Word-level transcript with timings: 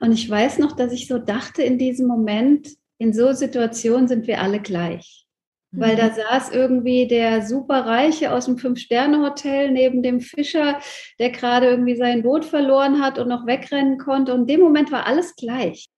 Und 0.00 0.12
ich 0.12 0.28
weiß 0.28 0.58
noch, 0.58 0.72
dass 0.72 0.92
ich 0.92 1.06
so 1.06 1.18
dachte 1.18 1.62
in 1.62 1.78
diesem 1.78 2.06
Moment, 2.06 2.68
in 2.98 3.12
so 3.12 3.32
Situationen 3.32 4.08
sind 4.08 4.26
wir 4.26 4.40
alle 4.40 4.60
gleich. 4.60 5.26
Mhm. 5.72 5.80
Weil 5.80 5.96
da 5.96 6.08
mhm. 6.08 6.14
saß 6.14 6.50
irgendwie 6.50 7.06
der 7.06 7.46
Superreiche 7.46 8.32
aus 8.32 8.46
dem 8.46 8.58
Fünf-Sterne-Hotel 8.58 9.70
neben 9.70 10.02
dem 10.02 10.20
Fischer, 10.20 10.80
der 11.18 11.30
gerade 11.30 11.66
irgendwie 11.66 11.96
sein 11.96 12.22
Boot 12.22 12.44
verloren 12.44 13.00
hat 13.00 13.18
und 13.18 13.28
noch 13.28 13.46
wegrennen 13.46 13.98
konnte. 13.98 14.34
Und 14.34 14.42
in 14.42 14.46
dem 14.46 14.60
Moment 14.60 14.90
war 14.90 15.06
alles 15.06 15.36
gleich. 15.36 15.88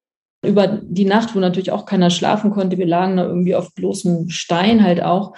Über 0.45 0.67
die 0.67 1.05
Nacht, 1.05 1.37
wo 1.37 1.39
natürlich 1.39 1.71
auch 1.71 1.87
keiner 1.87 2.11
schlafen 2.11 2.51
konnte, 2.51 2.77
wir 2.77 2.87
lagen 2.87 3.17
da 3.17 3.25
irgendwie 3.25 3.55
auf 3.55 3.73
bloßem 3.75 4.29
Stein 4.29 4.83
halt 4.83 5.01
auch. 5.01 5.35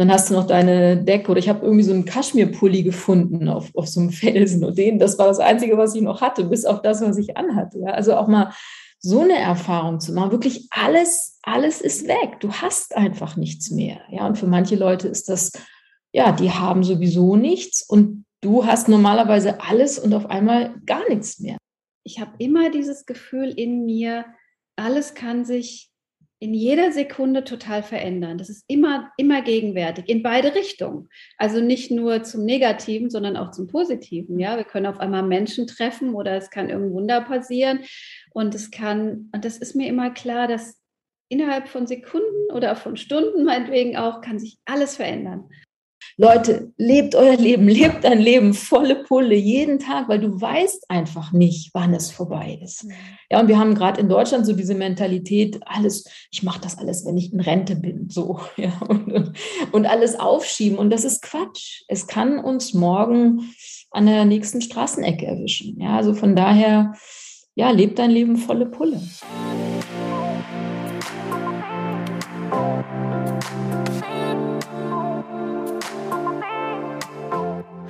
Dann 0.00 0.10
hast 0.10 0.30
du 0.30 0.34
noch 0.34 0.46
deine 0.46 0.96
Decke 0.96 1.30
oder 1.30 1.40
ich 1.40 1.50
habe 1.50 1.62
irgendwie 1.62 1.84
so 1.84 1.92
einen 1.92 2.06
Kaschmirpulli 2.06 2.84
gefunden 2.84 3.50
auf, 3.50 3.70
auf 3.74 3.86
so 3.86 4.00
einem 4.00 4.08
Felsen 4.10 4.64
und 4.64 4.78
den, 4.78 4.98
das 4.98 5.18
war 5.18 5.26
das 5.26 5.40
Einzige, 5.40 5.76
was 5.76 5.94
ich 5.94 6.00
noch 6.00 6.22
hatte, 6.22 6.44
bis 6.44 6.64
auf 6.64 6.80
das, 6.80 7.02
was 7.02 7.18
ich 7.18 7.36
anhatte. 7.36 7.80
Ja? 7.80 7.90
Also 7.90 8.16
auch 8.16 8.26
mal 8.26 8.50
so 8.98 9.20
eine 9.20 9.36
Erfahrung 9.36 10.00
zu 10.00 10.14
machen, 10.14 10.30
wirklich 10.30 10.68
alles, 10.70 11.38
alles 11.42 11.82
ist 11.82 12.08
weg. 12.08 12.40
Du 12.40 12.50
hast 12.50 12.96
einfach 12.96 13.36
nichts 13.36 13.70
mehr. 13.70 14.00
Ja, 14.10 14.26
und 14.26 14.38
für 14.38 14.46
manche 14.46 14.76
Leute 14.76 15.06
ist 15.06 15.28
das, 15.28 15.52
ja, 16.12 16.32
die 16.32 16.50
haben 16.50 16.82
sowieso 16.82 17.36
nichts 17.36 17.82
und 17.86 18.24
du 18.40 18.64
hast 18.64 18.88
normalerweise 18.88 19.60
alles 19.60 19.98
und 19.98 20.14
auf 20.14 20.30
einmal 20.30 20.80
gar 20.86 21.06
nichts 21.10 21.40
mehr. 21.40 21.58
Ich 22.04 22.22
habe 22.22 22.32
immer 22.38 22.70
dieses 22.70 23.04
Gefühl 23.04 23.50
in 23.50 23.84
mir, 23.84 24.24
alles 24.76 25.12
kann 25.12 25.44
sich 25.44 25.89
in 26.42 26.54
jeder 26.54 26.90
Sekunde 26.90 27.44
total 27.44 27.82
verändern. 27.82 28.38
Das 28.38 28.48
ist 28.48 28.64
immer, 28.66 29.12
immer 29.18 29.42
gegenwärtig, 29.42 30.08
in 30.08 30.22
beide 30.22 30.54
Richtungen. 30.54 31.10
Also 31.36 31.60
nicht 31.60 31.90
nur 31.90 32.22
zum 32.22 32.46
Negativen, 32.46 33.10
sondern 33.10 33.36
auch 33.36 33.50
zum 33.50 33.66
Positiven. 33.66 34.38
Ja, 34.38 34.56
wir 34.56 34.64
können 34.64 34.86
auf 34.86 35.00
einmal 35.00 35.22
Menschen 35.22 35.66
treffen 35.66 36.14
oder 36.14 36.36
es 36.36 36.50
kann 36.50 36.70
irgendein 36.70 36.94
Wunder 36.94 37.20
passieren. 37.20 37.80
Und 38.32 38.54
es 38.54 38.70
kann, 38.70 39.28
und 39.34 39.44
das 39.44 39.58
ist 39.58 39.76
mir 39.76 39.86
immer 39.86 40.10
klar, 40.10 40.48
dass 40.48 40.80
innerhalb 41.28 41.68
von 41.68 41.86
Sekunden 41.86 42.50
oder 42.52 42.74
von 42.74 42.96
Stunden 42.96 43.44
meinetwegen 43.44 43.98
auch, 43.98 44.22
kann 44.22 44.38
sich 44.38 44.58
alles 44.64 44.96
verändern. 44.96 45.50
Leute, 46.20 46.70
lebt 46.76 47.14
euer 47.14 47.38
Leben, 47.38 47.66
lebt 47.66 48.04
dein 48.04 48.20
Leben 48.20 48.52
volle 48.52 49.04
Pulle 49.04 49.34
jeden 49.34 49.78
Tag, 49.78 50.06
weil 50.10 50.20
du 50.20 50.38
weißt 50.38 50.90
einfach 50.90 51.32
nicht, 51.32 51.70
wann 51.72 51.94
es 51.94 52.10
vorbei 52.10 52.60
ist. 52.62 52.84
Mhm. 52.84 52.92
Ja, 53.30 53.40
und 53.40 53.48
wir 53.48 53.58
haben 53.58 53.74
gerade 53.74 53.98
in 53.98 54.10
Deutschland 54.10 54.44
so 54.44 54.52
diese 54.52 54.74
Mentalität, 54.74 55.60
alles, 55.64 56.04
ich 56.30 56.42
mache 56.42 56.60
das 56.60 56.76
alles, 56.76 57.06
wenn 57.06 57.16
ich 57.16 57.32
in 57.32 57.40
Rente 57.40 57.74
bin, 57.74 58.10
so, 58.10 58.38
ja, 58.58 58.78
und, 58.86 59.32
und 59.72 59.86
alles 59.86 60.20
aufschieben. 60.20 60.76
Und 60.76 60.90
das 60.90 61.04
ist 61.04 61.22
Quatsch. 61.22 61.84
Es 61.88 62.06
kann 62.06 62.38
uns 62.38 62.74
morgen 62.74 63.54
an 63.90 64.04
der 64.04 64.26
nächsten 64.26 64.60
Straßenecke 64.60 65.24
erwischen. 65.24 65.80
Ja, 65.80 65.96
also 65.96 66.12
von 66.12 66.36
daher, 66.36 66.92
ja, 67.54 67.70
lebt 67.70 67.98
dein 67.98 68.10
Leben 68.10 68.36
volle 68.36 68.66
Pulle. 68.66 69.00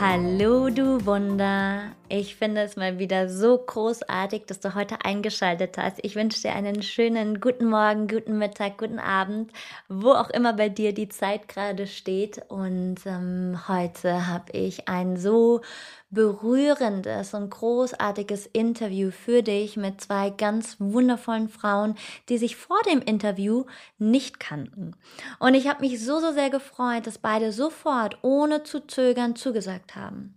Hallo 0.00 0.70
du 0.70 1.04
Wunder. 1.06 1.90
Ich 2.08 2.36
finde 2.36 2.60
es 2.60 2.76
mal 2.76 3.00
wieder 3.00 3.28
so 3.28 3.58
großartig, 3.58 4.44
dass 4.46 4.60
du 4.60 4.76
heute 4.76 5.04
eingeschaltet 5.04 5.76
hast. 5.76 5.98
Ich 6.02 6.14
wünsche 6.14 6.40
dir 6.40 6.54
einen 6.54 6.82
schönen 6.82 7.40
guten 7.40 7.66
Morgen, 7.68 8.06
guten 8.06 8.38
Mittag, 8.38 8.78
guten 8.78 9.00
Abend, 9.00 9.50
wo 9.88 10.12
auch 10.12 10.30
immer 10.30 10.52
bei 10.52 10.68
dir 10.68 10.94
die 10.94 11.08
Zeit 11.08 11.48
gerade 11.48 11.88
steht. 11.88 12.40
Und 12.48 12.98
ähm, 13.06 13.58
heute 13.66 14.28
habe 14.28 14.52
ich 14.52 14.88
ein 14.88 15.16
so 15.16 15.62
berührendes 16.10 17.34
und 17.34 17.50
großartiges 17.50 18.46
Interview 18.46 19.10
für 19.10 19.42
dich 19.42 19.76
mit 19.76 20.00
zwei 20.00 20.30
ganz 20.30 20.76
wundervollen 20.78 21.48
Frauen, 21.48 21.96
die 22.28 22.38
sich 22.38 22.56
vor 22.56 22.80
dem 22.90 23.02
Interview 23.02 23.64
nicht 23.98 24.40
kannten. 24.40 24.96
Und 25.38 25.54
ich 25.54 25.68
habe 25.68 25.80
mich 25.80 26.02
so, 26.02 26.20
so 26.20 26.32
sehr 26.32 26.50
gefreut, 26.50 27.06
dass 27.06 27.18
beide 27.18 27.52
sofort, 27.52 28.18
ohne 28.22 28.62
zu 28.62 28.86
zögern, 28.86 29.36
zugesagt 29.36 29.96
haben. 29.96 30.34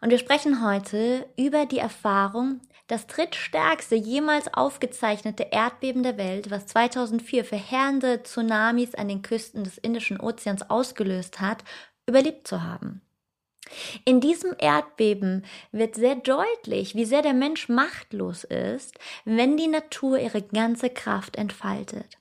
Und 0.00 0.10
wir 0.10 0.18
sprechen 0.18 0.66
heute 0.66 1.26
über 1.36 1.66
die 1.66 1.78
Erfahrung, 1.78 2.60
das 2.88 3.06
drittstärkste 3.06 3.94
jemals 3.94 4.52
aufgezeichnete 4.52 5.46
Erdbeben 5.50 6.02
der 6.02 6.18
Welt, 6.18 6.50
was 6.50 6.66
2004 6.66 7.44
verheerende 7.44 8.22
Tsunamis 8.22 8.94
an 8.94 9.08
den 9.08 9.22
Küsten 9.22 9.64
des 9.64 9.78
Indischen 9.78 10.20
Ozeans 10.20 10.68
ausgelöst 10.68 11.40
hat, 11.40 11.64
überlebt 12.06 12.48
zu 12.48 12.62
haben. 12.62 13.02
In 14.04 14.20
diesem 14.20 14.54
Erdbeben 14.58 15.44
wird 15.70 15.94
sehr 15.94 16.16
deutlich, 16.16 16.94
wie 16.94 17.04
sehr 17.04 17.22
der 17.22 17.34
Mensch 17.34 17.68
machtlos 17.68 18.44
ist, 18.44 18.98
wenn 19.24 19.56
die 19.56 19.68
Natur 19.68 20.18
ihre 20.18 20.42
ganze 20.42 20.90
Kraft 20.90 21.36
entfaltet. 21.36 22.18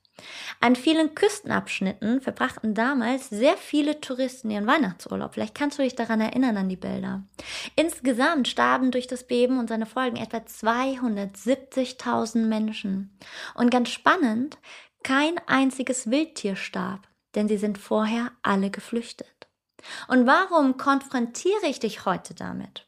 An 0.60 0.76
vielen 0.76 1.16
Küstenabschnitten 1.16 2.22
verbrachten 2.22 2.76
damals 2.76 3.30
sehr 3.30 3.58
viele 3.58 4.02
Touristen 4.02 4.52
ihren 4.52 4.68
Weihnachtsurlaub. 4.68 5.34
Vielleicht 5.34 5.56
kannst 5.56 5.80
du 5.80 5.84
dich 5.84 5.96
daran 5.96 6.22
erinnern 6.22 6.58
an 6.58 6.70
die 6.70 6.76
Bilder. 6.76 7.24
Insgesamt 7.76 8.48
starben 8.48 8.92
durch 8.92 9.08
das 9.08 9.26
Beben 9.26 9.58
und 9.58 9.70
seine 9.70 9.88
Folgen 9.88 10.18
etwa 10.18 10.38
270.000 10.38 12.46
Menschen. 12.46 13.18
Und 13.56 13.72
ganz 13.72 13.90
spannend, 13.90 14.60
kein 15.04 15.40
einziges 15.48 16.12
Wildtier 16.12 16.56
starb, 16.56 17.08
denn 17.34 17.48
sie 17.48 17.58
sind 17.58 17.80
vorher 17.80 18.32
alle 18.44 18.70
geflüchtet. 18.70 19.31
Und 20.08 20.26
warum 20.26 20.78
konfrontiere 20.78 21.68
ich 21.68 21.80
dich 21.80 22.06
heute 22.06 22.34
damit? 22.34 22.86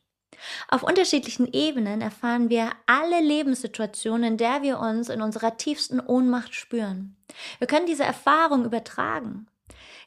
Auf 0.67 0.83
unterschiedlichen 0.83 1.51
Ebenen 1.51 2.01
erfahren 2.01 2.49
wir 2.49 2.71
alle 2.85 3.21
Lebenssituationen, 3.21 4.33
in 4.33 4.37
der 4.37 4.61
wir 4.61 4.79
uns 4.79 5.09
in 5.09 5.21
unserer 5.21 5.57
tiefsten 5.57 5.99
Ohnmacht 5.99 6.53
spüren. 6.53 7.15
Wir 7.59 7.67
können 7.67 7.85
diese 7.85 8.03
Erfahrung 8.03 8.65
übertragen. 8.65 9.47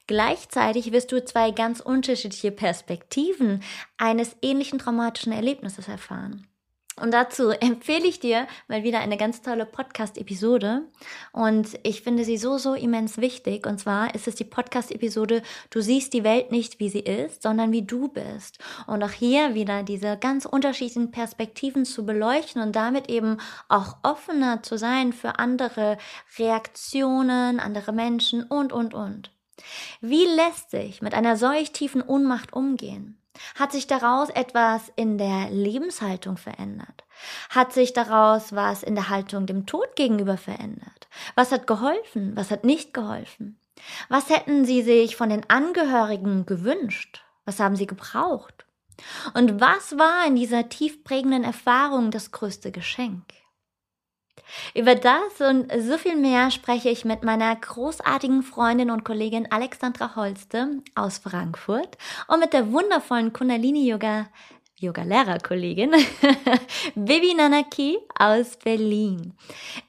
Gleichzeitig 0.05 0.91
wirst 0.93 1.11
du 1.11 1.23
zwei 1.23 1.51
ganz 1.51 1.81
unterschiedliche 1.81 2.51
Perspektiven 2.51 3.61
eines 3.97 4.37
ähnlichen 4.41 4.79
traumatischen 4.79 5.33
Erlebnisses 5.33 5.87
erfahren. 5.87 6.47
Und 6.99 7.11
dazu 7.11 7.49
empfehle 7.49 8.07
ich 8.07 8.19
dir 8.19 8.47
mal 8.67 8.83
wieder 8.83 8.99
eine 8.99 9.17
ganz 9.17 9.41
tolle 9.41 9.65
Podcast-Episode. 9.65 10.83
Und 11.31 11.79
ich 11.83 12.01
finde 12.01 12.23
sie 12.23 12.37
so, 12.37 12.57
so 12.57 12.73
immens 12.73 13.17
wichtig. 13.17 13.67
Und 13.67 13.79
zwar 13.79 14.15
ist 14.15 14.27
es 14.27 14.35
die 14.35 14.43
Podcast-Episode 14.43 15.43
Du 15.69 15.81
siehst 15.81 16.13
die 16.13 16.23
Welt 16.23 16.51
nicht, 16.51 16.79
wie 16.79 16.89
sie 16.89 17.01
ist, 17.01 17.43
sondern 17.43 17.71
wie 17.71 17.83
du 17.83 18.07
bist. 18.07 18.57
Und 18.87 19.03
auch 19.03 19.11
hier 19.11 19.53
wieder 19.53 19.83
diese 19.83 20.17
ganz 20.17 20.45
unterschiedlichen 20.45 21.11
Perspektiven 21.11 21.85
zu 21.85 22.05
beleuchten 22.05 22.61
und 22.61 22.75
damit 22.75 23.09
eben 23.09 23.37
auch 23.69 23.97
offener 24.03 24.63
zu 24.63 24.77
sein 24.77 25.13
für 25.13 25.37
andere 25.39 25.97
Reaktionen, 26.37 27.59
andere 27.59 27.91
Menschen 27.91 28.43
und, 28.43 28.73
und, 28.73 28.93
und. 28.93 29.31
Wie 30.01 30.25
lässt 30.25 30.71
sich 30.71 31.01
mit 31.01 31.13
einer 31.13 31.37
solch 31.37 31.71
tiefen 31.71 32.01
Ohnmacht 32.01 32.53
umgehen? 32.53 33.21
Hat 33.55 33.71
sich 33.71 33.87
daraus 33.87 34.29
etwas 34.29 34.91
in 34.95 35.17
der 35.17 35.49
Lebenshaltung 35.49 36.37
verändert? 36.37 37.05
Hat 37.49 37.73
sich 37.73 37.93
daraus 37.93 38.53
was 38.53 38.83
in 38.83 38.95
der 38.95 39.09
Haltung 39.09 39.45
dem 39.45 39.65
Tod 39.65 39.95
gegenüber 39.95 40.37
verändert? 40.37 41.07
Was 41.35 41.51
hat 41.51 41.67
geholfen? 41.67 42.35
Was 42.35 42.51
hat 42.51 42.63
nicht 42.63 42.93
geholfen? 42.93 43.59
Was 44.09 44.29
hätten 44.29 44.65
Sie 44.65 44.81
sich 44.81 45.15
von 45.15 45.29
den 45.29 45.49
Angehörigen 45.49 46.45
gewünscht? 46.45 47.23
Was 47.45 47.59
haben 47.59 47.75
Sie 47.75 47.87
gebraucht? 47.87 48.65
Und 49.33 49.61
was 49.61 49.97
war 49.97 50.25
in 50.25 50.35
dieser 50.35 50.69
tiefprägenden 50.69 51.43
Erfahrung 51.43 52.11
das 52.11 52.31
größte 52.31 52.71
Geschenk? 52.71 53.23
Über 54.73 54.95
das 54.95 55.41
und 55.41 55.71
so 55.81 55.97
viel 55.97 56.15
mehr 56.15 56.51
spreche 56.51 56.89
ich 56.89 57.05
mit 57.05 57.23
meiner 57.23 57.55
großartigen 57.55 58.43
Freundin 58.43 58.91
und 58.91 59.03
Kollegin 59.03 59.51
Alexandra 59.51 60.15
Holste 60.15 60.81
aus 60.95 61.17
Frankfurt 61.17 61.97
und 62.27 62.39
mit 62.39 62.53
der 62.53 62.71
wundervollen 62.71 63.33
Kundalini 63.33 63.87
Yoga 63.87 64.27
Yoga-Lehrerkollegin 64.79 65.91
Bibi 66.95 67.33
Nanaki 67.33 67.97
aus 68.17 68.57
Berlin. 68.57 69.33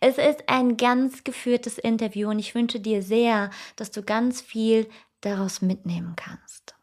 Es 0.01 0.17
ist 0.17 0.49
ein 0.49 0.79
ganz 0.79 1.25
geführtes 1.25 1.77
Interview 1.77 2.31
und 2.31 2.39
ich 2.39 2.55
wünsche 2.55 2.81
dir 2.81 3.03
sehr, 3.03 3.51
dass 3.77 3.91
du 3.91 4.03
ganz 4.03 4.41
viel 4.41 4.89
daraus 5.21 5.61
mitnehmen 5.61 6.15
kannst. 6.17 6.78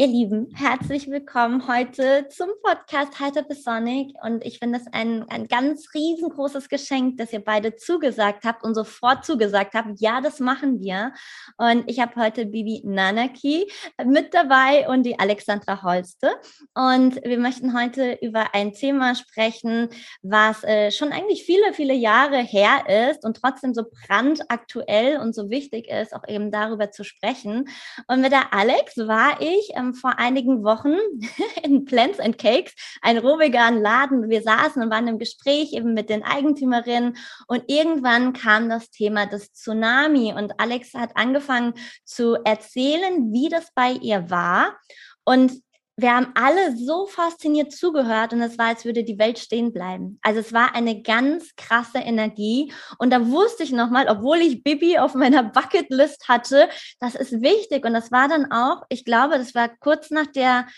Ihr 0.00 0.06
Lieben, 0.06 0.54
herzlich 0.54 1.10
willkommen 1.10 1.66
heute 1.66 2.28
zum 2.28 2.50
Podcast 2.62 3.18
Heiter 3.18 3.42
bis 3.42 3.64
Sonic. 3.64 4.14
Und 4.22 4.46
ich 4.46 4.60
finde 4.60 4.78
es 4.78 4.86
ein, 4.92 5.28
ein 5.28 5.48
ganz 5.48 5.88
riesengroßes 5.92 6.68
Geschenk, 6.68 7.16
dass 7.16 7.32
ihr 7.32 7.40
beide 7.40 7.74
zugesagt 7.74 8.44
habt 8.44 8.62
und 8.62 8.76
sofort 8.76 9.24
zugesagt 9.24 9.74
habt. 9.74 10.00
Ja, 10.00 10.20
das 10.20 10.38
machen 10.38 10.78
wir. 10.78 11.14
Und 11.56 11.82
ich 11.90 11.98
habe 11.98 12.14
heute 12.14 12.46
Bibi 12.46 12.82
Nanaki 12.84 13.68
mit 14.04 14.34
dabei 14.34 14.88
und 14.88 15.02
die 15.02 15.18
Alexandra 15.18 15.82
Holste. 15.82 16.30
Und 16.74 17.16
wir 17.24 17.40
möchten 17.40 17.76
heute 17.76 18.20
über 18.22 18.54
ein 18.54 18.74
Thema 18.74 19.16
sprechen, 19.16 19.88
was 20.22 20.62
äh, 20.62 20.92
schon 20.92 21.10
eigentlich 21.10 21.42
viele, 21.42 21.72
viele 21.72 21.94
Jahre 21.94 22.38
her 22.38 23.10
ist 23.10 23.24
und 23.24 23.36
trotzdem 23.36 23.74
so 23.74 23.82
brandaktuell 24.06 25.18
und 25.18 25.34
so 25.34 25.50
wichtig 25.50 25.88
ist, 25.88 26.14
auch 26.14 26.28
eben 26.28 26.52
darüber 26.52 26.92
zu 26.92 27.02
sprechen. 27.02 27.68
Und 28.06 28.20
mit 28.20 28.30
der 28.30 28.54
Alex 28.54 28.96
war 28.96 29.40
ich 29.40 29.72
ähm, 29.74 29.87
vor 29.94 30.18
einigen 30.18 30.64
Wochen 30.64 30.94
in 31.62 31.84
Plants 31.84 32.20
and 32.20 32.38
Cakes, 32.38 32.74
ein 33.02 33.18
rohveganen 33.18 33.82
Laden. 33.82 34.28
Wir 34.28 34.42
saßen 34.42 34.82
und 34.82 34.90
waren 34.90 35.08
im 35.08 35.18
Gespräch 35.18 35.72
eben 35.72 35.94
mit 35.94 36.10
den 36.10 36.22
Eigentümerinnen 36.22 37.16
und 37.46 37.64
irgendwann 37.66 38.32
kam 38.32 38.68
das 38.68 38.90
Thema 38.90 39.26
des 39.26 39.52
Tsunami 39.52 40.34
und 40.36 40.58
Alex 40.58 40.94
hat 40.94 41.16
angefangen 41.16 41.74
zu 42.04 42.36
erzählen, 42.44 43.32
wie 43.32 43.48
das 43.48 43.72
bei 43.74 43.92
ihr 43.92 44.30
war. 44.30 44.76
Und 45.24 45.52
wir 45.98 46.14
haben 46.14 46.28
alle 46.34 46.76
so 46.76 47.06
fasziniert 47.06 47.72
zugehört 47.72 48.32
und 48.32 48.40
es 48.40 48.56
war, 48.56 48.66
als 48.66 48.84
würde 48.84 49.02
die 49.02 49.18
Welt 49.18 49.36
stehen 49.36 49.72
bleiben. 49.72 50.20
Also 50.22 50.38
es 50.38 50.52
war 50.52 50.76
eine 50.76 51.02
ganz 51.02 51.56
krasse 51.56 51.98
Energie 51.98 52.72
und 52.98 53.10
da 53.12 53.26
wusste 53.26 53.64
ich 53.64 53.72
nochmal, 53.72 54.06
obwohl 54.08 54.38
ich 54.38 54.62
Bibi 54.62 54.98
auf 54.98 55.14
meiner 55.14 55.42
Bucketlist 55.42 56.28
hatte, 56.28 56.68
das 57.00 57.16
ist 57.16 57.42
wichtig 57.42 57.84
und 57.84 57.94
das 57.94 58.12
war 58.12 58.28
dann 58.28 58.52
auch, 58.52 58.82
ich 58.88 59.04
glaube, 59.04 59.38
das 59.38 59.56
war 59.56 59.70
kurz 59.80 60.10
nach 60.10 60.26
der 60.26 60.68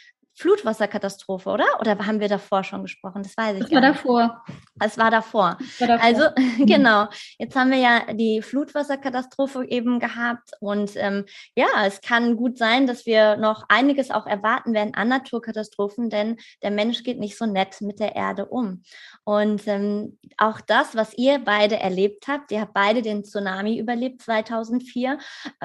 Flutwasserkatastrophe, 0.40 1.50
oder? 1.50 1.66
Oder 1.80 1.98
haben 2.06 2.18
wir 2.18 2.28
davor 2.28 2.64
schon 2.64 2.80
gesprochen? 2.80 3.22
Das 3.22 3.36
weiß 3.36 3.56
ich 3.56 3.64
das 3.64 3.72
war 3.72 3.80
nicht. 3.80 3.90
davor. 3.90 4.44
Es 4.82 4.96
war 4.96 5.10
davor. 5.10 5.58
war 5.78 5.86
davor. 5.86 6.02
Also 6.02 6.24
mhm. 6.58 6.64
genau. 6.64 7.08
Jetzt 7.38 7.54
haben 7.56 7.70
wir 7.70 7.78
ja 7.78 8.12
die 8.14 8.40
Flutwasserkatastrophe 8.40 9.66
eben 9.68 10.00
gehabt 10.00 10.52
und 10.60 10.92
ähm, 10.96 11.26
ja, 11.54 11.66
es 11.84 12.00
kann 12.00 12.36
gut 12.36 12.56
sein, 12.56 12.86
dass 12.86 13.04
wir 13.04 13.36
noch 13.36 13.64
einiges 13.68 14.10
auch 14.10 14.26
erwarten 14.26 14.72
werden 14.72 14.94
an 14.94 15.08
Naturkatastrophen, 15.08 16.08
denn 16.08 16.38
der 16.62 16.70
Mensch 16.70 17.02
geht 17.02 17.18
nicht 17.18 17.36
so 17.36 17.44
nett 17.44 17.82
mit 17.82 18.00
der 18.00 18.16
Erde 18.16 18.46
um. 18.46 18.82
Und 19.24 19.66
ähm, 19.66 20.18
auch 20.38 20.62
das, 20.62 20.94
was 20.94 21.12
ihr 21.18 21.38
beide 21.38 21.78
erlebt 21.78 22.28
habt, 22.28 22.50
ihr 22.50 22.62
habt 22.62 22.72
beide 22.72 23.02
den 23.02 23.24
Tsunami 23.24 23.78
überlebt 23.78 24.22
2004, 24.22 25.18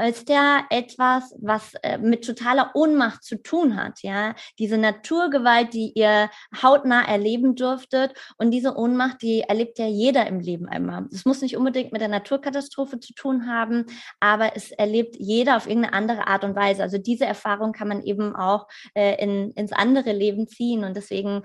ist 0.06 0.27
ja 0.27 0.66
etwas, 0.69 1.33
was 1.39 1.75
äh, 1.81 1.98
mit 1.98 2.25
totaler 2.25 2.72
Ohnmacht 2.74 3.24
zu 3.24 3.42
tun 3.42 3.77
hat. 3.77 4.04
Ja, 4.04 4.36
diese 4.66 4.80
Naturgewalt, 4.80 5.76
die 5.76 5.92
ihr 5.94 6.32
hautnah 6.60 7.08
erleben 7.08 7.54
durftet 7.54 8.16
und 8.40 8.50
diese 8.50 8.76
Ohnmacht, 8.76 9.22
die 9.22 9.42
erlebt 9.42 9.78
ja 9.78 9.86
jeder 9.86 10.26
im 10.26 10.40
Leben 10.40 10.68
einmal. 10.68 11.06
Das 11.12 11.24
muss 11.24 11.44
nicht 11.44 11.56
unbedingt 11.56 11.92
mit 11.92 12.02
der 12.02 12.08
Naturkatastrophe 12.08 13.00
zu 13.00 13.14
tun 13.14 13.46
haben, 13.46 13.86
aber 14.20 14.56
es 14.56 14.72
erlebt 14.72 15.18
jeder 15.20 15.56
auf 15.56 15.68
irgendeine 15.68 15.94
andere 15.94 16.26
Art 16.26 16.44
und 16.44 16.56
Weise. 16.56 16.82
Also 16.82 16.98
diese 16.98 17.26
Erfahrung 17.26 17.74
kann 17.74 17.88
man 17.88 18.02
eben 18.02 18.36
auch 18.36 18.66
äh, 18.96 19.22
in, 19.24 19.52
ins 19.52 19.72
andere 19.72 20.14
Leben 20.14 20.48
ziehen 20.48 20.84
und 20.84 20.98
deswegen 20.98 21.44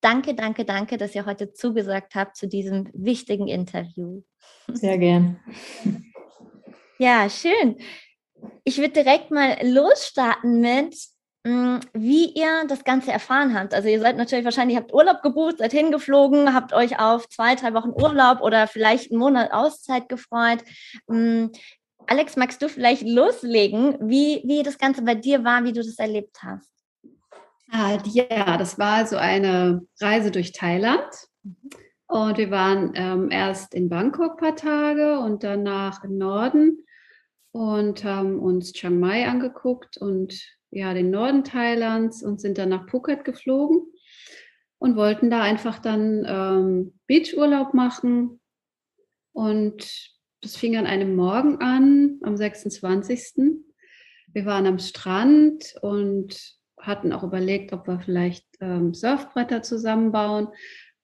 Danke, 0.00 0.34
danke, 0.34 0.64
danke, 0.64 0.96
dass 0.96 1.14
ihr 1.14 1.26
heute 1.26 1.52
zugesagt 1.52 2.16
habt 2.16 2.36
zu 2.36 2.48
diesem 2.48 2.88
wichtigen 2.92 3.46
Interview. 3.46 4.22
Sehr 4.72 4.98
gern. 4.98 5.38
Ja, 6.98 7.30
schön. 7.30 7.76
Ich 8.64 8.78
würde 8.78 9.04
direkt 9.04 9.30
mal 9.30 9.58
losstarten 9.62 10.60
mit, 10.60 10.96
wie 11.44 12.26
ihr 12.34 12.64
das 12.68 12.84
Ganze 12.84 13.10
erfahren 13.10 13.58
habt. 13.58 13.74
Also 13.74 13.88
ihr 13.88 14.00
seid 14.00 14.16
natürlich 14.16 14.44
wahrscheinlich, 14.44 14.76
habt 14.76 14.94
Urlaub 14.94 15.22
gebucht, 15.22 15.58
seid 15.58 15.72
hingeflogen, 15.72 16.54
habt 16.54 16.72
euch 16.72 17.00
auf 17.00 17.28
zwei, 17.28 17.56
drei 17.56 17.74
Wochen 17.74 17.90
Urlaub 17.90 18.40
oder 18.40 18.68
vielleicht 18.68 19.10
einen 19.10 19.18
Monat 19.18 19.52
Auszeit 19.52 20.08
gefreut. 20.08 20.62
Mm, 21.08 21.46
Alex, 22.06 22.36
magst 22.36 22.62
du 22.62 22.68
vielleicht 22.68 23.02
loslegen, 23.02 23.96
wie, 24.00 24.42
wie 24.44 24.62
das 24.62 24.78
Ganze 24.78 25.02
bei 25.02 25.16
dir 25.16 25.44
war, 25.44 25.64
wie 25.64 25.72
du 25.72 25.82
das 25.82 25.98
erlebt 25.98 26.38
hast? 26.42 26.70
Ah, 27.70 27.98
ja, 28.04 28.56
das 28.56 28.78
war 28.78 29.06
so 29.06 29.16
eine 29.16 29.82
Reise 30.00 30.30
durch 30.30 30.52
Thailand. 30.52 31.10
Und 32.06 32.36
wir 32.36 32.50
waren 32.50 32.92
ähm, 32.94 33.30
erst 33.30 33.74
in 33.74 33.88
Bangkok 33.88 34.32
ein 34.32 34.36
paar 34.36 34.56
Tage 34.56 35.18
und 35.18 35.42
danach 35.42 36.04
im 36.04 36.18
Norden 36.18 36.84
und 37.50 38.04
haben 38.04 38.38
uns 38.38 38.72
Chiang 38.74 39.00
Mai 39.00 39.26
angeguckt 39.26 39.96
und 39.96 40.38
ja, 40.72 40.94
den 40.94 41.10
Norden 41.10 41.44
Thailands 41.44 42.22
und 42.22 42.40
sind 42.40 42.58
dann 42.58 42.70
nach 42.70 42.88
Phuket 42.88 43.24
geflogen 43.24 43.82
und 44.78 44.96
wollten 44.96 45.30
da 45.30 45.42
einfach 45.42 45.78
dann 45.78 46.24
ähm, 46.26 46.98
Beachurlaub 47.06 47.74
machen. 47.74 48.40
Und 49.32 49.86
das 50.40 50.56
fing 50.56 50.76
an 50.76 50.86
einem 50.86 51.14
Morgen 51.14 51.60
an, 51.60 52.18
am 52.22 52.36
26. 52.36 53.54
Wir 54.32 54.46
waren 54.46 54.66
am 54.66 54.78
Strand 54.78 55.74
und 55.82 56.36
hatten 56.80 57.12
auch 57.12 57.22
überlegt, 57.22 57.72
ob 57.72 57.86
wir 57.86 58.00
vielleicht 58.00 58.46
ähm, 58.60 58.94
Surfbretter 58.94 59.62
zusammenbauen. 59.62 60.48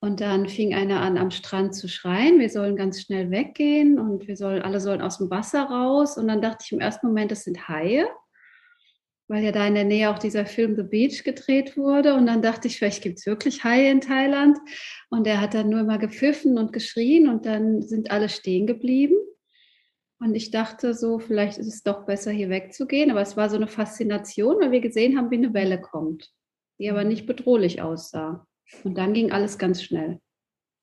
Und 0.00 0.21
dann 0.21 0.49
fing 0.49 0.75
einer 0.75 1.00
an, 1.00 1.19
am 1.19 1.31
Strand 1.31 1.75
zu 1.75 1.88
schreien, 1.88 2.38
wir 2.38 2.50
sollen 2.50 2.76
ganz 2.76 3.03
schnell 3.03 3.31
weggehen 3.31 3.99
und 3.99 4.29
wir 4.29 4.37
sollen, 4.37 4.62
alle 4.62 4.81
sollen 4.81 5.03
aus 5.03 5.19
dem 5.19 5.29
Wasser 5.29 5.64
raus. 5.64 6.17
Und 6.17 6.29
dann 6.29 6.41
dachte 6.41 6.64
ich 6.64 6.73
im 6.73 6.81
ersten 6.81 7.09
Moment, 7.09 7.32
das 7.32 7.44
sind 7.44 7.69
Haie, 7.69 8.06
weil 9.28 9.44
ja 9.44 9.52
da 9.52 9.66
in 9.66 9.75
der 9.75 9.84
Nähe 9.84 10.10
auch 10.10 10.19
dieser 10.19 10.46
Film 10.46 10.75
The 10.75 10.82
Beach 10.82 11.22
gedreht 11.22 11.76
wurde. 11.76 12.14
Und 12.14 12.26
dann 12.26 12.40
dachte 12.40 12.66
ich, 12.66 12.78
vielleicht 12.78 13.02
gibt 13.02 13.19
es 13.19 13.26
wirklich 13.26 13.62
Haie 13.62 13.90
in 13.90 14.00
Thailand. 14.00 14.58
Und 15.10 15.26
er 15.26 15.40
hat 15.40 15.54
dann 15.54 15.69
nur 15.69 15.80
immer 15.80 15.98
gepfiffen 15.98 16.58
und 16.58 16.72
geschrien 16.72 17.28
und 17.28 17.44
dann 17.44 17.82
sind 17.82 18.10
alle 18.10 18.30
stehen 18.30 18.66
geblieben. 18.66 19.16
Und 20.19 20.34
ich 20.34 20.50
dachte 20.50 20.94
so, 20.94 21.19
vielleicht 21.19 21.58
ist 21.58 21.69
es 21.69 21.82
doch 21.82 22.06
besser, 22.06 22.32
hier 22.32 22.48
wegzugehen. 22.48 23.10
Aber 23.10 23.20
es 23.20 23.36
war 23.36 23.50
so 23.50 23.56
eine 23.56 23.69
Faszination, 23.69 24.56
weil 24.60 24.72
wir 24.72 24.80
gesehen 24.80 25.16
haben, 25.16 25.30
wie 25.30 25.36
eine 25.36 25.54
Welle 25.54 25.80
kommt, 25.80 26.32
die 26.80 26.90
aber 26.90 27.04
nicht 27.04 27.26
bedrohlich 27.26 27.82
aussah. 27.82 28.46
Und 28.82 28.96
dann 28.96 29.12
ging 29.12 29.30
alles 29.30 29.58
ganz 29.58 29.82
schnell. 29.82 30.20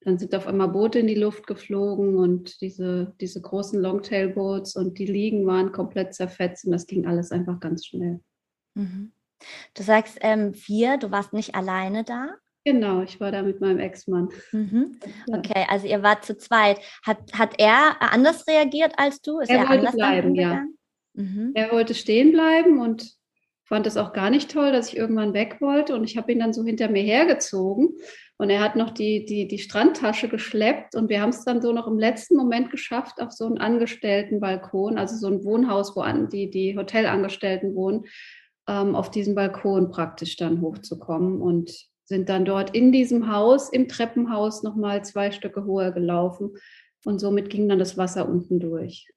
Dann 0.02 0.18
sind 0.18 0.36
auf 0.36 0.46
einmal 0.46 0.68
Boote 0.68 1.00
in 1.00 1.08
die 1.08 1.16
Luft 1.16 1.48
geflogen 1.48 2.16
und 2.16 2.60
diese, 2.60 3.14
diese 3.20 3.40
großen 3.40 3.80
Longtail-Boats 3.80 4.76
und 4.76 5.00
die 5.00 5.06
Liegen 5.06 5.46
waren 5.46 5.72
komplett 5.72 6.14
zerfetzt 6.14 6.64
und 6.64 6.70
das 6.70 6.86
ging 6.86 7.06
alles 7.06 7.32
einfach 7.32 7.58
ganz 7.58 7.86
schnell. 7.86 8.20
Mhm. 8.76 9.12
Du 9.74 9.82
sagst 9.82 10.18
ähm, 10.20 10.52
wir, 10.66 10.96
du 10.96 11.10
warst 11.10 11.32
nicht 11.32 11.54
alleine 11.54 12.04
da? 12.04 12.28
Genau, 12.64 13.02
ich 13.02 13.20
war 13.20 13.30
da 13.30 13.42
mit 13.42 13.60
meinem 13.60 13.78
Ex-Mann. 13.78 14.28
Mhm. 14.50 14.98
Okay, 15.32 15.66
also 15.68 15.86
ihr 15.86 16.02
wart 16.02 16.24
zu 16.24 16.36
zweit. 16.36 16.80
Hat, 17.04 17.18
hat 17.32 17.54
er 17.58 17.96
anders 18.00 18.46
reagiert 18.48 18.94
als 18.96 19.20
du? 19.20 19.38
Ist 19.38 19.50
er, 19.50 19.60
er 19.60 19.68
wollte 19.68 19.92
bleiben, 19.92 20.34
ja. 20.34 20.64
Mhm. 21.14 21.52
Er 21.54 21.70
wollte 21.70 21.94
stehen 21.94 22.32
bleiben 22.32 22.80
und 22.80 23.14
fand 23.64 23.86
es 23.86 23.96
auch 23.96 24.12
gar 24.12 24.30
nicht 24.30 24.50
toll, 24.50 24.72
dass 24.72 24.88
ich 24.88 24.96
irgendwann 24.96 25.32
weg 25.32 25.58
wollte. 25.60 25.94
Und 25.94 26.04
ich 26.04 26.16
habe 26.16 26.32
ihn 26.32 26.40
dann 26.40 26.52
so 26.52 26.64
hinter 26.64 26.88
mir 26.88 27.02
hergezogen. 27.02 27.90
Und 28.36 28.50
er 28.50 28.60
hat 28.60 28.74
noch 28.74 28.90
die, 28.90 29.24
die, 29.24 29.46
die 29.46 29.58
Strandtasche 29.58 30.28
geschleppt. 30.28 30.96
Und 30.96 31.08
wir 31.08 31.20
haben 31.20 31.30
es 31.30 31.44
dann 31.44 31.62
so 31.62 31.72
noch 31.72 31.86
im 31.86 31.98
letzten 31.98 32.36
Moment 32.36 32.70
geschafft, 32.70 33.20
auf 33.20 33.30
so 33.30 33.46
einen 33.46 33.58
Angestelltenbalkon, 33.58 34.98
also 34.98 35.16
so 35.16 35.28
ein 35.28 35.44
Wohnhaus, 35.44 35.94
wo 35.94 36.00
an, 36.00 36.28
die, 36.28 36.50
die 36.50 36.76
Hotelangestellten 36.76 37.76
wohnen, 37.76 38.06
ähm, 38.68 38.94
auf 38.94 39.10
diesen 39.10 39.34
Balkon 39.34 39.90
praktisch 39.90 40.36
dann 40.36 40.60
hochzukommen. 40.60 41.40
Und 41.40 41.88
sind 42.06 42.28
dann 42.28 42.44
dort 42.44 42.74
in 42.74 42.92
diesem 42.92 43.30
Haus, 43.32 43.68
im 43.68 43.88
Treppenhaus 43.88 44.62
nochmal 44.62 45.04
zwei 45.04 45.32
Stücke 45.32 45.64
höher 45.64 45.90
gelaufen. 45.90 46.56
Und 47.04 47.18
somit 47.18 47.50
ging 47.50 47.68
dann 47.68 47.78
das 47.78 47.98
Wasser 47.98 48.28
unten 48.28 48.60
durch, 48.60 49.08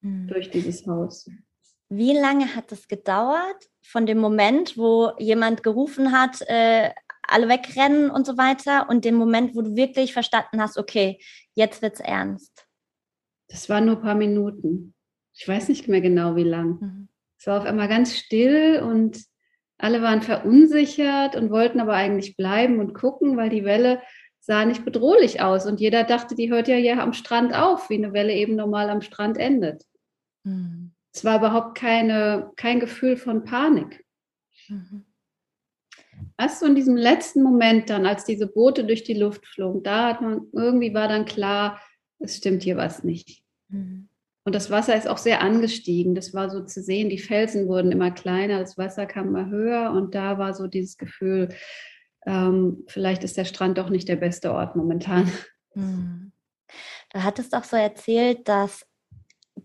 mhm. 0.00 0.26
durch 0.26 0.50
dieses 0.50 0.86
Haus. 0.86 1.28
Wie 1.90 2.12
lange 2.12 2.54
hat 2.54 2.72
es 2.72 2.88
gedauert 2.88 3.68
von 3.82 4.06
dem 4.06 4.18
Moment, 4.18 4.78
wo 4.78 5.12
jemand 5.18 5.62
gerufen 5.62 6.12
hat, 6.12 6.40
äh, 6.42 6.90
alle 7.22 7.48
wegrennen 7.48 8.10
und 8.10 8.26
so 8.26 8.38
weiter, 8.38 8.88
und 8.88 9.04
dem 9.04 9.16
Moment, 9.16 9.54
wo 9.54 9.62
du 9.62 9.76
wirklich 9.76 10.12
verstanden 10.12 10.60
hast, 10.60 10.78
okay, 10.78 11.18
jetzt 11.54 11.82
wird 11.82 11.94
es 11.94 12.00
ernst? 12.00 12.66
Das 13.48 13.68
waren 13.68 13.86
nur 13.86 13.96
ein 13.96 14.02
paar 14.02 14.14
Minuten. 14.14 14.94
Ich 15.34 15.46
weiß 15.46 15.68
nicht 15.68 15.88
mehr 15.88 16.00
genau, 16.00 16.36
wie 16.36 16.44
lang. 16.44 16.80
Mhm. 16.80 17.08
Es 17.40 17.46
war 17.46 17.58
auf 17.58 17.64
einmal 17.64 17.88
ganz 17.88 18.18
still 18.18 18.82
und 18.84 19.18
alle 19.78 20.02
waren 20.02 20.20
verunsichert 20.20 21.36
und 21.36 21.50
wollten 21.50 21.80
aber 21.80 21.94
eigentlich 21.94 22.36
bleiben 22.36 22.80
und 22.80 22.92
gucken, 22.92 23.38
weil 23.38 23.48
die 23.48 23.64
Welle 23.64 24.02
sah 24.40 24.66
nicht 24.66 24.84
bedrohlich 24.84 25.40
aus. 25.40 25.64
Und 25.64 25.80
jeder 25.80 26.04
dachte, 26.04 26.34
die 26.34 26.50
hört 26.50 26.68
ja 26.68 26.76
hier 26.76 27.02
am 27.02 27.14
Strand 27.14 27.54
auf, 27.54 27.88
wie 27.88 27.94
eine 27.94 28.12
Welle 28.12 28.34
eben 28.34 28.56
normal 28.56 28.90
am 28.90 29.00
Strand 29.00 29.38
endet. 29.38 29.86
Mhm. 30.44 30.92
Es 31.14 31.24
war 31.24 31.38
überhaupt 31.38 31.78
keine, 31.78 32.52
kein 32.56 32.78
Gefühl 32.78 33.16
von 33.16 33.42
Panik. 33.42 34.04
Mhm. 34.68 35.06
Erst 36.36 36.60
so 36.60 36.66
in 36.66 36.74
diesem 36.74 36.96
letzten 36.96 37.42
Moment 37.42 37.88
dann, 37.88 38.04
als 38.04 38.26
diese 38.26 38.48
Boote 38.48 38.84
durch 38.84 39.02
die 39.02 39.14
Luft 39.14 39.46
flogen, 39.46 39.82
da 39.82 40.08
hat 40.08 40.20
man, 40.20 40.42
irgendwie 40.52 40.92
war 40.92 41.08
dann 41.08 41.24
klar, 41.24 41.80
es 42.18 42.36
stimmt 42.36 42.62
hier 42.62 42.76
was 42.76 43.02
nicht. 43.02 43.42
Mhm. 43.68 44.09
Und 44.44 44.54
das 44.54 44.70
Wasser 44.70 44.96
ist 44.96 45.06
auch 45.06 45.18
sehr 45.18 45.42
angestiegen. 45.42 46.14
Das 46.14 46.32
war 46.32 46.48
so 46.48 46.64
zu 46.64 46.82
sehen, 46.82 47.10
die 47.10 47.18
Felsen 47.18 47.68
wurden 47.68 47.92
immer 47.92 48.10
kleiner, 48.10 48.58
das 48.58 48.78
Wasser 48.78 49.06
kam 49.06 49.28
immer 49.28 49.50
höher 49.50 49.90
und 49.92 50.14
da 50.14 50.38
war 50.38 50.54
so 50.54 50.66
dieses 50.66 50.96
Gefühl, 50.96 51.50
ähm, 52.26 52.84
vielleicht 52.86 53.22
ist 53.22 53.36
der 53.36 53.44
Strand 53.44 53.78
doch 53.78 53.90
nicht 53.90 54.08
der 54.08 54.16
beste 54.16 54.52
Ort 54.52 54.76
momentan. 54.76 55.30
Hm. 55.74 56.32
Du 57.12 57.22
hattest 57.22 57.54
auch 57.54 57.64
so 57.64 57.76
erzählt, 57.76 58.48
dass 58.48 58.86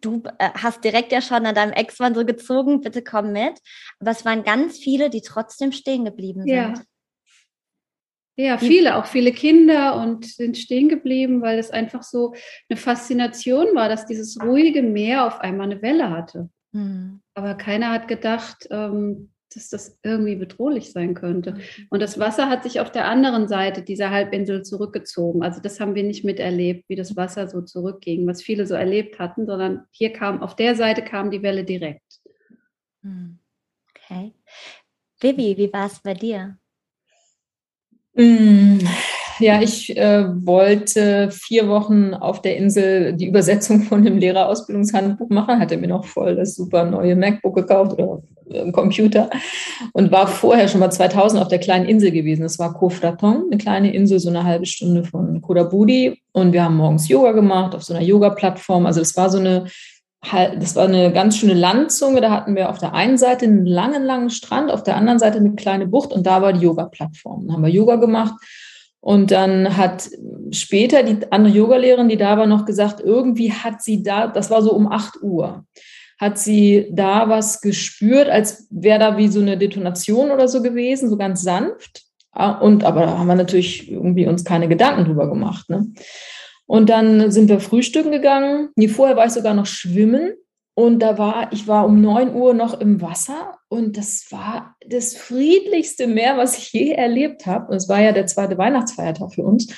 du 0.01 0.23
äh, 0.39 0.49
hast 0.53 0.83
direkt 0.83 1.11
ja 1.11 1.21
schon 1.21 1.45
an 1.45 1.55
deinem 1.55 1.71
Ex-Mann 1.71 2.15
so 2.15 2.25
gezogen, 2.25 2.81
bitte 2.81 3.03
komm 3.03 3.31
mit. 3.31 3.59
Aber 3.99 4.11
es 4.11 4.25
waren 4.25 4.43
ganz 4.43 4.77
viele, 4.77 5.09
die 5.09 5.21
trotzdem 5.21 5.71
stehen 5.71 6.05
geblieben 6.05 6.41
sind. 6.41 6.49
Ja. 6.49 6.73
Ja, 8.37 8.57
viele, 8.57 8.97
auch 8.97 9.05
viele 9.05 9.31
Kinder 9.31 9.95
und 9.95 10.25
sind 10.25 10.57
stehen 10.57 10.89
geblieben, 10.89 11.41
weil 11.41 11.57
es 11.57 11.71
einfach 11.71 12.03
so 12.03 12.33
eine 12.69 12.77
Faszination 12.77 13.67
war, 13.75 13.87
dass 13.87 14.05
dieses 14.05 14.37
ruhige 14.41 14.83
Meer 14.83 15.25
auf 15.25 15.39
einmal 15.39 15.71
eine 15.71 15.81
Welle 15.81 16.09
hatte. 16.09 16.49
Mhm. 16.73 17.21
Aber 17.33 17.55
keiner 17.55 17.91
hat 17.91 18.09
gedacht, 18.09 18.67
ähm, 18.71 19.29
dass 19.53 19.69
das 19.69 19.97
irgendwie 20.03 20.35
bedrohlich 20.35 20.91
sein 20.91 21.13
könnte. 21.13 21.53
Mhm. 21.53 21.61
Und 21.89 22.01
das 22.01 22.19
Wasser 22.19 22.49
hat 22.49 22.63
sich 22.63 22.81
auf 22.81 22.91
der 22.91 23.05
anderen 23.05 23.47
Seite 23.47 23.81
dieser 23.81 24.09
Halbinsel 24.09 24.63
zurückgezogen. 24.63 25.41
Also 25.41 25.61
das 25.61 25.79
haben 25.79 25.95
wir 25.95 26.03
nicht 26.03 26.25
miterlebt, 26.25 26.89
wie 26.89 26.95
das 26.97 27.15
Wasser 27.15 27.47
so 27.47 27.61
zurückging, 27.61 28.27
was 28.27 28.43
viele 28.43 28.67
so 28.67 28.73
erlebt 28.75 29.17
hatten, 29.17 29.45
sondern 29.45 29.85
hier 29.91 30.11
kam, 30.11 30.41
auf 30.41 30.57
der 30.57 30.75
Seite 30.75 31.03
kam 31.03 31.31
die 31.31 31.41
Welle 31.41 31.63
direkt. 31.63 32.19
Mhm. 33.01 33.39
Okay. 33.91 34.33
Vivi, 35.21 35.55
wie 35.57 35.71
war 35.71 35.85
es 35.87 36.01
bei 36.01 36.13
dir? 36.13 36.57
Mm, 38.15 38.79
ja, 39.39 39.61
ich 39.61 39.95
äh, 39.97 40.25
wollte 40.45 41.29
vier 41.29 41.67
Wochen 41.67 42.13
auf 42.13 42.41
der 42.41 42.55
Insel 42.55 43.13
die 43.13 43.27
Übersetzung 43.27 43.83
von 43.83 44.03
dem 44.03 44.17
Lehrerausbildungshandbuch 44.17 45.29
machen, 45.29 45.59
hatte 45.59 45.77
mir 45.77 45.87
noch 45.87 46.05
voll 46.05 46.35
das 46.35 46.55
super 46.55 46.85
neue 46.85 47.15
MacBook 47.15 47.55
gekauft 47.55 47.93
oder 47.93 48.21
äh, 48.49 48.71
Computer 48.71 49.29
und 49.91 50.11
war 50.11 50.27
vorher 50.27 50.69
schon 50.69 50.79
mal 50.79 50.91
2000 50.91 51.41
auf 51.41 51.49
der 51.49 51.59
kleinen 51.59 51.85
Insel 51.85 52.11
gewesen. 52.11 52.43
Das 52.43 52.59
war 52.59 52.73
Kofraton, 52.73 53.47
eine 53.51 53.57
kleine 53.57 53.93
Insel, 53.93 54.19
so 54.19 54.29
eine 54.29 54.45
halbe 54.45 54.65
Stunde 54.65 55.03
von 55.03 55.41
Kodabudi 55.41 56.21
und 56.31 56.53
wir 56.53 56.63
haben 56.63 56.77
morgens 56.77 57.09
Yoga 57.09 57.33
gemacht 57.33 57.75
auf 57.75 57.83
so 57.83 57.93
einer 57.93 58.03
Yoga-Plattform. 58.03 58.85
Also 58.85 59.01
es 59.01 59.17
war 59.17 59.29
so 59.29 59.39
eine 59.39 59.65
das 60.31 60.75
war 60.75 60.85
eine 60.85 61.11
ganz 61.11 61.37
schöne 61.37 61.53
Landzunge. 61.53 62.21
Da 62.21 62.31
hatten 62.31 62.55
wir 62.55 62.69
auf 62.69 62.77
der 62.77 62.93
einen 62.93 63.17
Seite 63.17 63.45
einen 63.45 63.65
langen, 63.65 64.03
langen 64.03 64.29
Strand, 64.29 64.71
auf 64.71 64.83
der 64.83 64.97
anderen 64.97 65.19
Seite 65.19 65.37
eine 65.37 65.55
kleine 65.55 65.87
Bucht 65.87 66.11
und 66.11 66.25
da 66.25 66.41
war 66.41 66.53
die 66.53 66.61
Yoga-Plattform. 66.61 67.47
Dann 67.47 67.55
haben 67.55 67.63
wir 67.63 67.69
Yoga 67.69 67.95
gemacht 67.97 68.33
und 69.05 69.29
dann 69.29 69.77
hat 69.77 70.09
später 70.49 71.03
die 71.03 71.31
andere 71.31 71.53
Yogalehrerin, 71.53 72.09
die 72.09 72.17
da 72.17 72.37
war, 72.37 72.47
noch 72.47 72.65
gesagt, 72.65 73.01
irgendwie 73.01 73.51
hat 73.51 73.83
sie 73.83 74.01
da, 74.01 74.25
das 74.25 74.49
war 74.49 74.63
so 74.63 74.73
um 74.73 74.91
8 74.91 75.21
Uhr, 75.21 75.65
hat 76.19 76.39
sie 76.39 76.87
da 76.91 77.29
was 77.29 77.61
gespürt, 77.61 78.29
als 78.29 78.67
wäre 78.71 78.97
da 78.97 79.17
wie 79.17 79.27
so 79.27 79.41
eine 79.41 79.59
Detonation 79.59 80.31
oder 80.31 80.47
so 80.47 80.63
gewesen, 80.63 81.09
so 81.09 81.17
ganz 81.17 81.43
sanft. 81.43 82.01
Ah, 82.31 82.53
und 82.53 82.83
aber 82.83 83.01
da 83.01 83.17
haben 83.17 83.27
wir 83.27 83.35
natürlich 83.35 83.91
irgendwie 83.91 84.27
uns 84.27 84.43
keine 84.43 84.67
Gedanken 84.67 85.05
drüber 85.05 85.29
gemacht. 85.29 85.69
Ne? 85.69 85.93
Und 86.67 86.89
dann 86.89 87.31
sind 87.31 87.49
wir 87.49 87.59
frühstücken 87.59 88.11
gegangen. 88.11 88.69
Nee, 88.75 88.87
vorher 88.87 89.15
war 89.15 89.25
ich 89.25 89.33
sogar 89.33 89.53
noch 89.53 89.65
schwimmen. 89.65 90.33
Und 90.77 90.99
da 90.99 91.17
war, 91.17 91.53
ich 91.53 91.67
war 91.67 91.85
um 91.85 92.01
9 92.01 92.35
Uhr 92.35 92.53
noch 92.53 92.79
im 92.81 93.01
Wasser 93.01 93.59
und 93.69 93.95
das 93.95 94.25
war 94.29 94.75
das 94.85 95.15
friedlichste 95.15 96.05
Meer, 96.05 96.35
was 96.35 96.57
ich 96.57 96.73
je 96.73 96.91
erlebt 96.91 97.45
habe. 97.45 97.71
Und 97.71 97.77
es 97.77 97.87
war 97.87 98.01
ja 98.01 98.11
der 98.11 98.27
zweite 98.27 98.57
Weihnachtsfeiertag 98.57 99.33
für 99.33 99.43
uns. 99.43 99.73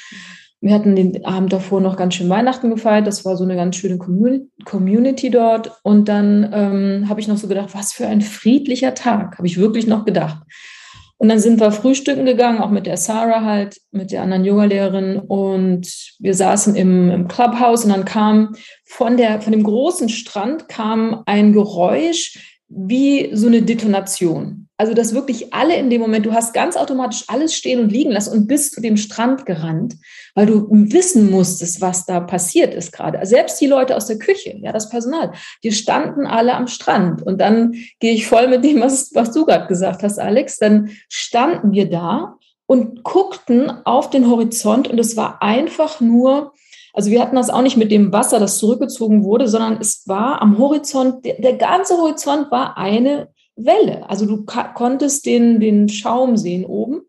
Wir 0.60 0.74
hatten 0.74 0.96
den 0.96 1.24
Abend 1.24 1.53
davor 1.53 1.82
noch 1.82 1.98
ganz 1.98 2.15
schön 2.15 2.29
Weihnachten 2.29 2.72
gefeiert. 2.72 3.06
Das 3.06 3.25
war 3.25 3.38
so 3.38 3.44
eine 3.44 3.56
ganz 3.56 3.75
schöne 3.75 4.00
Community 4.00 5.29
dort. 5.29 5.72
Und 5.84 6.10
dann 6.10 6.50
ähm, 6.51 7.10
habe 7.10 7.20
ich 7.20 7.27
noch 7.27 7.38
so 7.38 7.48
gedacht, 7.48 7.75
was 7.75 7.94
für 7.94 8.08
ein 8.08 8.22
friedlicher 8.22 8.96
Tag, 8.96 9.38
habe 9.38 9.46
ich 9.46 9.60
wirklich 9.60 9.86
noch 9.86 10.03
gedacht. 10.03 10.41
Und 11.20 11.30
dann 11.30 11.40
sind 11.40 11.60
wir 11.60 11.72
frühstücken 11.72 12.26
gegangen, 12.26 12.60
auch 12.60 12.70
mit 12.70 12.86
der 12.86 12.98
Sarah 12.98 13.44
halt, 13.44 13.78
mit 13.92 14.12
der 14.12 14.22
anderen 14.22 14.46
Yogalehrerin. 14.46 15.18
Und 15.18 15.92
wir 16.20 16.36
saßen 16.36 16.76
im, 16.76 17.10
im 17.10 17.28
Clubhouse 17.28 17.86
und 17.86 17.92
dann 17.92 18.06
kam 18.06 18.56
von, 18.86 19.18
der, 19.18 19.42
von 19.42 19.52
dem 19.52 19.64
großen 19.64 20.10
Strand 20.10 20.70
kam 20.70 21.24
ein 21.26 21.54
Geräusch 21.54 22.38
wie 22.68 23.30
so 23.34 23.48
eine 23.48 23.64
Detonation. 23.64 24.67
Also, 24.79 24.93
dass 24.93 25.15
wirklich 25.15 25.55
alle 25.55 25.75
in 25.75 25.89
dem 25.89 26.00
Moment, 26.00 26.25
du 26.27 26.34
hast 26.34 26.53
ganz 26.53 26.77
automatisch 26.77 27.24
alles 27.27 27.55
stehen 27.55 27.79
und 27.79 27.91
liegen 27.91 28.12
lassen 28.12 28.31
und 28.31 28.48
bist 28.48 28.74
zu 28.74 28.81
dem 28.81 28.96
Strand 28.96 29.48
gerannt, 29.48 29.96
weil 30.36 30.46
du 30.46 30.67
wissen 30.69 31.31
musstest, 31.31 31.81
was 31.81 32.05
da 32.05 32.19
passiert 32.19 32.75
ist 32.75 32.91
gerade. 32.91 33.25
Selbst 33.25 33.60
die 33.60 33.65
Leute 33.65 33.96
aus 33.96 34.05
der 34.05 34.19
Küche, 34.19 34.55
ja, 34.62 34.72
das 34.72 34.89
Personal, 34.89 35.31
die 35.63 35.72
standen 35.72 36.27
alle 36.27 36.53
am 36.53 36.67
Strand. 36.67 37.24
Und 37.24 37.41
dann 37.41 37.74
gehe 38.00 38.13
ich 38.13 38.27
voll 38.27 38.48
mit 38.48 38.63
dem, 38.63 38.79
was, 38.79 39.10
was 39.15 39.31
du 39.31 39.46
gerade 39.46 39.65
gesagt 39.65 40.03
hast, 40.03 40.19
Alex. 40.19 40.57
Dann 40.57 40.91
standen 41.10 41.72
wir 41.72 41.89
da 41.89 42.38
und 42.67 43.03
guckten 43.03 43.72
auf 43.86 44.12
den 44.12 44.29
Horizont 44.29 44.88
und 44.89 45.00
es 45.00 45.17
war 45.17 45.41
einfach 45.41 46.01
nur, 46.01 46.53
also 46.93 47.10
wir 47.10 47.19
hatten 47.19 47.36
das 47.36 47.50
auch 47.50 47.62
nicht 47.63 47.77
mit 47.77 47.91
dem 47.91 48.12
Wasser, 48.12 48.39
das 48.39 48.60
zurückgezogen 48.60 49.24
wurde, 49.24 49.48
sondern 49.48 49.77
es 49.81 50.03
war 50.05 50.41
am 50.41 50.60
Horizont, 50.60 51.25
der 51.25 51.53
ganze 51.53 51.98
Horizont 51.98 52.51
war 52.51 52.77
eine 52.77 53.29
Welle. 53.58 54.10
Also 54.10 54.26
du 54.26 54.46
konntest 54.46 55.26
den, 55.26 55.60
den 55.60 55.90
Schaum 55.90 56.38
sehen 56.38 56.66
oben, 56.66 57.02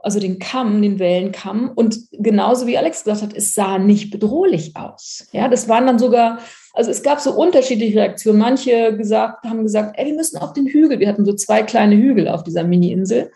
also 0.00 0.18
den 0.18 0.38
Kamm, 0.38 0.80
den 0.80 0.98
Wellenkamm. 0.98 1.70
Und 1.74 1.98
genauso 2.12 2.66
wie 2.66 2.78
Alex 2.78 3.04
gesagt 3.04 3.22
hat, 3.22 3.34
es 3.34 3.54
sah 3.54 3.78
nicht 3.78 4.10
bedrohlich 4.10 4.76
aus. 4.76 5.28
Ja, 5.32 5.48
das 5.48 5.68
waren 5.68 5.86
dann 5.86 5.98
sogar, 5.98 6.38
also 6.72 6.90
es 6.90 7.02
gab 7.02 7.20
so 7.20 7.32
unterschiedliche 7.32 7.98
Reaktionen. 7.98 8.38
Manche 8.38 8.96
gesagt, 8.96 9.44
haben 9.44 9.62
gesagt, 9.62 9.98
ey, 9.98 10.06
wir 10.06 10.14
müssen 10.14 10.38
auf 10.38 10.52
den 10.52 10.66
Hügel. 10.66 10.98
Wir 11.00 11.08
hatten 11.08 11.24
so 11.24 11.34
zwei 11.34 11.62
kleine 11.62 11.96
Hügel 11.96 12.28
auf 12.28 12.42
dieser 12.42 12.64
Mini-Insel. 12.64 13.30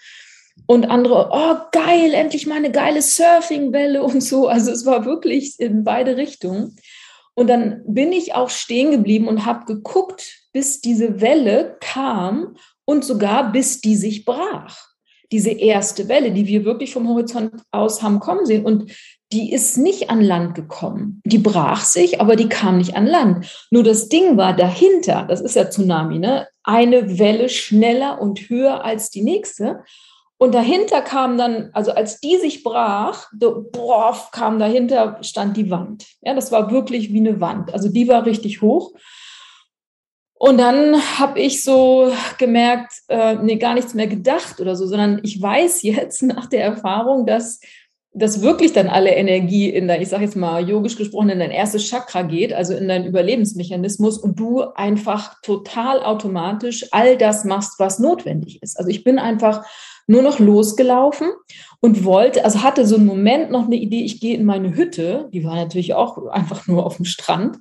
Und 0.67 0.91
andere, 0.91 1.29
oh 1.33 1.57
geil, 1.71 2.15
endlich 2.15 2.47
mal 2.47 2.57
eine 2.57 2.73
geile 2.73 3.03
Surfingwelle 3.03 4.03
und 4.03 4.23
so. 4.23 4.49
Also 4.49 4.71
es 4.71 4.87
war 4.87 5.05
wirklich 5.05 5.61
in 5.61 5.85
beide 5.85 6.17
Richtungen. 6.17 6.77
Und 7.39 7.49
dann 7.49 7.83
bin 7.87 8.13
ich 8.13 8.35
auch 8.35 8.49
stehen 8.49 8.91
geblieben 8.91 9.29
und 9.29 9.45
habe 9.45 9.67
geguckt, 9.67 10.49
bis 10.53 10.81
diese 10.81 11.21
Welle 11.21 11.77
kam 11.81 12.57
und 12.87 13.05
sogar 13.05 13.53
bis 13.53 13.83
die 13.83 13.95
sich 13.95 14.25
brach. 14.25 14.79
Diese 15.33 15.51
erste 15.51 16.09
Welle, 16.09 16.31
die 16.33 16.47
wir 16.47 16.65
wirklich 16.65 16.93
vom 16.93 17.09
Horizont 17.09 17.53
aus 17.73 18.03
haben 18.03 18.21
kommen 18.21 18.47
sehen. 18.47 18.65
Und 18.65 18.91
die 19.33 19.53
ist 19.53 19.77
nicht 19.77 20.09
an 20.09 20.23
Land 20.23 20.55
gekommen. 20.55 21.21
Die 21.27 21.39
brach 21.39 21.85
sich, 21.85 22.21
aber 22.21 22.37
die 22.37 22.49
kam 22.49 22.79
nicht 22.79 22.97
an 22.97 23.07
Land. 23.07 23.67
Nur 23.71 23.83
das 23.83 24.09
Ding 24.09 24.37
war 24.37 24.55
dahinter, 24.57 25.27
das 25.29 25.41
ist 25.41 25.57
ja 25.57 25.69
Tsunami, 25.69 26.19
ne? 26.19 26.49
Eine 26.63 27.19
Welle 27.19 27.49
schneller 27.49 28.21
und 28.21 28.49
höher 28.49 28.85
als 28.85 29.11
die 29.11 29.23
nächste. 29.23 29.85
Und 30.39 30.55
dahinter 30.55 31.01
kam 31.01 31.39
dann, 31.39 31.71
also 31.73 31.93
als 31.93 32.21
die 32.21 32.37
sich 32.37 32.63
brach, 32.63 33.29
boah, 33.33 34.17
kam 34.33 34.59
dahinter, 34.59 35.19
stand 35.23 35.57
die 35.57 35.71
Wand. 35.71 36.07
Ja, 36.21 36.35
das 36.35 36.53
war 36.53 36.71
wirklich 36.71 37.13
wie 37.13 37.21
eine 37.21 37.41
Wand. 37.41 37.73
Also 37.73 37.89
die 37.89 38.07
war 38.07 38.27
richtig 38.27 38.61
hoch. 38.61 38.93
Und 40.39 40.59
dann 40.59 40.97
habe 41.19 41.41
ich 41.41 41.65
so 41.65 42.13
gemerkt, 42.37 42.93
äh, 43.09 43.37
nee, 43.37 43.57
gar 43.57 43.73
nichts 43.73 43.95
mehr 43.95 44.07
gedacht 44.07 44.61
oder 44.61 44.77
so, 44.77 44.87
sondern 44.87 45.21
ich 45.23 45.41
weiß 45.41 45.83
jetzt 45.83 46.23
nach 46.25 46.47
der 46.47 46.65
Erfahrung, 46.65 47.27
dass 47.27 47.61
dass 48.19 48.41
wirklich 48.41 48.73
dann 48.73 48.89
alle 48.89 49.11
Energie 49.11 49.69
in 49.69 49.89
dein, 49.89 50.01
ich 50.01 50.09
sage 50.09 50.25
jetzt 50.25 50.37
mal 50.37 50.67
yogisch 50.67 50.97
gesprochen, 50.97 51.29
in 51.29 51.39
dein 51.39 51.51
erstes 51.51 51.87
Chakra 51.87 52.23
geht, 52.23 52.55
also 52.55 52.73
in 52.73 52.89
deinen 52.89 53.05
Überlebensmechanismus 53.05 54.17
und 54.17 54.41
du 54.41 54.63
einfach 54.75 55.39
total 55.43 56.03
automatisch 56.03 56.87
all 56.93 57.19
das 57.19 57.45
machst, 57.45 57.79
was 57.79 57.99
notwendig 57.99 58.63
ist. 58.63 58.79
Also 58.79 58.89
ich 58.89 59.05
bin 59.05 59.19
einfach 59.19 59.67
nur 60.07 60.23
noch 60.23 60.39
losgelaufen 60.39 61.29
und 61.81 62.05
wollte, 62.05 62.45
also 62.45 62.63
hatte 62.63 62.87
so 62.87 62.97
einen 62.97 63.07
Moment 63.07 63.51
noch 63.51 63.67
eine 63.67 63.77
Idee, 63.77 64.05
ich 64.05 64.21
gehe 64.21 64.37
in 64.37 64.45
meine 64.45 64.75
Hütte, 64.75 65.29
die 65.33 65.45
war 65.45 65.57
natürlich 65.57 65.95
auch 65.95 66.27
einfach 66.27 66.67
nur 66.67 66.87
auf 66.87 66.97
dem 66.97 67.05
Strand. 67.05 67.59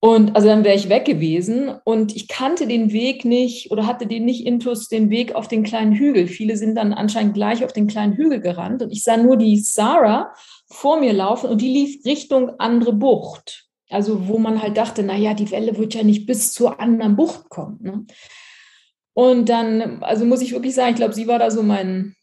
Und 0.00 0.36
also 0.36 0.46
dann 0.46 0.62
wäre 0.62 0.76
ich 0.76 0.88
weg 0.88 1.04
gewesen 1.04 1.72
und 1.84 2.14
ich 2.14 2.28
kannte 2.28 2.68
den 2.68 2.92
Weg 2.92 3.24
nicht 3.24 3.72
oder 3.72 3.84
hatte 3.84 4.06
den 4.06 4.24
nicht 4.24 4.46
intus, 4.46 4.88
den 4.88 5.10
Weg 5.10 5.34
auf 5.34 5.48
den 5.48 5.64
kleinen 5.64 5.92
Hügel. 5.92 6.28
Viele 6.28 6.56
sind 6.56 6.76
dann 6.76 6.92
anscheinend 6.92 7.34
gleich 7.34 7.64
auf 7.64 7.72
den 7.72 7.88
kleinen 7.88 8.12
Hügel 8.12 8.40
gerannt 8.40 8.80
und 8.80 8.92
ich 8.92 9.02
sah 9.02 9.16
nur 9.16 9.36
die 9.36 9.58
Sarah 9.58 10.32
vor 10.70 11.00
mir 11.00 11.12
laufen 11.12 11.50
und 11.50 11.60
die 11.60 11.72
lief 11.72 12.04
Richtung 12.04 12.60
andere 12.60 12.92
Bucht. 12.92 13.66
Also 13.90 14.28
wo 14.28 14.38
man 14.38 14.62
halt 14.62 14.76
dachte, 14.76 15.02
na 15.02 15.16
ja, 15.16 15.34
die 15.34 15.50
Welle 15.50 15.76
wird 15.78 15.94
ja 15.94 16.04
nicht 16.04 16.26
bis 16.26 16.52
zur 16.52 16.78
anderen 16.78 17.16
Bucht 17.16 17.48
kommen. 17.48 17.78
Ne? 17.80 18.06
Und 19.18 19.48
dann, 19.48 20.00
also 20.04 20.24
muss 20.24 20.42
ich 20.42 20.52
wirklich 20.52 20.76
sagen, 20.76 20.90
ich 20.90 20.94
glaube, 20.94 21.12
sie 21.12 21.26
war 21.26 21.40
da 21.40 21.50
so 21.50 21.64
mein, 21.64 22.14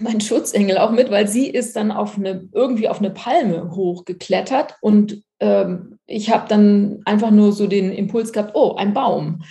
mein 0.00 0.20
Schutzengel 0.20 0.76
auch 0.76 0.90
mit, 0.90 1.10
weil 1.10 1.26
sie 1.26 1.48
ist 1.48 1.76
dann 1.76 1.90
auf 1.90 2.18
eine, 2.18 2.46
irgendwie 2.52 2.90
auf 2.90 2.98
eine 2.98 3.08
Palme 3.08 3.70
hochgeklettert 3.74 4.76
und 4.82 5.22
ähm, 5.38 5.98
ich 6.06 6.30
habe 6.30 6.46
dann 6.46 7.00
einfach 7.06 7.30
nur 7.30 7.54
so 7.54 7.66
den 7.66 7.90
Impuls 7.90 8.34
gehabt, 8.34 8.50
oh, 8.54 8.74
ein 8.74 8.92
Baum. 8.92 9.44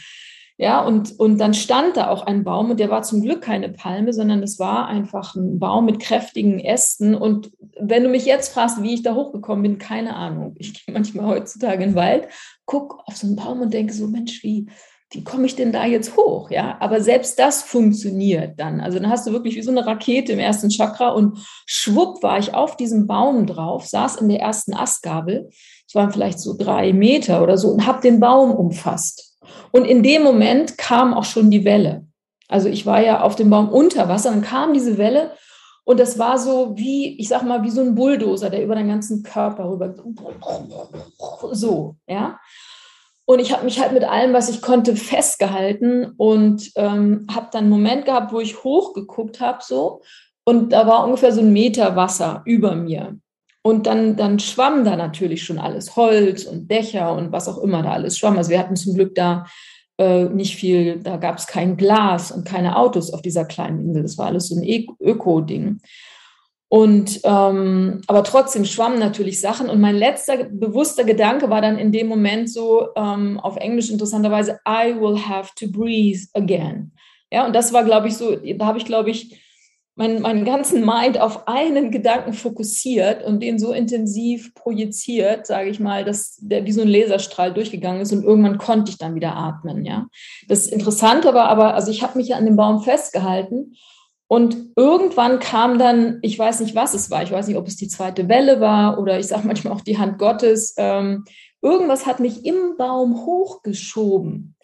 Ja, 0.59 0.85
und, 0.85 1.19
und 1.19 1.39
dann 1.39 1.55
stand 1.55 1.97
da 1.97 2.09
auch 2.09 2.27
ein 2.27 2.43
Baum 2.43 2.69
und 2.69 2.79
der 2.79 2.91
war 2.91 3.01
zum 3.01 3.23
Glück 3.23 3.41
keine 3.41 3.69
Palme, 3.69 4.13
sondern 4.13 4.43
es 4.43 4.59
war 4.59 4.85
einfach 4.85 5.33
ein 5.33 5.57
Baum 5.57 5.85
mit 5.85 5.99
kräftigen 5.99 6.59
Ästen. 6.59 7.15
Und 7.15 7.49
wenn 7.79 8.03
du 8.03 8.09
mich 8.09 8.25
jetzt 8.25 8.53
fragst, 8.53 8.83
wie 8.83 8.93
ich 8.93 9.01
da 9.01 9.15
hochgekommen 9.15 9.63
bin, 9.63 9.77
keine 9.79 10.15
Ahnung. 10.15 10.55
Ich 10.59 10.85
gehe 10.85 10.93
manchmal 10.93 11.25
heutzutage 11.25 11.83
in 11.83 11.91
den 11.91 11.95
Wald, 11.95 12.27
gucke 12.65 12.97
auf 13.07 13.17
so 13.17 13.25
einen 13.25 13.37
Baum 13.37 13.61
und 13.61 13.73
denke 13.73 13.91
so, 13.91 14.05
Mensch, 14.05 14.43
wie, 14.43 14.67
wie 15.11 15.23
komme 15.23 15.47
ich 15.47 15.55
denn 15.55 15.71
da 15.71 15.85
jetzt 15.85 16.15
hoch? 16.15 16.51
Ja, 16.51 16.77
aber 16.79 17.01
selbst 17.01 17.39
das 17.39 17.63
funktioniert 17.63 18.59
dann. 18.59 18.79
Also 18.79 18.99
dann 18.99 19.09
hast 19.09 19.25
du 19.25 19.31
wirklich 19.31 19.55
wie 19.55 19.61
so 19.63 19.71
eine 19.71 19.85
Rakete 19.85 20.33
im 20.33 20.39
ersten 20.39 20.69
Chakra 20.69 21.09
und 21.09 21.39
schwupp 21.65 22.21
war 22.21 22.37
ich 22.37 22.53
auf 22.53 22.77
diesem 22.77 23.07
Baum 23.07 23.47
drauf, 23.47 23.87
saß 23.87 24.17
in 24.17 24.29
der 24.29 24.39
ersten 24.39 24.73
Astgabel. 24.73 25.49
Es 25.87 25.95
waren 25.95 26.11
vielleicht 26.11 26.39
so 26.39 26.55
drei 26.55 26.93
Meter 26.93 27.41
oder 27.41 27.57
so 27.57 27.69
und 27.69 27.87
habe 27.87 28.01
den 28.01 28.19
Baum 28.19 28.51
umfasst. 28.51 29.37
Und 29.71 29.85
in 29.85 30.03
dem 30.03 30.21
Moment 30.21 30.77
kam 30.77 31.15
auch 31.15 31.25
schon 31.25 31.49
die 31.49 31.65
Welle. 31.65 32.05
Also 32.47 32.69
ich 32.69 32.85
war 32.85 33.01
ja 33.01 33.21
auf 33.21 33.35
dem 33.35 33.49
Baum 33.49 33.69
unter 33.69 34.09
Wasser, 34.09 34.29
dann 34.29 34.41
kam 34.41 34.73
diese 34.73 34.97
Welle 34.97 35.31
und 35.85 35.99
das 35.99 36.19
war 36.19 36.37
so 36.37 36.77
wie, 36.77 37.19
ich 37.19 37.29
sag 37.29 37.41
mal, 37.43 37.63
wie 37.63 37.71
so 37.71 37.81
ein 37.81 37.95
Bulldozer, 37.95 38.51
der 38.51 38.63
über 38.63 38.75
den 38.75 38.87
ganzen 38.87 39.23
Körper 39.23 39.69
rüber, 39.69 39.95
so, 41.51 41.95
ja. 42.07 42.39
Und 43.29 43.37
ich 43.37 43.53
habe 43.53 43.63
mich 43.63 43.79
halt 43.79 43.91
mit 43.91 44.03
allem, 44.03 44.33
was 44.33 44.49
ich 44.49 44.59
konnte, 44.59 44.95
festgehalten 44.95 46.13
und 46.17 46.71
ähm, 46.75 47.27
habe 47.31 47.49
dann 47.51 47.65
einen 47.65 47.69
Moment 47.69 48.05
gehabt, 48.05 48.33
wo 48.33 48.39
ich 48.39 48.63
hochgeguckt 48.63 49.39
habe, 49.39 49.59
so. 49.61 50.01
Und 50.45 50.73
da 50.73 50.87
war 50.87 51.03
ungefähr 51.05 51.31
so 51.31 51.41
ein 51.41 51.53
Meter 51.53 51.95
Wasser 51.95 52.41
über 52.45 52.73
mir. 52.73 53.19
Und 53.61 53.85
dann, 53.85 54.15
dann 54.15 54.39
schwamm 54.39 54.83
da 54.83 54.95
natürlich 54.95 55.43
schon 55.43 55.59
alles, 55.59 55.95
Holz 55.95 56.45
und 56.45 56.71
Dächer 56.71 57.13
und 57.15 57.31
was 57.31 57.47
auch 57.47 57.59
immer 57.59 57.83
da 57.83 57.91
alles 57.91 58.17
schwamm. 58.17 58.35
Also 58.35 58.49
wir 58.49 58.57
hatten 58.57 58.75
zum 58.75 58.95
Glück 58.95 59.13
da 59.13 59.45
äh, 59.99 60.23
nicht 60.23 60.55
viel, 60.55 60.97
da 60.97 61.17
gab 61.17 61.37
es 61.37 61.45
kein 61.45 61.77
Glas 61.77 62.31
und 62.31 62.47
keine 62.47 62.77
Autos 62.77 63.13
auf 63.13 63.21
dieser 63.21 63.45
kleinen 63.45 63.79
Insel. 63.79 64.01
Das 64.01 64.17
war 64.17 64.25
alles 64.25 64.47
so 64.47 64.55
ein 64.55 64.63
Öko-Ding. 64.99 65.81
Und 66.71 67.21
ähm, 67.23 68.01
aber 68.05 68.23
trotzdem 68.23 68.63
schwammen 68.63 68.99
natürlich 68.99 69.41
Sachen. 69.41 69.69
Und 69.69 69.81
mein 69.81 69.95
letzter 69.95 70.43
bewusster 70.43 71.03
Gedanke 71.03 71.49
war 71.49 71.61
dann 71.61 71.79
in 71.79 71.91
dem 71.91 72.07
Moment 72.07 72.49
so 72.49 72.89
ähm, 72.95 73.39
auf 73.39 73.57
Englisch 73.57 73.89
interessanterweise, 73.89 74.59
I 74.67 74.93
will 74.93 75.19
have 75.19 75.49
to 75.59 75.65
breathe 75.67 76.27
again. 76.33 76.91
Ja, 77.31 77.45
und 77.45 77.55
das 77.55 77.73
war, 77.73 77.83
glaube 77.83 78.07
ich, 78.07 78.17
so, 78.17 78.35
da 78.35 78.65
habe 78.67 78.77
ich, 78.77 78.85
glaube 78.85 79.09
ich, 79.09 79.39
meinen, 79.95 80.45
ganzen 80.45 80.85
Mind 80.85 81.19
auf 81.19 81.47
einen 81.47 81.91
Gedanken 81.91 82.33
fokussiert 82.33 83.23
und 83.23 83.43
den 83.43 83.59
so 83.59 83.73
intensiv 83.73 84.53
projiziert, 84.53 85.45
sage 85.45 85.69
ich 85.69 85.79
mal, 85.79 86.05
dass 86.05 86.37
der 86.39 86.65
wie 86.65 86.71
so 86.71 86.81
ein 86.81 86.87
Laserstrahl 86.87 87.53
durchgegangen 87.53 88.01
ist 88.01 88.13
und 88.13 88.23
irgendwann 88.23 88.57
konnte 88.57 88.91
ich 88.91 88.97
dann 88.97 89.15
wieder 89.15 89.35
atmen. 89.35 89.83
Ja, 89.85 90.07
das 90.47 90.67
Interessante 90.67 91.33
war 91.33 91.49
aber, 91.49 91.73
also 91.73 91.91
ich 91.91 92.01
habe 92.01 92.17
mich 92.17 92.33
an 92.33 92.45
dem 92.45 92.55
Baum 92.55 92.81
festgehalten 92.81 93.75
und 94.31 94.57
irgendwann 94.75 95.39
kam 95.39 95.79
dann, 95.79 96.19
ich 96.21 96.37
weiß 96.37 96.59
nicht, 96.59 96.75
was 96.75 96.93
es 96.93 97.09
war, 97.09 97.23
ich 97.23 97.31
weiß 97.31 97.47
nicht, 97.47 97.57
ob 97.57 97.67
es 97.67 97.77
die 97.77 97.87
zweite 97.87 98.29
Welle 98.29 98.61
war 98.61 98.99
oder 98.99 99.19
ich 99.19 99.25
sage 99.25 99.47
manchmal 99.47 99.73
auch 99.73 99.81
die 99.81 99.97
Hand 99.97 100.19
Gottes, 100.19 100.75
ähm, 100.77 101.25
irgendwas 101.63 102.05
hat 102.05 102.19
mich 102.19 102.45
im 102.45 102.77
Baum 102.77 103.25
hochgeschoben, 103.25 104.55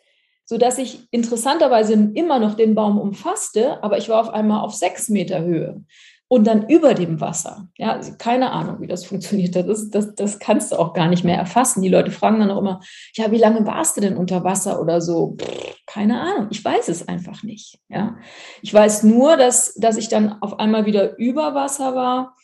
sodass 0.45 0.77
ich 0.77 1.07
interessanterweise 1.09 1.93
immer 2.13 2.37
noch 2.37 2.53
den 2.53 2.75
Baum 2.75 2.99
umfasste, 2.99 3.83
aber 3.83 3.97
ich 3.97 4.07
war 4.07 4.21
auf 4.21 4.29
einmal 4.29 4.63
auf 4.63 4.75
sechs 4.75 5.09
Meter 5.09 5.41
Höhe 5.41 5.83
und 6.27 6.47
dann 6.47 6.67
über 6.67 6.93
dem 6.93 7.21
Wasser. 7.21 7.67
Ja, 7.77 7.93
also 7.93 8.13
keine 8.17 8.51
Ahnung, 8.51 8.81
wie 8.81 8.87
das 8.87 9.05
funktioniert. 9.05 9.55
Das, 9.55 9.89
das, 9.89 10.15
das 10.15 10.39
kannst 10.39 10.71
du 10.71 10.77
auch 10.77 10.93
gar 10.93 11.07
nicht 11.07 11.23
mehr 11.23 11.37
erfassen. 11.37 11.81
Die 11.81 11.89
Leute 11.89 12.11
fragen 12.11 12.39
dann 12.39 12.51
auch 12.51 12.59
immer, 12.59 12.79
ja, 13.13 13.31
wie 13.31 13.37
lange 13.37 13.65
warst 13.65 13.97
du 13.97 14.01
denn 14.01 14.17
unter 14.17 14.43
Wasser 14.43 14.81
oder 14.81 15.01
so? 15.01 15.35
Pff, 15.39 15.75
keine 15.85 16.19
Ahnung. 16.19 16.47
Ich 16.49 16.65
weiß 16.65 16.89
es 16.89 17.07
einfach 17.07 17.43
nicht. 17.43 17.79
Ja, 17.89 18.17
ich 18.61 18.73
weiß 18.73 19.03
nur, 19.03 19.37
dass, 19.37 19.75
dass 19.75 19.97
ich 19.97 20.09
dann 20.09 20.41
auf 20.41 20.59
einmal 20.59 20.85
wieder 20.85 21.17
über 21.17 21.53
Wasser 21.53 21.95
war 21.95 22.35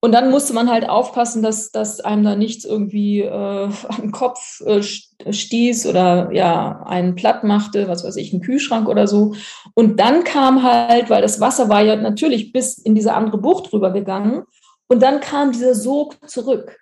und 0.00 0.12
dann 0.12 0.30
musste 0.30 0.52
man 0.52 0.70
halt 0.70 0.88
aufpassen, 0.88 1.42
dass, 1.42 1.72
dass 1.72 2.00
einem 2.00 2.22
da 2.22 2.36
nichts 2.36 2.64
irgendwie 2.64 3.22
äh, 3.22 3.68
den 4.00 4.12
Kopf 4.12 4.60
äh, 4.60 4.82
stieß 4.82 5.86
oder 5.86 6.30
ja, 6.32 6.82
einen 6.86 7.14
platt 7.14 7.44
machte, 7.44 7.88
was 7.88 8.04
weiß 8.04 8.16
ich, 8.16 8.32
einen 8.32 8.42
Kühlschrank 8.42 8.88
oder 8.88 9.06
so. 9.06 9.34
Und 9.74 9.98
dann 9.98 10.24
kam 10.24 10.62
halt, 10.62 11.10
weil 11.10 11.22
das 11.22 11.40
Wasser 11.40 11.68
war 11.68 11.82
ja 11.82 11.96
natürlich 11.96 12.52
bis 12.52 12.78
in 12.78 12.94
diese 12.94 13.14
andere 13.14 13.38
Bucht 13.38 13.72
rübergegangen, 13.72 14.44
und 14.88 15.02
dann 15.02 15.20
kam 15.20 15.52
dieser 15.52 15.74
Sog 15.74 16.16
zurück. 16.28 16.80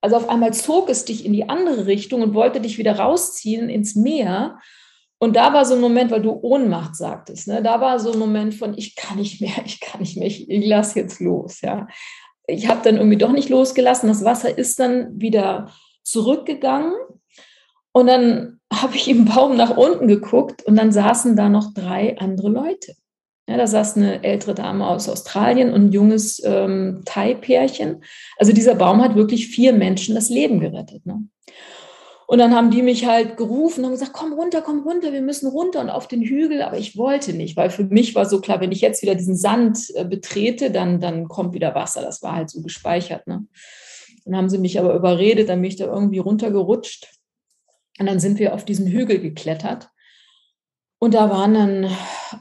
Also 0.00 0.16
auf 0.16 0.28
einmal 0.28 0.52
zog 0.52 0.90
es 0.90 1.04
dich 1.04 1.24
in 1.24 1.32
die 1.32 1.48
andere 1.48 1.86
Richtung 1.86 2.22
und 2.22 2.34
wollte 2.34 2.60
dich 2.60 2.76
wieder 2.76 2.98
rausziehen 2.98 3.68
ins 3.68 3.94
Meer. 3.94 4.58
Und 5.18 5.36
da 5.36 5.54
war 5.54 5.64
so 5.64 5.74
ein 5.74 5.80
Moment, 5.80 6.10
weil 6.10 6.22
du 6.22 6.32
Ohnmacht 6.32 6.94
sagtest, 6.94 7.48
ne? 7.48 7.62
da 7.62 7.80
war 7.80 7.98
so 7.98 8.12
ein 8.12 8.18
Moment 8.18 8.54
von, 8.54 8.76
ich 8.76 8.96
kann 8.96 9.16
nicht 9.16 9.40
mehr, 9.40 9.54
ich 9.64 9.80
kann 9.80 10.00
nicht 10.00 10.16
mehr, 10.16 10.26
ich, 10.26 10.50
ich 10.50 10.66
lass 10.66 10.94
jetzt 10.94 11.20
los. 11.20 11.60
Ja 11.60 11.86
ich 12.46 12.68
habe 12.68 12.80
dann 12.84 12.96
irgendwie 12.96 13.18
doch 13.18 13.32
nicht 13.32 13.48
losgelassen. 13.48 14.08
Das 14.08 14.24
Wasser 14.24 14.56
ist 14.56 14.78
dann 14.78 15.20
wieder 15.20 15.70
zurückgegangen. 16.02 16.92
Und 17.92 18.06
dann 18.06 18.60
habe 18.72 18.96
ich 18.96 19.08
im 19.08 19.24
Baum 19.24 19.56
nach 19.56 19.76
unten 19.76 20.06
geguckt 20.06 20.62
und 20.64 20.76
dann 20.76 20.92
saßen 20.92 21.36
da 21.36 21.48
noch 21.48 21.72
drei 21.72 22.18
andere 22.18 22.48
Leute. 22.48 22.94
Ja, 23.48 23.56
da 23.56 23.66
saß 23.66 23.96
eine 23.96 24.24
ältere 24.24 24.54
Dame 24.54 24.86
aus 24.86 25.08
Australien 25.08 25.72
und 25.72 25.86
ein 25.86 25.92
junges 25.92 26.42
ähm, 26.44 27.02
Thai-Pärchen. 27.04 28.02
Also 28.38 28.52
dieser 28.52 28.74
Baum 28.74 29.00
hat 29.00 29.14
wirklich 29.14 29.46
vier 29.46 29.72
Menschen 29.72 30.16
das 30.16 30.30
Leben 30.30 30.58
gerettet. 30.58 31.06
Ne? 31.06 31.28
Und 32.28 32.38
dann 32.38 32.54
haben 32.54 32.70
die 32.70 32.82
mich 32.82 33.06
halt 33.06 33.36
gerufen 33.36 33.84
und 33.84 33.92
gesagt, 33.92 34.12
komm 34.12 34.32
runter, 34.32 34.60
komm 34.60 34.80
runter, 34.80 35.12
wir 35.12 35.22
müssen 35.22 35.48
runter 35.48 35.80
und 35.80 35.90
auf 35.90 36.08
den 36.08 36.22
Hügel. 36.22 36.60
Aber 36.62 36.76
ich 36.76 36.96
wollte 36.96 37.32
nicht, 37.32 37.56
weil 37.56 37.70
für 37.70 37.84
mich 37.84 38.16
war 38.16 38.26
so 38.26 38.40
klar, 38.40 38.60
wenn 38.60 38.72
ich 38.72 38.80
jetzt 38.80 39.02
wieder 39.02 39.14
diesen 39.14 39.36
Sand 39.36 39.90
äh, 39.94 40.04
betrete, 40.04 40.72
dann, 40.72 41.00
dann 41.00 41.28
kommt 41.28 41.54
wieder 41.54 41.74
Wasser. 41.76 42.02
Das 42.02 42.22
war 42.22 42.34
halt 42.34 42.50
so 42.50 42.62
gespeichert. 42.62 43.28
Ne? 43.28 43.46
Dann 44.24 44.36
haben 44.36 44.48
sie 44.48 44.58
mich 44.58 44.78
aber 44.80 44.94
überredet, 44.94 45.48
dann 45.48 45.60
bin 45.60 45.70
ich 45.70 45.76
da 45.76 45.86
irgendwie 45.86 46.18
runtergerutscht. 46.18 47.06
Und 48.00 48.06
dann 48.06 48.18
sind 48.18 48.40
wir 48.40 48.54
auf 48.54 48.64
diesen 48.64 48.88
Hügel 48.88 49.20
geklettert. 49.20 49.88
Und 50.98 51.14
da 51.14 51.30
waren 51.30 51.54
dann 51.54 51.90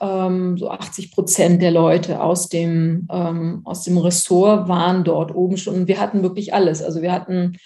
ähm, 0.02 0.58
so 0.58 0.69
80 0.69 1.12
Prozent 1.12 1.62
der 1.62 1.71
Leute 1.71 2.21
aus 2.21 2.50
dem, 2.50 3.08
ähm, 3.12 3.62
aus 3.65 3.84
dem 3.84 3.98
Ressort 3.98 4.67
waren 4.67 5.04
dort 5.04 5.36
oben 5.36 5.58
schon. 5.58 5.76
Und 5.76 5.88
wir 5.88 6.00
hatten 6.00 6.24
wirklich 6.24 6.54
alles. 6.54 6.82
Also 6.82 7.04
wir 7.04 7.12
hatten 7.12 7.58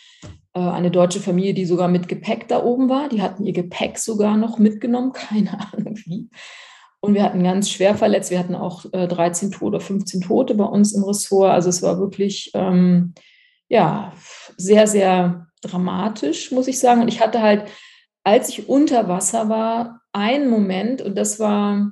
eine 0.54 0.92
deutsche 0.92 1.20
Familie, 1.20 1.54
die 1.54 1.66
sogar 1.66 1.88
mit 1.88 2.08
Gepäck 2.08 2.48
da 2.48 2.64
oben 2.64 2.90
war. 2.90 3.10
Die 3.10 3.22
hatten 3.22 3.46
ihr 3.46 3.54
Gepäck 3.54 3.98
sogar 3.98 4.38
noch 4.38 4.58
mitgenommen, 4.58 5.14
keine 5.14 5.60
Ahnung 5.74 5.96
wie. 6.06 6.30
Und 7.02 7.14
wir 7.14 7.24
hatten 7.24 7.44
ganz 7.44 7.70
schwer 7.70 7.96
verletzt. 7.96 8.30
Wir 8.30 8.40
hatten 8.40 8.56
auch 8.56 8.86
äh, 8.92 9.08
13 9.08 9.52
Tote 9.52 9.66
oder 9.66 9.80
15 9.80 10.22
Tote 10.22 10.56
bei 10.56 10.66
uns 10.66 10.94
im 10.94 11.04
Ressort. 11.04 11.52
Also 11.52 11.70
es 11.70 11.82
war 11.82 11.98
wirklich, 11.98 12.52
ähm, 12.54 13.14
ja, 13.70 14.12
sehr, 14.58 14.88
sehr 14.88 15.48
dramatisch, 15.62 16.52
muss 16.52 16.68
ich 16.68 16.80
sagen. 16.80 17.02
Und 17.02 17.08
ich 17.08 17.22
hatte 17.22 17.42
halt, 17.42 17.66
als 18.24 18.50
ich 18.50 18.68
unter 18.68 19.08
Wasser 19.08 19.48
war, 19.48 20.02
einen 20.12 20.50
Moment, 20.50 21.02
und 21.02 21.16
das 21.18 21.40
war, 21.40 21.92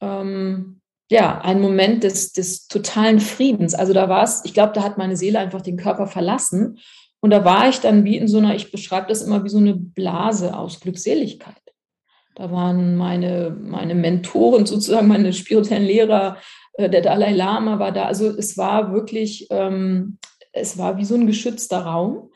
ähm, 0.00 0.80
ja, 1.10 1.40
ein 1.40 1.60
Moment 1.60 2.02
des, 2.04 2.32
des 2.32 2.66
totalen 2.66 3.20
Friedens. 3.20 3.74
Also 3.74 3.92
da 3.92 4.08
war 4.08 4.24
es, 4.24 4.44
ich 4.44 4.54
glaube, 4.54 4.72
da 4.74 4.82
hat 4.82 4.98
meine 4.98 5.16
Seele 5.16 5.38
einfach 5.38 5.62
den 5.62 5.76
Körper 5.76 6.06
verlassen. 6.06 6.78
Und 7.20 7.30
da 7.30 7.44
war 7.44 7.68
ich 7.68 7.80
dann 7.80 8.04
wie 8.04 8.16
in 8.16 8.28
so 8.28 8.38
einer, 8.38 8.54
ich 8.54 8.70
beschreibe 8.70 9.08
das 9.08 9.22
immer 9.22 9.44
wie 9.44 9.48
so 9.48 9.58
eine 9.58 9.74
Blase 9.74 10.56
aus 10.56 10.80
Glückseligkeit. 10.80 11.56
Da 12.36 12.52
waren 12.52 12.96
meine, 12.96 13.50
meine 13.60 13.96
Mentoren, 13.96 14.64
sozusagen 14.64 15.08
meine 15.08 15.32
spirituellen 15.32 15.84
Lehrer, 15.84 16.36
äh, 16.74 16.88
der 16.88 17.02
Dalai 17.02 17.32
Lama 17.32 17.80
war 17.80 17.90
da. 17.90 18.04
Also 18.04 18.28
es 18.28 18.56
war 18.56 18.92
wirklich, 18.92 19.48
ähm, 19.50 20.18
es 20.52 20.78
war 20.78 20.96
wie 20.98 21.04
so 21.04 21.16
ein 21.16 21.26
geschützter 21.26 21.80
Raum. 21.80 22.30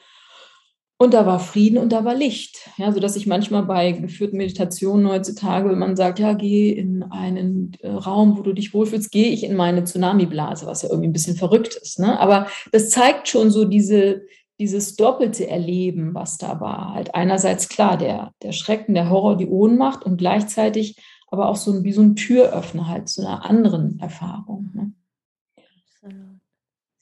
Und 0.98 1.14
da 1.14 1.26
war 1.26 1.40
Frieden 1.40 1.78
und 1.78 1.92
da 1.92 2.04
war 2.04 2.14
Licht. 2.14 2.68
Ja, 2.78 2.92
so 2.92 3.00
dass 3.00 3.16
ich 3.16 3.26
manchmal 3.26 3.64
bei 3.64 3.90
geführten 3.92 4.36
Meditationen 4.36 5.08
heutzutage, 5.08 5.68
wenn 5.68 5.78
man 5.78 5.96
sagt, 5.96 6.18
ja, 6.18 6.32
geh 6.32 6.70
in 6.70 7.04
einen 7.04 7.76
äh, 7.80 7.88
Raum, 7.88 8.38
wo 8.38 8.42
du 8.42 8.52
dich 8.52 8.74
wohlfühlst, 8.74 9.10
gehe 9.10 9.30
ich 9.32 9.44
in 9.44 9.56
meine 9.56 9.84
Tsunami-Blase, 9.84 10.66
was 10.66 10.82
ja 10.82 10.90
irgendwie 10.90 11.08
ein 11.08 11.12
bisschen 11.12 11.36
verrückt 11.36 11.74
ist. 11.74 11.98
Ne? 11.98 12.18
Aber 12.18 12.46
das 12.70 12.90
zeigt 12.90 13.28
schon 13.28 13.50
so 13.50 13.64
diese, 13.64 14.22
dieses 14.62 14.94
doppelte 14.94 15.48
Erleben, 15.48 16.14
was 16.14 16.38
da 16.38 16.60
war. 16.60 16.94
Halt 16.94 17.16
einerseits 17.16 17.68
klar, 17.68 17.96
der, 17.96 18.30
der 18.44 18.52
Schrecken, 18.52 18.94
der 18.94 19.10
Horror, 19.10 19.36
die 19.36 19.48
Ohnmacht 19.48 20.04
und 20.04 20.18
gleichzeitig 20.18 21.02
aber 21.26 21.48
auch 21.48 21.56
so 21.56 21.72
ein, 21.72 21.82
wie 21.82 21.92
so 21.92 22.00
ein 22.00 22.14
Türöffner 22.14 22.86
halt 22.86 23.08
zu 23.08 23.22
einer 23.22 23.44
anderen 23.44 23.98
Erfahrung. 23.98 24.70
Ne? 24.72 24.92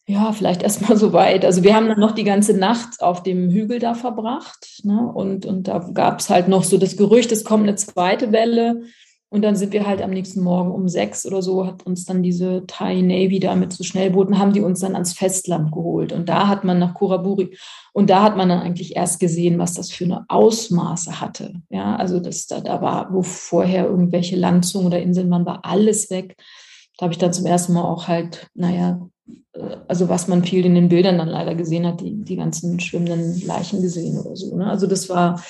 Ja, 0.07 0.33
vielleicht 0.33 0.63
erstmal 0.63 0.97
so 0.97 1.13
weit. 1.13 1.45
Also 1.45 1.63
wir 1.63 1.75
haben 1.75 1.87
dann 1.89 2.01
noch 2.01 2.13
die 2.13 2.25
ganze 2.25 2.57
Nacht 2.57 3.03
auf 3.03 3.23
dem 3.23 3.51
Hügel 3.51 3.79
da 3.79 3.93
verbracht. 3.93 4.81
Ne? 4.83 4.99
Und, 5.13 5.45
und 5.45 5.69
da 5.69 5.81
gab 5.93 6.21
es 6.21 6.31
halt 6.31 6.49
noch 6.49 6.65
so 6.65 6.79
das 6.79 6.97
Gerücht, 6.97 7.31
es 7.31 7.45
kommt 7.45 7.65
eine 7.65 7.77
zweite 7.77 8.33
Welle. 8.33 8.85
Und 9.33 9.43
dann 9.43 9.55
sind 9.55 9.73
wir 9.73 9.87
halt 9.87 10.03
am 10.03 10.11
nächsten 10.11 10.43
Morgen 10.43 10.73
um 10.73 10.89
sechs 10.89 11.25
oder 11.25 11.41
so, 11.41 11.65
hat 11.65 11.87
uns 11.87 12.05
dann 12.05 12.23
diese 12.23 12.65
Thai 12.67 13.01
Navy 13.01 13.39
da 13.39 13.55
mit 13.55 13.73
so 13.73 13.85
Schnellbooten, 13.85 14.39
haben 14.41 14.53
die 14.53 14.61
uns 14.61 14.81
dann 14.81 14.95
ans 14.95 15.13
Festland 15.13 15.71
geholt. 15.71 16.13
Und 16.13 16.29
da 16.29 16.49
hat 16.49 16.65
man 16.65 16.81
nach 16.81 16.95
Kuraburi, 16.95 17.57
und 17.93 18.11
da 18.11 18.23
hat 18.23 18.37
man 18.37 18.49
dann 18.49 18.61
eigentlich 18.61 18.97
erst 18.97 19.21
gesehen, 19.21 19.59
was 19.59 19.75
das 19.75 19.91
für 19.91 20.05
eine 20.05 20.25
Ausmaße 20.29 21.21
hatte. 21.21 21.55
Ja, 21.71 21.97
also 21.97 22.19
das 22.19 22.47
da, 22.47 22.61
da 22.61 22.83
war, 22.83 23.13
wo 23.13 23.23
vorher 23.23 23.87
irgendwelche 23.87 24.37
Landzungen 24.37 24.89
oder 24.89 25.01
Inseln 25.01 25.31
waren, 25.31 25.47
war 25.47 25.65
alles 25.65 26.11
weg. 26.11 26.37
Da 26.99 27.05
habe 27.05 27.13
ich 27.13 27.19
dann 27.19 27.33
zum 27.33 27.47
ersten 27.47 27.73
Mal 27.73 27.85
auch 27.85 28.09
halt, 28.09 28.49
naja, 28.55 29.09
äh, 29.55 29.77
also 29.89 30.09
was 30.09 30.29
man 30.29 30.45
viel 30.45 30.65
in 30.65 30.75
den 30.75 30.89
Bildern 30.89 31.19
dann 31.19 31.29
leider 31.29 31.55
gesehen 31.55 31.87
hat, 31.87 32.01
die, 32.01 32.25
die 32.25 32.37
ganzen 32.37 32.79
schwimmenden 32.81 33.41
Leichen 33.47 33.81
gesehen 33.83 34.19
oder 34.19 34.37
so. 34.37 34.57
Ne? 34.57 34.69
Also 34.69 34.87
das 34.87 35.09
war, 35.09 35.43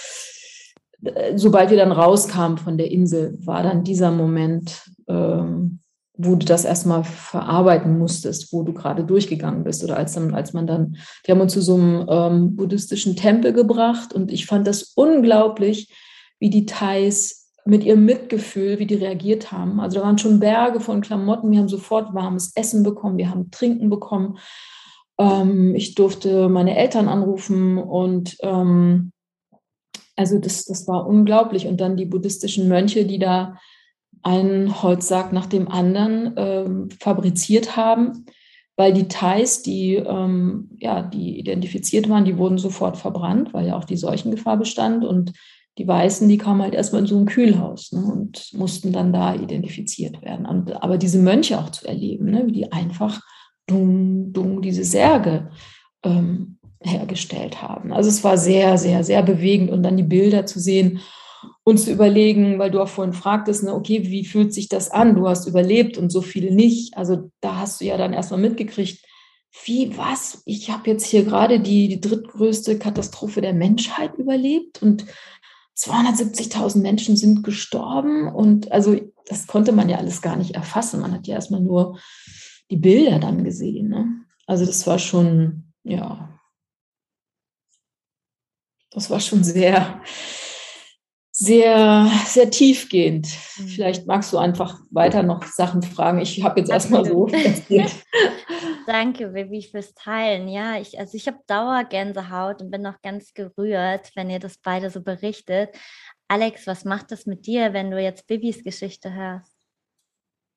sobald 1.36 1.70
wir 1.70 1.76
dann 1.76 1.92
rauskamen 1.92 2.58
von 2.58 2.78
der 2.78 2.90
Insel, 2.90 3.38
war 3.44 3.62
dann 3.62 3.84
dieser 3.84 4.10
Moment, 4.10 4.82
ähm, 5.08 5.80
wo 6.16 6.34
du 6.34 6.44
das 6.44 6.64
erstmal 6.64 7.04
verarbeiten 7.04 7.98
musstest, 7.98 8.52
wo 8.52 8.62
du 8.62 8.72
gerade 8.72 9.04
durchgegangen 9.04 9.64
bist. 9.64 9.82
Oder 9.84 9.96
als, 9.96 10.12
dann, 10.12 10.34
als 10.34 10.52
man 10.52 10.66
dann, 10.66 10.96
die 11.26 11.30
haben 11.30 11.40
uns 11.40 11.52
zu 11.52 11.62
so 11.62 11.74
einem 11.74 12.06
ähm, 12.08 12.56
buddhistischen 12.56 13.16
Tempel 13.16 13.52
gebracht 13.52 14.12
und 14.12 14.30
ich 14.30 14.46
fand 14.46 14.66
das 14.66 14.92
unglaublich, 14.94 15.92
wie 16.38 16.50
die 16.50 16.66
Thais 16.66 17.40
mit 17.64 17.84
ihrem 17.84 18.04
Mitgefühl, 18.04 18.78
wie 18.78 18.86
die 18.86 18.94
reagiert 18.94 19.52
haben. 19.52 19.80
Also 19.80 20.00
da 20.00 20.06
waren 20.06 20.18
schon 20.18 20.40
Berge 20.40 20.80
von 20.80 21.00
Klamotten, 21.00 21.50
wir 21.50 21.58
haben 21.58 21.68
sofort 21.68 22.14
warmes 22.14 22.52
Essen 22.54 22.82
bekommen, 22.82 23.18
wir 23.18 23.30
haben 23.30 23.50
Trinken 23.50 23.90
bekommen. 23.90 24.38
Ähm, 25.18 25.74
ich 25.74 25.94
durfte 25.94 26.48
meine 26.48 26.76
Eltern 26.76 27.08
anrufen 27.08 27.78
und 27.78 28.36
ähm, 28.40 29.12
also 30.16 30.38
das, 30.38 30.64
das 30.64 30.86
war 30.88 31.06
unglaublich. 31.06 31.66
Und 31.66 31.80
dann 31.80 31.96
die 31.96 32.06
buddhistischen 32.06 32.68
Mönche, 32.68 33.04
die 33.04 33.18
da 33.18 33.58
einen 34.22 34.82
Holzsack 34.82 35.32
nach 35.32 35.46
dem 35.46 35.68
anderen 35.68 36.34
ähm, 36.36 36.88
fabriziert 37.00 37.76
haben, 37.76 38.26
weil 38.76 38.92
die 38.92 39.08
Thais, 39.08 39.62
die, 39.62 39.94
ähm, 39.94 40.70
ja, 40.78 41.02
die 41.02 41.38
identifiziert 41.38 42.08
waren, 42.08 42.24
die 42.24 42.38
wurden 42.38 42.58
sofort 42.58 42.96
verbrannt, 42.96 43.52
weil 43.52 43.66
ja 43.66 43.76
auch 43.76 43.84
die 43.84 43.96
Seuchengefahr 43.96 44.56
bestand. 44.56 45.04
Und 45.04 45.32
die 45.78 45.88
Weißen, 45.88 46.28
die 46.28 46.38
kamen 46.38 46.62
halt 46.62 46.74
erstmal 46.74 47.02
in 47.02 47.06
so 47.06 47.18
ein 47.18 47.26
Kühlhaus 47.26 47.92
ne, 47.92 48.02
und 48.02 48.50
mussten 48.52 48.92
dann 48.92 49.12
da 49.12 49.34
identifiziert 49.34 50.20
werden. 50.22 50.46
Und, 50.46 50.82
aber 50.82 50.98
diese 50.98 51.18
Mönche 51.18 51.58
auch 51.58 51.70
zu 51.70 51.86
erleben, 51.86 52.26
ne, 52.26 52.46
wie 52.46 52.52
die 52.52 52.72
einfach 52.72 53.20
dung, 53.66 54.32
dung, 54.32 54.62
diese 54.62 54.84
Särge 54.84 55.50
ähm, 56.02 56.58
hergestellt 56.82 57.62
haben. 57.62 57.92
Also 57.92 58.08
es 58.08 58.24
war 58.24 58.38
sehr, 58.38 58.78
sehr, 58.78 59.04
sehr 59.04 59.22
bewegend 59.22 59.70
und 59.70 59.82
dann 59.82 59.96
die 59.96 60.02
Bilder 60.02 60.46
zu 60.46 60.58
sehen 60.60 61.00
und 61.64 61.78
zu 61.78 61.90
überlegen, 61.90 62.58
weil 62.58 62.70
du 62.70 62.80
auch 62.80 62.88
vorhin 62.88 63.14
fragtest, 63.14 63.64
ne, 63.64 63.74
okay, 63.74 64.02
wie 64.04 64.24
fühlt 64.24 64.52
sich 64.52 64.68
das 64.68 64.90
an? 64.90 65.14
Du 65.14 65.28
hast 65.28 65.46
überlebt 65.46 65.98
und 65.98 66.10
so 66.10 66.22
viele 66.22 66.54
nicht. 66.54 66.96
Also 66.96 67.30
da 67.40 67.58
hast 67.58 67.80
du 67.80 67.84
ja 67.84 67.96
dann 67.96 68.12
erstmal 68.12 68.40
mitgekriegt, 68.40 69.04
wie 69.64 69.96
was? 69.96 70.42
Ich 70.46 70.70
habe 70.70 70.88
jetzt 70.90 71.04
hier 71.04 71.24
gerade 71.24 71.60
die, 71.60 71.88
die 71.88 72.00
drittgrößte 72.00 72.78
Katastrophe 72.78 73.40
der 73.40 73.52
Menschheit 73.52 74.14
überlebt 74.16 74.82
und 74.82 75.06
270.000 75.76 76.80
Menschen 76.80 77.16
sind 77.16 77.42
gestorben 77.42 78.28
und 78.28 78.70
also 78.70 78.96
das 79.26 79.46
konnte 79.46 79.72
man 79.72 79.88
ja 79.88 79.96
alles 79.96 80.22
gar 80.22 80.36
nicht 80.36 80.54
erfassen. 80.54 81.00
Man 81.00 81.12
hat 81.12 81.26
ja 81.26 81.36
erstmal 81.36 81.60
nur 81.60 81.98
die 82.70 82.76
Bilder 82.76 83.18
dann 83.18 83.44
gesehen. 83.44 83.88
Ne? 83.88 84.06
Also 84.46 84.66
das 84.66 84.86
war 84.86 84.98
schon, 84.98 85.72
ja, 85.82 86.39
das 88.90 89.10
war 89.10 89.20
schon 89.20 89.44
sehr, 89.44 90.00
sehr, 91.32 92.10
sehr 92.26 92.50
tiefgehend. 92.50 93.28
Mhm. 93.56 93.68
Vielleicht 93.68 94.06
magst 94.06 94.32
du 94.32 94.38
einfach 94.38 94.78
weiter 94.90 95.22
noch 95.22 95.44
Sachen 95.44 95.82
fragen. 95.82 96.20
Ich 96.20 96.42
habe 96.42 96.60
jetzt 96.60 96.70
erstmal 96.70 97.04
so. 97.04 97.26
Danke, 98.86 99.28
Baby, 99.28 99.62
fürs 99.62 99.94
Teilen. 99.94 100.48
Ja, 100.48 100.78
ich, 100.78 100.98
also 100.98 101.16
ich 101.16 101.26
habe 101.26 101.38
Dauergänsehaut 101.46 102.60
und 102.60 102.70
bin 102.70 102.82
noch 102.82 103.00
ganz 103.00 103.32
gerührt, 103.32 104.10
wenn 104.16 104.28
ihr 104.28 104.40
das 104.40 104.58
beide 104.58 104.90
so 104.90 105.02
berichtet. 105.02 105.70
Alex, 106.28 106.66
was 106.66 106.84
macht 106.84 107.10
das 107.10 107.26
mit 107.26 107.46
dir, 107.46 107.72
wenn 107.72 107.90
du 107.90 108.00
jetzt 108.00 108.26
Bibis 108.26 108.62
Geschichte 108.62 109.12
hörst? 109.14 109.56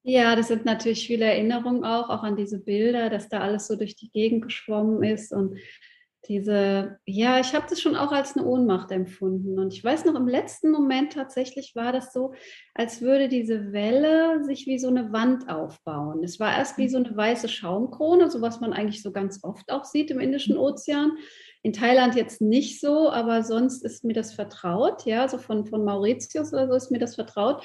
Ja, 0.05 0.35
das 0.35 0.49
sind 0.49 0.65
natürlich 0.65 1.07
viele 1.07 1.25
Erinnerungen 1.25 1.85
auch, 1.85 2.09
auch 2.09 2.23
an 2.23 2.35
diese 2.35 2.59
Bilder, 2.59 3.09
dass 3.09 3.29
da 3.29 3.39
alles 3.39 3.67
so 3.67 3.77
durch 3.77 3.95
die 3.95 4.11
Gegend 4.11 4.43
geschwommen 4.43 5.01
ist 5.01 5.31
und 5.31 5.57
diese, 6.29 6.99
ja, 7.05 7.39
ich 7.39 7.53
habe 7.53 7.65
das 7.69 7.81
schon 7.81 7.97
auch 7.97 8.11
als 8.11 8.37
eine 8.37 8.45
Ohnmacht 8.45 8.91
empfunden. 8.91 9.59
Und 9.59 9.73
ich 9.73 9.83
weiß 9.83 10.05
noch, 10.05 10.15
im 10.15 10.27
letzten 10.27 10.71
Moment 10.71 11.13
tatsächlich 11.13 11.75
war 11.75 11.91
das 11.91 12.13
so, 12.13 12.33
als 12.73 13.01
würde 13.01 13.27
diese 13.27 13.73
Welle 13.73 14.43
sich 14.43 14.65
wie 14.65 14.79
so 14.79 14.87
eine 14.87 15.11
Wand 15.11 15.49
aufbauen. 15.49 16.23
Es 16.23 16.39
war 16.39 16.55
erst 16.57 16.77
wie 16.77 16.87
so 16.87 16.97
eine 16.97 17.15
weiße 17.15 17.49
Schaumkrone, 17.49 18.31
so 18.31 18.41
was 18.41 18.61
man 18.61 18.71
eigentlich 18.71 19.01
so 19.01 19.11
ganz 19.11 19.43
oft 19.43 19.69
auch 19.71 19.83
sieht 19.83 20.11
im 20.11 20.19
Indischen 20.19 20.57
Ozean. 20.57 21.11
In 21.61 21.73
Thailand 21.73 22.15
jetzt 22.15 22.41
nicht 22.41 22.79
so, 22.79 23.09
aber 23.09 23.43
sonst 23.43 23.83
ist 23.83 24.05
mir 24.05 24.13
das 24.13 24.33
vertraut. 24.33 25.05
Ja, 25.05 25.27
so 25.27 25.37
von, 25.37 25.65
von 25.65 25.83
Mauritius 25.83 26.53
oder 26.53 26.67
so 26.67 26.73
ist 26.73 26.91
mir 26.91 26.99
das 26.99 27.15
vertraut. 27.15 27.63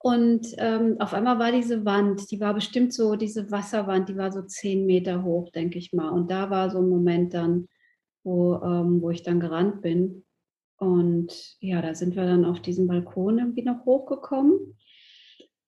Und 0.00 0.48
ähm, 0.58 0.96
auf 0.98 1.14
einmal 1.14 1.38
war 1.38 1.50
diese 1.50 1.86
Wand, 1.86 2.30
die 2.30 2.38
war 2.38 2.52
bestimmt 2.52 2.92
so, 2.92 3.16
diese 3.16 3.50
Wasserwand, 3.50 4.10
die 4.10 4.18
war 4.18 4.30
so 4.32 4.42
zehn 4.42 4.84
Meter 4.84 5.22
hoch, 5.22 5.50
denke 5.50 5.78
ich 5.78 5.94
mal. 5.94 6.10
Und 6.10 6.30
da 6.30 6.50
war 6.50 6.68
so 6.68 6.78
ein 6.78 6.88
Moment 6.90 7.32
dann, 7.32 7.68
wo, 8.24 8.56
ähm, 8.56 9.00
wo 9.00 9.10
ich 9.10 9.22
dann 9.22 9.40
gerannt 9.40 9.82
bin. 9.82 10.24
Und 10.76 11.56
ja, 11.60 11.80
da 11.80 11.94
sind 11.94 12.16
wir 12.16 12.24
dann 12.24 12.44
auf 12.44 12.60
diesem 12.60 12.88
Balkon 12.88 13.38
irgendwie 13.38 13.62
noch 13.62 13.84
hochgekommen. 13.84 14.76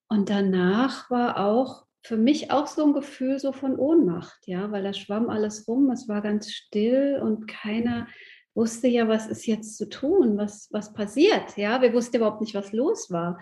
Und 0.08 0.30
danach 0.30 1.10
war 1.10 1.44
auch 1.46 1.86
für 2.02 2.16
mich 2.16 2.50
auch 2.52 2.66
so 2.66 2.84
ein 2.84 2.92
Gefühl 2.92 3.38
so 3.38 3.52
von 3.52 3.76
Ohnmacht, 3.76 4.46
ja, 4.46 4.70
weil 4.70 4.84
da 4.84 4.92
schwamm 4.92 5.28
alles 5.28 5.66
rum, 5.66 5.90
es 5.90 6.08
war 6.08 6.22
ganz 6.22 6.52
still 6.52 7.20
und 7.20 7.48
keiner 7.48 8.06
wusste 8.54 8.88
ja, 8.88 9.08
was 9.08 9.26
ist 9.26 9.46
jetzt 9.46 9.76
zu 9.76 9.88
tun, 9.88 10.38
was, 10.38 10.68
was 10.70 10.92
passiert, 10.92 11.56
ja, 11.56 11.82
wir 11.82 11.92
wussten 11.92 12.16
überhaupt 12.16 12.40
nicht, 12.40 12.54
was 12.54 12.72
los 12.72 13.10
war. 13.10 13.40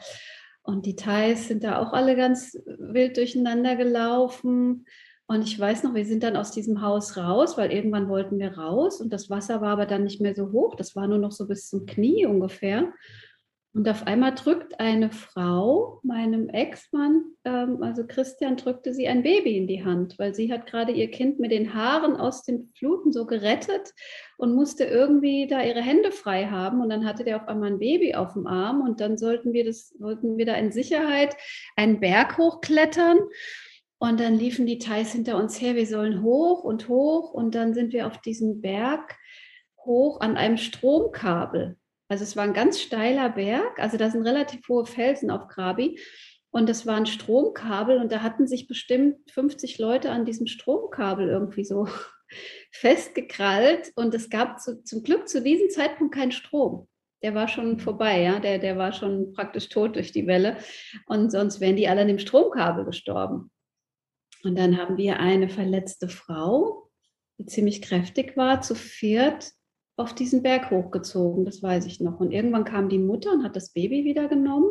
Und 0.62 0.86
die 0.86 0.96
Thais 0.96 1.46
sind 1.46 1.62
da 1.62 1.78
auch 1.78 1.92
alle 1.92 2.16
ganz 2.16 2.58
wild 2.66 3.18
durcheinander 3.18 3.76
gelaufen. 3.76 4.86
Und 5.26 5.42
ich 5.42 5.58
weiß 5.58 5.84
noch, 5.84 5.94
wir 5.94 6.04
sind 6.04 6.22
dann 6.22 6.36
aus 6.36 6.50
diesem 6.50 6.82
Haus 6.82 7.16
raus, 7.16 7.56
weil 7.56 7.72
irgendwann 7.72 8.08
wollten 8.08 8.38
wir 8.38 8.58
raus 8.58 9.00
und 9.00 9.12
das 9.12 9.30
Wasser 9.30 9.62
war 9.62 9.70
aber 9.70 9.86
dann 9.86 10.04
nicht 10.04 10.20
mehr 10.20 10.34
so 10.34 10.52
hoch. 10.52 10.74
Das 10.74 10.94
war 10.96 11.06
nur 11.06 11.18
noch 11.18 11.32
so 11.32 11.46
bis 11.46 11.68
zum 11.68 11.86
Knie 11.86 12.26
ungefähr. 12.26 12.92
Und 13.74 13.88
auf 13.88 14.06
einmal 14.06 14.36
drückt 14.36 14.78
eine 14.78 15.10
Frau 15.10 15.98
meinem 16.04 16.48
Ex-Mann, 16.48 17.24
ähm, 17.44 17.82
also 17.82 18.06
Christian, 18.06 18.56
drückte 18.56 18.94
sie 18.94 19.08
ein 19.08 19.24
Baby 19.24 19.56
in 19.56 19.66
die 19.66 19.84
Hand, 19.84 20.16
weil 20.16 20.32
sie 20.32 20.52
hat 20.52 20.66
gerade 20.66 20.92
ihr 20.92 21.10
Kind 21.10 21.40
mit 21.40 21.50
den 21.50 21.74
Haaren 21.74 22.14
aus 22.16 22.44
den 22.44 22.70
Fluten 22.78 23.12
so 23.12 23.26
gerettet 23.26 23.92
und 24.38 24.54
musste 24.54 24.84
irgendwie 24.84 25.48
da 25.48 25.60
ihre 25.60 25.82
Hände 25.82 26.12
frei 26.12 26.46
haben. 26.46 26.82
Und 26.82 26.90
dann 26.90 27.04
hatte 27.04 27.24
der 27.24 27.36
auf 27.36 27.48
einmal 27.48 27.72
ein 27.72 27.80
Baby 27.80 28.14
auf 28.14 28.34
dem 28.34 28.46
Arm 28.46 28.80
und 28.82 29.00
dann 29.00 29.18
sollten 29.18 29.52
wir 29.52 29.64
das, 29.64 29.92
wollten 29.98 30.38
wir 30.38 30.46
da 30.46 30.54
in 30.54 30.70
Sicherheit 30.70 31.34
einen 31.74 31.98
Berg 31.98 32.38
hochklettern. 32.38 33.18
Und 34.04 34.20
dann 34.20 34.34
liefen 34.34 34.66
die 34.66 34.78
Thais 34.78 35.12
hinter 35.12 35.38
uns 35.38 35.58
her, 35.62 35.76
wir 35.76 35.86
sollen 35.86 36.22
hoch 36.22 36.62
und 36.62 36.88
hoch. 36.90 37.32
Und 37.32 37.54
dann 37.54 37.72
sind 37.72 37.94
wir 37.94 38.06
auf 38.06 38.18
diesem 38.20 38.60
Berg 38.60 39.16
hoch 39.82 40.20
an 40.20 40.36
einem 40.36 40.58
Stromkabel. 40.58 41.78
Also 42.08 42.22
es 42.22 42.36
war 42.36 42.44
ein 42.44 42.52
ganz 42.52 42.80
steiler 42.80 43.30
Berg, 43.30 43.78
also 43.78 43.96
da 43.96 44.10
sind 44.10 44.26
relativ 44.26 44.68
hohe 44.68 44.84
Felsen 44.84 45.30
auf 45.30 45.48
Krabi. 45.48 45.98
Und 46.50 46.68
das 46.68 46.86
war 46.86 46.96
ein 46.96 47.06
Stromkabel 47.06 47.96
und 47.96 48.12
da 48.12 48.20
hatten 48.20 48.46
sich 48.46 48.68
bestimmt 48.68 49.16
50 49.30 49.78
Leute 49.78 50.10
an 50.10 50.26
diesem 50.26 50.46
Stromkabel 50.46 51.30
irgendwie 51.30 51.64
so 51.64 51.88
festgekrallt. 52.72 53.90
Und 53.96 54.14
es 54.14 54.28
gab 54.28 54.60
zu, 54.60 54.84
zum 54.84 55.02
Glück 55.02 55.28
zu 55.28 55.40
diesem 55.40 55.70
Zeitpunkt 55.70 56.14
keinen 56.14 56.32
Strom. 56.32 56.88
Der 57.22 57.34
war 57.34 57.48
schon 57.48 57.78
vorbei, 57.80 58.20
ja, 58.20 58.38
der, 58.38 58.58
der 58.58 58.76
war 58.76 58.92
schon 58.92 59.32
praktisch 59.32 59.70
tot 59.70 59.96
durch 59.96 60.12
die 60.12 60.26
Welle. 60.26 60.58
Und 61.06 61.32
sonst 61.32 61.62
wären 61.62 61.76
die 61.76 61.88
alle 61.88 62.02
an 62.02 62.08
dem 62.08 62.18
Stromkabel 62.18 62.84
gestorben. 62.84 63.50
Und 64.44 64.56
dann 64.56 64.78
haben 64.78 64.96
wir 64.96 65.18
eine 65.20 65.48
verletzte 65.48 66.08
Frau, 66.08 66.90
die 67.38 67.46
ziemlich 67.46 67.82
kräftig 67.82 68.36
war, 68.36 68.60
zu 68.60 68.74
viert 68.74 69.52
auf 69.96 70.14
diesen 70.14 70.42
Berg 70.42 70.70
hochgezogen, 70.70 71.44
das 71.44 71.62
weiß 71.62 71.86
ich 71.86 72.00
noch. 72.00 72.20
Und 72.20 72.32
irgendwann 72.32 72.64
kam 72.64 72.88
die 72.88 72.98
Mutter 72.98 73.32
und 73.32 73.44
hat 73.44 73.56
das 73.56 73.72
Baby 73.72 74.04
wieder 74.04 74.28
genommen. 74.28 74.70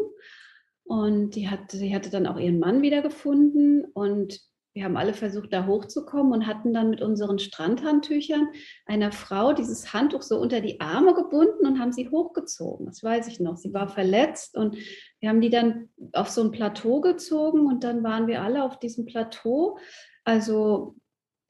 Und 0.84 1.36
die 1.36 1.50
hat, 1.50 1.72
sie 1.72 1.96
hatte 1.96 2.10
dann 2.10 2.28
auch 2.28 2.38
ihren 2.38 2.60
Mann 2.60 2.82
wieder 2.82 3.02
gefunden. 3.02 3.86
Und 3.86 4.42
wir 4.74 4.86
haben 4.86 4.98
alle 4.98 5.14
versucht, 5.14 5.54
da 5.54 5.68
hochzukommen 5.68 6.34
und 6.34 6.48
hatten 6.48 6.74
dann 6.74 6.90
mit 6.90 7.02
unseren 7.02 7.38
Strandhandtüchern 7.38 8.48
einer 8.88 9.12
Frau 9.12 9.54
dieses 9.54 9.94
Handtuch 9.94 10.24
so 10.24 10.40
unter 10.40 10.62
die 10.62 10.82
Arme 10.82 11.14
gebunden 11.14 11.68
und 11.68 11.80
haben 11.80 11.92
sie 11.92 12.10
hochgezogen. 12.10 12.88
Das 12.88 13.04
weiß 13.04 13.28
ich 13.28 13.40
noch. 13.40 13.56
Sie 13.56 13.74
war 13.74 13.88
verletzt 13.88 14.58
und 14.58 14.76
wir 15.20 15.30
haben 15.30 15.42
die 15.42 15.52
dann 15.52 15.90
auf 16.14 16.30
so 16.30 16.42
ein 16.42 16.52
Plateau 16.52 17.02
gezogen 17.02 17.68
und 17.68 17.84
dann 17.84 18.04
waren 18.04 18.26
wir 18.26 18.42
alle 18.42 18.64
auf 18.64 18.80
diesem 18.80 19.06
Plateau. 19.06 19.78
Also 20.24 20.96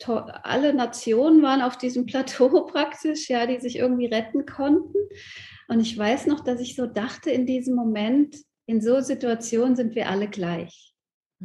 alle 0.05 0.73
Nationen 0.73 1.41
waren 1.41 1.61
auf 1.61 1.77
diesem 1.77 2.05
Plateau 2.07 2.65
praktisch, 2.65 3.29
ja, 3.29 3.45
die 3.45 3.59
sich 3.61 3.77
irgendwie 3.77 4.07
retten 4.07 4.45
konnten. 4.45 4.97
Und 5.69 5.79
ich 5.79 5.97
weiß 5.97 6.27
noch, 6.27 6.41
dass 6.41 6.59
ich 6.59 6.75
so 6.75 6.87
dachte 6.87 7.31
in 7.31 7.45
diesem 7.45 7.75
Moment, 7.75 8.35
in 8.65 8.81
so 8.81 8.99
Situationen 8.99 9.77
sind 9.77 9.95
wir 9.95 10.09
alle 10.09 10.27
gleich. 10.27 10.92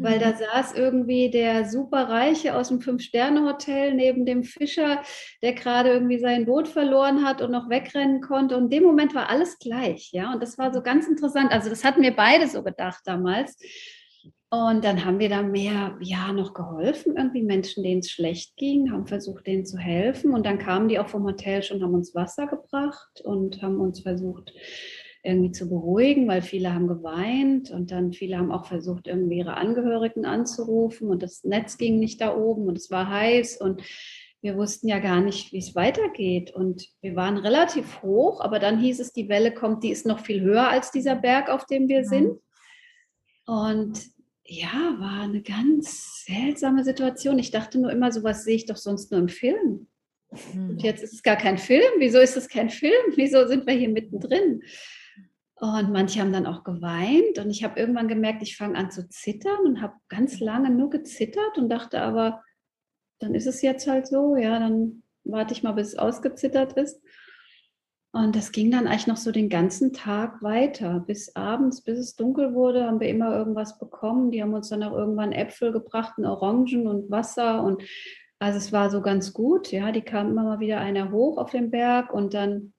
Weil 0.00 0.18
da 0.18 0.30
mhm. 0.30 0.36
saß 0.36 0.74
irgendwie 0.74 1.30
der 1.30 1.64
Superreiche 1.64 2.56
aus 2.56 2.68
dem 2.68 2.80
Fünf-Sterne-Hotel 2.80 3.94
neben 3.94 4.24
dem 4.24 4.44
Fischer, 4.44 5.02
der 5.42 5.52
gerade 5.52 5.90
irgendwie 5.90 6.18
sein 6.18 6.46
Boot 6.46 6.68
verloren 6.68 7.24
hat 7.24 7.42
und 7.42 7.50
noch 7.50 7.68
wegrennen 7.68 8.20
konnte. 8.20 8.56
Und 8.56 8.64
in 8.64 8.70
dem 8.70 8.84
Moment 8.84 9.14
war 9.14 9.30
alles 9.30 9.58
gleich, 9.58 10.10
ja. 10.12 10.32
Und 10.32 10.42
das 10.42 10.58
war 10.58 10.72
so 10.72 10.82
ganz 10.82 11.06
interessant. 11.06 11.52
Also 11.52 11.70
das 11.70 11.84
hatten 11.84 12.02
wir 12.02 12.14
beide 12.14 12.46
so 12.46 12.62
gedacht 12.62 13.00
damals. 13.04 13.58
Und 14.50 14.82
dann 14.82 15.04
haben 15.04 15.18
wir 15.18 15.28
da 15.28 15.42
mehr, 15.42 15.98
ja, 16.00 16.32
noch 16.32 16.54
geholfen, 16.54 17.18
irgendwie 17.18 17.42
Menschen, 17.42 17.82
denen 17.82 17.98
es 17.98 18.10
schlecht 18.10 18.56
ging, 18.56 18.90
haben 18.90 19.06
versucht, 19.06 19.46
denen 19.46 19.66
zu 19.66 19.76
helfen. 19.76 20.32
Und 20.32 20.46
dann 20.46 20.58
kamen 20.58 20.88
die 20.88 20.98
auch 20.98 21.08
vom 21.08 21.24
Hotel 21.24 21.62
schon, 21.62 21.82
haben 21.82 21.92
uns 21.92 22.14
Wasser 22.14 22.46
gebracht 22.46 23.20
und 23.22 23.60
haben 23.60 23.78
uns 23.78 24.00
versucht, 24.00 24.54
irgendwie 25.22 25.52
zu 25.52 25.68
beruhigen, 25.68 26.28
weil 26.28 26.42
viele 26.42 26.72
haben 26.72 26.86
geweint 26.86 27.70
und 27.70 27.90
dann 27.90 28.12
viele 28.12 28.38
haben 28.38 28.52
auch 28.52 28.66
versucht, 28.66 29.08
irgendwie 29.08 29.38
ihre 29.38 29.56
Angehörigen 29.56 30.24
anzurufen 30.24 31.08
und 31.08 31.22
das 31.22 31.44
Netz 31.44 31.76
ging 31.76 31.98
nicht 31.98 32.20
da 32.20 32.36
oben 32.36 32.66
und 32.68 32.78
es 32.78 32.90
war 32.90 33.08
heiß 33.08 33.60
und 33.60 33.82
wir 34.40 34.56
wussten 34.56 34.88
ja 34.88 35.00
gar 35.00 35.20
nicht, 35.20 35.52
wie 35.52 35.58
es 35.58 35.74
weitergeht. 35.74 36.52
Und 36.52 36.88
wir 37.00 37.16
waren 37.16 37.38
relativ 37.38 38.02
hoch, 38.02 38.40
aber 38.40 38.58
dann 38.58 38.78
hieß 38.78 39.00
es, 39.00 39.12
die 39.12 39.28
Welle 39.28 39.52
kommt, 39.52 39.82
die 39.82 39.90
ist 39.90 40.06
noch 40.06 40.20
viel 40.20 40.40
höher 40.40 40.68
als 40.68 40.92
dieser 40.92 41.16
Berg, 41.16 41.50
auf 41.50 41.66
dem 41.66 41.88
wir 41.88 42.04
sind. 42.04 42.38
Und 43.46 43.98
ja, 44.44 44.96
war 44.98 45.22
eine 45.22 45.42
ganz 45.42 46.24
seltsame 46.24 46.84
Situation. 46.84 47.38
Ich 47.38 47.50
dachte 47.50 47.80
nur 47.80 47.90
immer, 47.90 48.12
sowas 48.12 48.44
sehe 48.44 48.56
ich 48.56 48.66
doch 48.66 48.76
sonst 48.76 49.10
nur 49.10 49.20
im 49.20 49.28
Film. 49.28 49.88
Und 50.30 50.52
hm. 50.52 50.78
jetzt 50.78 51.02
ist 51.02 51.14
es 51.14 51.22
gar 51.22 51.36
kein 51.36 51.58
Film. 51.58 51.90
Wieso 51.98 52.18
ist 52.18 52.36
es 52.36 52.48
kein 52.48 52.70
Film? 52.70 53.12
Wieso 53.16 53.46
sind 53.46 53.66
wir 53.66 53.74
hier 53.74 53.88
mittendrin? 53.88 54.62
Und 55.60 55.92
manche 55.92 56.20
haben 56.20 56.32
dann 56.32 56.46
auch 56.46 56.62
geweint. 56.62 57.38
Und 57.38 57.50
ich 57.50 57.64
habe 57.64 57.80
irgendwann 57.80 58.08
gemerkt, 58.08 58.42
ich 58.42 58.56
fange 58.56 58.78
an 58.78 58.90
zu 58.90 59.08
zittern 59.08 59.58
und 59.64 59.82
habe 59.82 59.94
ganz 60.08 60.38
lange 60.38 60.70
nur 60.70 60.88
gezittert 60.88 61.58
und 61.58 61.68
dachte 61.68 62.00
aber, 62.00 62.42
dann 63.18 63.34
ist 63.34 63.46
es 63.46 63.60
jetzt 63.62 63.88
halt 63.88 64.06
so. 64.06 64.36
Ja, 64.36 64.60
dann 64.60 65.02
warte 65.24 65.52
ich 65.52 65.64
mal, 65.64 65.72
bis 65.72 65.88
es 65.88 65.98
ausgezittert 65.98 66.74
ist. 66.74 67.02
Und 68.12 68.36
das 68.36 68.52
ging 68.52 68.70
dann 68.70 68.86
eigentlich 68.86 69.06
noch 69.06 69.16
so 69.16 69.32
den 69.32 69.48
ganzen 69.48 69.92
Tag 69.92 70.42
weiter. 70.42 71.00
Bis 71.00 71.34
abends, 71.36 71.82
bis 71.82 71.98
es 71.98 72.16
dunkel 72.16 72.54
wurde, 72.54 72.84
haben 72.84 73.00
wir 73.00 73.08
immer 73.08 73.36
irgendwas 73.36 73.78
bekommen. 73.78 74.30
Die 74.30 74.40
haben 74.40 74.54
uns 74.54 74.68
dann 74.68 74.82
auch 74.82 74.92
irgendwann 74.92 75.32
Äpfel 75.32 75.72
gebracht, 75.72 76.18
und 76.18 76.24
Orangen 76.24 76.86
und 76.86 77.10
Wasser. 77.10 77.62
Und 77.64 77.82
also 78.38 78.58
es 78.58 78.72
war 78.72 78.90
so 78.90 79.02
ganz 79.02 79.32
gut. 79.32 79.72
Ja, 79.72 79.92
die 79.92 80.02
kamen 80.02 80.30
immer 80.30 80.44
mal 80.44 80.60
wieder 80.60 80.78
einer 80.78 81.10
hoch 81.10 81.36
auf 81.36 81.50
den 81.50 81.70
Berg 81.70 82.12
und 82.12 82.32
dann 82.32 82.72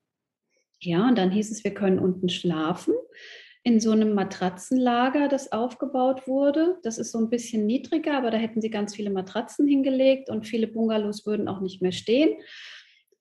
ja, 0.79 1.07
und 1.07 1.17
dann 1.17 1.31
hieß 1.31 1.51
es, 1.51 1.63
wir 1.63 1.73
können 1.73 1.99
unten 1.99 2.29
schlafen 2.29 2.93
in 3.63 3.79
so 3.79 3.91
einem 3.91 4.13
Matratzenlager, 4.13 5.27
das 5.27 5.51
aufgebaut 5.51 6.27
wurde. 6.27 6.77
Das 6.83 6.97
ist 6.97 7.11
so 7.11 7.19
ein 7.19 7.29
bisschen 7.29 7.65
niedriger, 7.65 8.17
aber 8.17 8.31
da 8.31 8.37
hätten 8.37 8.61
sie 8.61 8.69
ganz 8.69 8.95
viele 8.95 9.09
Matratzen 9.09 9.67
hingelegt 9.67 10.29
und 10.29 10.47
viele 10.47 10.67
Bungalows 10.67 11.25
würden 11.25 11.47
auch 11.47 11.59
nicht 11.59 11.81
mehr 11.81 11.91
stehen. 11.91 12.37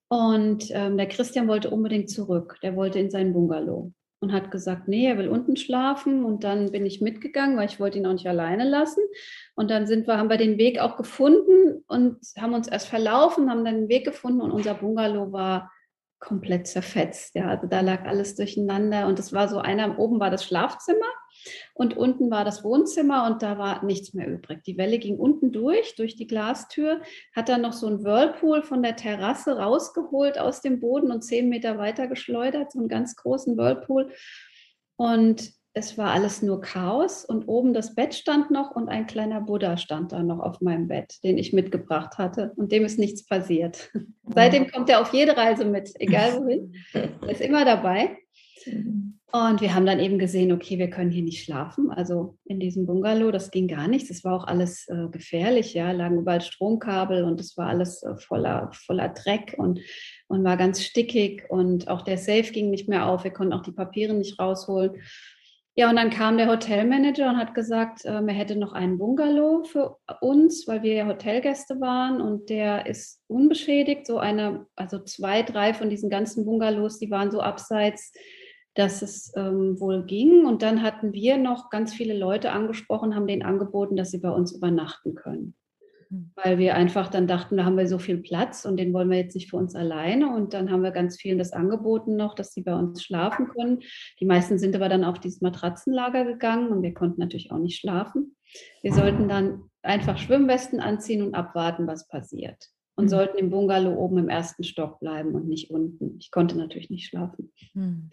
Und 0.09 0.69
ähm, 0.71 0.97
der 0.97 1.09
Christian 1.09 1.49
wollte 1.49 1.71
unbedingt 1.71 2.09
zurück. 2.09 2.59
Der 2.63 2.77
wollte 2.77 2.99
in 2.99 3.11
sein 3.11 3.33
Bungalow 3.33 3.93
und 4.21 4.33
hat 4.33 4.51
gesagt, 4.51 4.89
nee, 4.89 5.07
er 5.07 5.19
will 5.19 5.29
unten 5.29 5.57
schlafen. 5.57 6.25
Und 6.25 6.45
dann 6.45 6.71
bin 6.71 6.87
ich 6.87 7.01
mitgegangen, 7.01 7.57
weil 7.57 7.69
ich 7.69 7.79
wollte 7.79 7.99
ihn 7.99 8.07
auch 8.07 8.13
nicht 8.13 8.27
alleine 8.27 8.65
lassen. 8.65 9.03
Und 9.55 9.71
dann 9.71 9.87
sind 9.87 10.07
wir, 10.07 10.17
haben 10.17 10.31
wir 10.31 10.39
den 10.39 10.57
Weg 10.57 10.79
auch 10.79 10.97
gefunden 10.97 11.85
und 11.89 12.17
haben 12.39 12.55
uns 12.55 12.69
erst 12.69 12.89
verlaufen, 12.89 13.51
haben 13.51 13.65
dann 13.65 13.83
den 13.83 13.89
Weg 13.89 14.05
gefunden 14.05 14.41
und 14.41 14.53
unser 14.53 14.75
Bungalow 14.75 15.33
war 15.33 15.71
komplett 16.21 16.67
zerfetzt. 16.67 17.35
Ja, 17.35 17.49
also 17.49 17.67
da 17.67 17.81
lag 17.81 18.05
alles 18.05 18.35
durcheinander 18.35 19.07
und 19.07 19.19
es 19.19 19.33
war 19.33 19.49
so 19.49 19.59
einer, 19.59 19.99
oben 19.99 20.21
war 20.21 20.31
das 20.31 20.45
Schlafzimmer 20.45 21.07
und 21.75 21.97
unten 21.97 22.31
war 22.31 22.45
das 22.45 22.65
Wohnzimmer 22.65 23.27
und 23.27 23.43
da 23.43 23.59
war 23.59 23.85
nichts 23.85 24.15
mehr 24.15 24.29
übrig. 24.29 24.63
Die 24.65 24.77
Welle 24.77 24.99
ging 24.99 25.17
unten 25.17 25.53
durch, 25.53 25.95
durch 25.95 26.17
die 26.17 26.27
Glastür, 26.27 27.01
hat 27.35 27.49
dann 27.49 27.63
noch 27.63 27.73
so 27.73 27.87
ein 27.87 28.03
Whirlpool 28.03 28.63
von 28.63 28.83
der 28.83 28.97
Terrasse 28.97 29.59
rausgeholt 29.59 30.39
aus 30.39 30.61
dem 30.61 30.81
Boden 30.81 31.13
und 31.13 31.23
zehn 31.23 31.49
Meter 31.49 31.79
weiter 31.79 32.09
geschleudert, 32.09 32.73
so 32.73 32.81
einen 32.81 32.89
ganz 32.89 33.15
großen 33.17 33.57
Whirlpool. 33.57 34.13
Und 34.97 35.58
es 35.79 35.97
war 35.97 36.11
alles 36.11 36.43
nur 36.43 36.61
Chaos 36.61 37.25
und 37.25 37.47
oben 37.47 37.73
das 37.73 37.95
Bett 37.95 38.13
stand 38.15 38.51
noch 38.51 38.73
und 38.73 38.89
ein 38.89 39.07
kleiner 39.07 39.41
Buddha 39.41 39.77
stand 39.77 40.13
da 40.13 40.23
noch 40.23 40.41
auf 40.41 40.61
meinem 40.61 40.89
Bett, 40.89 41.23
den 41.23 41.39
ich 41.39 41.53
mitgebracht 41.53 42.19
hatte 42.19 42.53
und 42.57 42.73
dem 42.73 42.85
ist 42.85 42.99
nichts 42.99 43.25
passiert. 43.25 43.91
Seitdem 44.35 44.71
kommt 44.71 44.91
er 44.91 45.01
auf 45.01 45.13
jede 45.13 45.37
Reise 45.37 45.65
mit, 45.65 45.93
egal 46.01 46.43
wohin. 46.43 46.75
Er 46.93 47.31
ist 47.31 47.41
immer 47.41 47.65
dabei. 47.65 48.19
Und 49.31 49.61
wir 49.61 49.75
haben 49.75 49.85
dann 49.85 50.01
eben 50.01 50.19
gesehen, 50.19 50.53
okay, 50.53 50.79
wir 50.79 50.89
können 50.89 51.11
hier 51.11 51.23
nicht 51.23 51.45
schlafen. 51.45 51.91
Also 51.91 52.39
in 52.47 52.59
diesem 52.61 52.87
Bungalow, 52.87 53.31
das 53.31 53.51
ging 53.51 53.69
gar 53.69 53.87
nicht. 53.87 54.09
Das 54.09 54.25
war 54.25 54.35
auch 54.35 54.47
alles 54.47 54.89
äh, 54.89 55.09
gefährlich, 55.11 55.75
ja, 55.75 55.93
lagen 55.93 56.19
überall 56.19 56.41
Stromkabel 56.41 57.25
und 57.25 57.39
es 57.39 57.57
war 57.59 57.69
alles 57.69 58.03
äh, 58.03 58.17
voller, 58.17 58.71
voller 58.73 59.11
Dreck 59.11 59.55
und, 59.59 59.81
und 60.29 60.45
war 60.45 60.57
ganz 60.57 60.83
stickig 60.83 61.45
und 61.51 61.89
auch 61.89 62.03
der 62.03 62.17
Safe 62.17 62.51
ging 62.51 62.71
nicht 62.71 62.89
mehr 62.89 63.07
auf. 63.07 63.23
Wir 63.23 63.31
konnten 63.31 63.53
auch 63.53 63.63
die 63.63 63.73
Papiere 63.73 64.15
nicht 64.15 64.41
rausholen. 64.41 65.03
Ja, 65.79 65.89
und 65.89 65.95
dann 65.95 66.11
kam 66.11 66.39
der 66.39 66.49
Hotelmanager 66.49 67.29
und 67.29 67.37
hat 67.37 67.55
gesagt, 67.55 68.01
ähm, 68.05 68.27
er 68.27 68.35
hätte 68.35 68.57
noch 68.57 68.73
einen 68.73 68.99
Bungalow 68.99 69.63
für 69.63 69.97
uns, 70.21 70.67
weil 70.67 70.83
wir 70.83 70.93
ja 70.93 71.07
Hotelgäste 71.07 71.81
waren 71.81 72.21
und 72.21 72.51
der 72.51 72.87
ist 72.87 73.23
unbeschädigt. 73.29 74.05
So 74.05 74.19
eine, 74.19 74.67
also 74.75 74.99
zwei, 74.99 75.45
drei 75.45 75.75
von 75.75 75.89
diesen 75.89 76.11
ganzen 76.11 76.45
Bungalows, 76.45 76.99
die 76.99 77.13
waren 77.13 77.31
so 77.31 77.41
abseits, 77.41 78.13
dass 78.75 79.03
es 79.03 79.33
ähm, 79.37 79.79
wohl 79.79 80.05
ging. 80.05 80.47
Und 80.47 80.63
dann 80.63 80.83
hatten 80.83 81.13
wir 81.13 81.39
noch 81.39 81.71
ganz 81.71 81.95
viele 81.95 82.19
Leute 82.19 82.51
angesprochen, 82.51 83.15
haben 83.15 83.29
denen 83.29 83.45
angeboten, 83.45 83.95
dass 83.95 84.11
sie 84.11 84.19
bei 84.19 84.31
uns 84.31 84.51
übernachten 84.51 85.15
können. 85.15 85.55
Hm. 86.11 86.31
weil 86.37 86.59
wir 86.59 86.75
einfach 86.75 87.09
dann 87.09 87.27
dachten, 87.27 87.59
da 87.59 87.65
haben 87.65 87.77
wir 87.77 87.87
so 87.87 87.99
viel 87.99 88.19
Platz 88.19 88.65
und 88.65 88.79
den 88.79 88.93
wollen 88.93 89.11
wir 89.11 89.19
jetzt 89.19 89.35
nicht 89.35 89.51
für 89.51 89.57
uns 89.57 89.75
alleine. 89.75 90.35
Und 90.35 90.55
dann 90.55 90.71
haben 90.71 90.83
wir 90.83 90.91
ganz 90.91 91.17
vielen 91.17 91.39
das 91.39 91.53
angeboten 91.53 92.17
noch, 92.17 92.35
dass 92.35 92.53
sie 92.53 92.63
bei 92.63 92.75
uns 92.75 93.03
schlafen 93.03 93.49
können. 93.49 93.81
Die 94.21 94.25
meisten 94.25 94.59
sind 94.59 94.75
aber 94.75 94.89
dann 94.89 95.05
auf 95.05 95.21
dieses 95.21 95.41
Matratzenlager 95.43 96.25
gegangen 96.25 96.69
und 96.69 96.83
wir 96.83 96.95
konnten 96.95 97.21
natürlich 97.21 97.53
auch 97.53 97.59
nicht 97.59 97.79
schlafen. 97.79 98.37
Wir 98.83 98.95
sollten 98.95 99.29
dann 99.29 99.65
einfach 99.83 100.17
Schwimmwesten 100.19 100.81
anziehen 100.81 101.23
und 101.23 101.35
abwarten, 101.35 101.87
was 101.87 102.09
passiert. 102.09 102.69
Und 102.97 103.05
mhm. 103.05 103.09
sollten 103.11 103.39
im 103.39 103.51
Bungalow 103.51 103.95
oben 103.95 104.19
im 104.19 104.29
ersten 104.29 104.65
Stock 104.65 105.01
bleiben 105.01 105.35
und 105.35 105.47
nicht 105.47 105.71
unten. 105.71 106.17
Ich 106.19 106.31
konnte 106.31 106.57
natürlich 106.57 106.91
nicht 106.91 107.07
schlafen. 107.07 107.53
Mhm. 107.75 108.11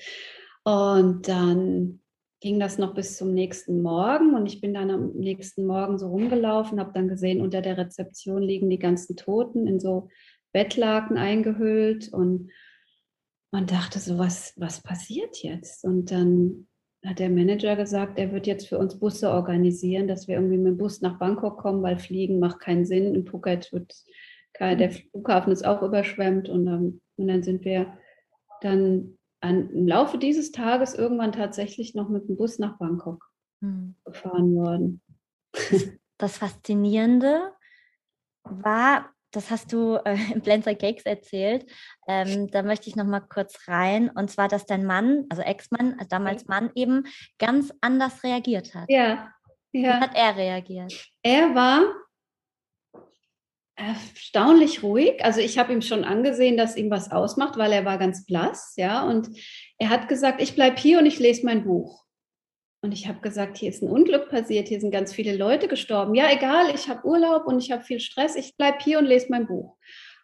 Und 0.64 1.28
dann 1.28 2.02
ging 2.42 2.60
das 2.60 2.78
noch 2.78 2.94
bis 2.94 3.18
zum 3.18 3.34
nächsten 3.34 3.82
Morgen 3.82 4.36
und 4.36 4.46
ich 4.46 4.62
bin 4.62 4.74
dann 4.74 4.92
am 4.92 5.12
nächsten 5.14 5.66
Morgen 5.66 5.98
so 5.98 6.08
rumgelaufen, 6.08 6.80
habe 6.80 6.92
dann 6.94 7.08
gesehen, 7.08 7.42
unter 7.42 7.62
der 7.62 7.78
Rezeption 7.78 8.44
liegen 8.44 8.70
die 8.70 8.80
ganzen 8.80 9.16
Toten 9.16 9.68
in 9.68 9.80
so 9.80 10.10
Bettlaken 10.52 11.18
eingehüllt 11.18 12.12
und 12.14 12.52
man 13.52 13.68
dachte 13.68 14.00
so, 14.00 14.18
was, 14.18 14.54
was 14.58 14.84
passiert 14.84 15.42
jetzt? 15.42 15.86
Und 15.86 16.12
dann 16.12 16.68
hat 17.06 17.20
der 17.20 17.30
Manager 17.30 17.76
gesagt, 17.76 18.20
er 18.20 18.32
wird 18.32 18.48
jetzt 18.48 18.68
für 18.68 18.78
uns 18.78 19.00
Busse 19.00 19.30
organisieren, 19.30 20.08
dass 20.08 20.28
wir 20.28 20.36
irgendwie 20.36 20.58
mit 20.58 20.74
dem 20.74 20.78
Bus 20.78 21.02
nach 21.02 21.20
Bangkok 21.20 21.58
kommen, 21.58 21.84
weil 21.84 22.00
Fliegen 22.00 22.40
macht 22.40 22.60
keinen 22.60 22.86
Sinn. 22.86 23.16
In 23.16 23.26
Phuket 23.26 23.72
wird 23.72 23.94
der 24.60 24.92
Flughafen 24.92 25.52
ist 25.52 25.66
auch 25.66 25.82
überschwemmt 25.82 26.50
und 26.50 26.66
dann, 26.66 27.02
und 27.18 27.28
dann 27.28 27.44
sind 27.44 27.66
wir 27.66 27.98
dann 28.62 29.18
an, 29.46 29.70
im 29.70 29.88
Laufe 29.88 30.18
dieses 30.18 30.52
Tages 30.52 30.96
irgendwann 30.96 31.32
tatsächlich 31.32 31.96
noch 31.96 32.10
mit 32.10 32.28
dem 32.28 32.36
Bus 32.36 32.60
nach 32.60 32.78
Bangkok 32.78 33.30
hm. 33.62 33.96
gefahren 34.04 34.56
worden. 34.56 35.02
Das 36.18 36.38
Faszinierende 36.38 37.52
war, 38.46 39.10
das 39.32 39.52
hast 39.52 39.74
du 39.74 39.98
äh, 40.06 40.18
im 40.34 40.40
Blends 40.40 40.66
Cakes 40.66 41.04
erzählt, 41.04 41.70
ähm, 42.08 42.50
da 42.52 42.64
möchte 42.64 42.88
ich 42.88 42.96
noch 42.96 43.04
mal 43.04 43.20
kurz 43.20 43.68
rein, 43.68 44.10
und 44.12 44.32
zwar, 44.32 44.48
dass 44.48 44.66
dein 44.66 44.86
Mann, 44.86 45.26
also 45.28 45.42
Ex-Mann, 45.42 45.96
also 45.96 46.08
damals 46.08 46.46
Mann 46.48 46.72
eben, 46.74 47.04
ganz 47.38 47.74
anders 47.82 48.24
reagiert 48.24 48.74
hat. 48.74 48.90
Ja. 48.90 49.34
ja. 49.74 49.82
Wie 49.82 49.88
hat 49.88 50.16
er 50.16 50.38
reagiert? 50.38 51.12
Er 51.22 51.54
war 51.54 51.84
erstaunlich 53.76 54.84
ruhig. 54.84 55.24
Also 55.24 55.42
ich 55.42 55.58
habe 55.58 55.74
ihm 55.74 55.82
schon 55.82 56.04
angesehen, 56.04 56.58
dass 56.58 56.78
ihm 56.78 56.90
was 56.90 57.12
ausmacht, 57.12 57.58
weil 57.58 57.72
er 57.72 57.86
war 57.86 57.98
ganz 57.98 58.26
blass, 58.26 58.74
ja. 58.78 59.04
Und 59.04 59.30
er 59.78 59.90
hat 59.90 60.08
gesagt, 60.08 60.42
ich 60.42 60.56
bleibe 60.56 60.78
hier 60.80 61.00
und 61.00 61.06
ich 61.06 61.20
lese 61.20 61.46
mein 61.46 61.66
Buch. 61.66 62.06
Und 62.82 62.92
ich 62.92 63.08
habe 63.08 63.20
gesagt, 63.20 63.58
hier 63.58 63.70
ist 63.70 63.82
ein 63.82 63.90
Unglück 63.90 64.30
passiert, 64.30 64.68
hier 64.68 64.80
sind 64.80 64.92
ganz 64.92 65.12
viele 65.12 65.36
Leute 65.36 65.68
gestorben. 65.68 66.14
Ja, 66.14 66.32
egal, 66.32 66.74
ich 66.74 66.88
habe 66.88 67.06
Urlaub 67.06 67.48
und 67.48 67.60
ich 67.60 67.72
habe 67.72 67.84
viel 67.84 68.00
Stress, 68.00 68.36
ich 68.36 68.56
bleibe 68.58 68.78
hier 68.80 69.00
und 69.00 69.06
lese 69.06 69.28
mein 69.30 69.48
Buch. 69.48 69.76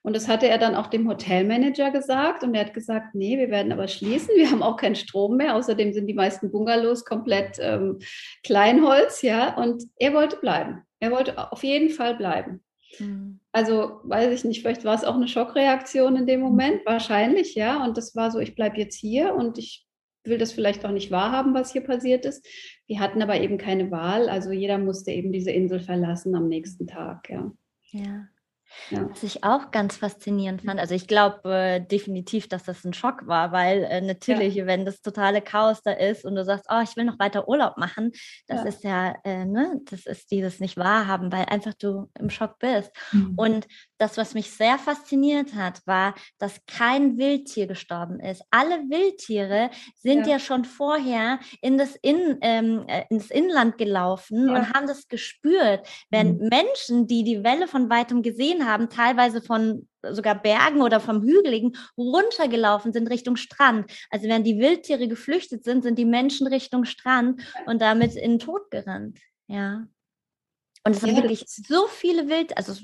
Und 0.04 0.16
das 0.16 0.28
hatte 0.28 0.48
er 0.48 0.58
dann 0.58 0.76
auch 0.76 0.88
dem 0.88 1.08
Hotelmanager 1.08 1.92
gesagt 1.92 2.44
und 2.44 2.56
er 2.56 2.66
hat 2.66 2.74
gesagt, 2.74 3.14
nee, 3.14 3.38
wir 3.38 3.50
werden 3.50 3.72
aber 3.72 3.88
schließen, 3.88 4.36
wir 4.36 4.50
haben 4.50 4.64
auch 4.64 4.78
keinen 4.78 4.96
Strom 4.96 5.38
mehr. 5.38 5.56
Außerdem 5.56 5.94
sind 5.94 6.08
die 6.08 6.14
meisten 6.14 6.52
Bungalows 6.52 7.06
komplett 7.06 7.58
ähm, 7.60 8.00
Kleinholz, 8.44 9.22
ja. 9.22 9.56
Und 9.58 9.84
er 9.98 10.14
wollte 10.14 10.38
bleiben. 10.38 10.84
Er 11.00 11.12
wollte 11.12 11.52
auf 11.52 11.64
jeden 11.64 11.90
Fall 11.90 12.16
bleiben. 12.16 12.64
Mhm. 12.98 13.41
Also 13.54 14.00
weiß 14.04 14.32
ich 14.34 14.46
nicht, 14.46 14.62
vielleicht 14.62 14.86
war 14.86 14.96
es 14.96 15.04
auch 15.04 15.16
eine 15.16 15.28
Schockreaktion 15.28 16.16
in 16.16 16.26
dem 16.26 16.40
mhm. 16.40 16.46
Moment, 16.46 16.86
wahrscheinlich, 16.86 17.56
ja. 17.56 17.84
Und 17.84 17.98
das 17.98 18.16
war 18.16 18.32
so, 18.32 18.40
ich 18.40 18.56
bleibe 18.56 18.78
jetzt 18.78 18.96
hier 18.96 19.36
und 19.36 19.58
ich 19.58 19.86
will 20.24 20.38
das 20.38 20.52
vielleicht 20.52 20.86
auch 20.86 20.92
nicht 20.92 21.12
wahrhaben, 21.12 21.54
was 21.54 21.74
hier 21.74 21.82
passiert 21.82 22.26
ist. 22.26 22.46
Wir 22.88 23.00
hatten 23.00 23.22
aber 23.22 23.40
eben 23.42 23.58
keine 23.58 23.92
Wahl, 23.92 24.30
also 24.30 24.52
jeder 24.52 24.78
musste 24.78 25.12
eben 25.12 25.32
diese 25.32 25.52
Insel 25.52 25.80
verlassen 25.80 26.36
am 26.36 26.48
nächsten 26.48 26.88
Tag, 26.88 27.30
ja. 27.30 27.52
Ja. 27.92 28.28
Ja. 28.90 29.10
Was 29.10 29.24
ich 29.24 29.44
auch 29.44 29.72
ganz 29.72 29.98
faszinierend 29.98 30.64
fand, 30.64 30.80
also 30.80 30.96
ich 30.96 31.08
glaube 31.08 31.54
äh, 31.54 31.80
definitiv, 31.80 32.48
dass 32.48 32.64
das 32.64 32.84
ein 32.84 32.94
Schock 32.94 33.28
war, 33.28 33.52
weil 33.52 33.84
äh, 33.84 34.02
natürlich, 34.02 34.56
ja. 34.56 34.66
wenn 34.66 34.86
das 34.86 35.02
totale 35.02 35.42
Chaos 35.42 35.82
da 35.82 35.92
ist 35.92 36.26
und 36.26 36.36
du 36.36 36.44
sagst, 36.44 36.66
oh, 36.70 36.82
ich 36.84 36.96
will 36.96 37.06
noch 37.06 37.20
weiter 37.20 37.48
Urlaub 37.48 37.78
machen, 37.78 38.12
das 38.48 38.62
ja. 38.62 38.68
ist 38.68 38.84
ja, 38.84 39.16
äh, 39.24 39.46
ne, 39.46 39.80
das 39.86 40.06
ist 40.06 40.32
dieses 40.32 40.60
nicht 40.60 40.78
wahrhaben, 40.78 41.32
weil 41.32 41.46
einfach 41.46 41.74
du 41.74 42.10
im 42.20 42.30
Schock 42.30 42.60
bist. 42.60 42.92
Mhm. 43.12 43.34
Und 43.36 43.68
das, 44.02 44.18
was 44.18 44.34
mich 44.34 44.52
sehr 44.52 44.78
fasziniert 44.78 45.54
hat, 45.56 45.86
war, 45.86 46.16
dass 46.40 46.66
kein 46.66 47.18
Wildtier 47.18 47.68
gestorben 47.68 48.20
ist. 48.20 48.44
Alle 48.52 48.90
Wildtiere 48.90 49.70
sind 49.96 50.28
ja, 50.28 50.40
schon 50.40 50.66
vorher 50.66 51.40
in 51.62 51.78
das, 51.78 51.96
in, 52.02 52.38
ähm, 52.42 52.86
äh, 52.88 53.06
ins 53.10 53.32
Inland 53.32 53.78
gelaufen 53.78 54.50
und 54.50 54.74
haben 54.74 54.88
das 54.88 55.08
gespürt, 55.08 55.88
wenn 56.10 56.38
mhm. 56.38 56.50
Menschen, 56.50 57.08
die 57.08 57.24
die 57.24 57.44
Welle 57.44 57.68
von 57.68 57.90
weitem 57.90 58.22
gesehen 58.22 58.42
gesehen 58.42 58.68
haben, 58.68 58.90
teilweise 58.90 59.42
von 59.42 59.88
sogar 60.02 60.42
Bergen 60.42 60.82
oder 60.82 61.00
vom 61.00 61.22
Hügeligen 61.22 61.78
runtergelaufen 61.98 62.92
sind 62.92 63.10
Richtung 63.10 63.36
Strand. 63.36 63.92
Also 64.10 64.28
während 64.28 64.48
die 64.48 64.58
Wildtiere 64.58 65.08
geflüchtet 65.08 65.64
sind, 65.64 65.84
sind 65.84 65.98
die 66.00 66.06
Menschen 66.06 66.48
Richtung 66.48 66.86
Strand 66.86 67.42
und 67.68 67.82
damit 67.82 68.16
in 68.16 68.32
den 68.32 68.40
Tod 68.40 68.72
gerannt. 68.72 69.20
Ja. 69.48 69.86
Und 70.84 70.96
es 70.96 71.02
ja, 71.02 71.10
sind 71.10 71.18
wirklich 71.18 71.46
so 71.48 71.88
viele 71.88 72.28
Wild, 72.28 72.58
also 72.58 72.72
es, 72.72 72.84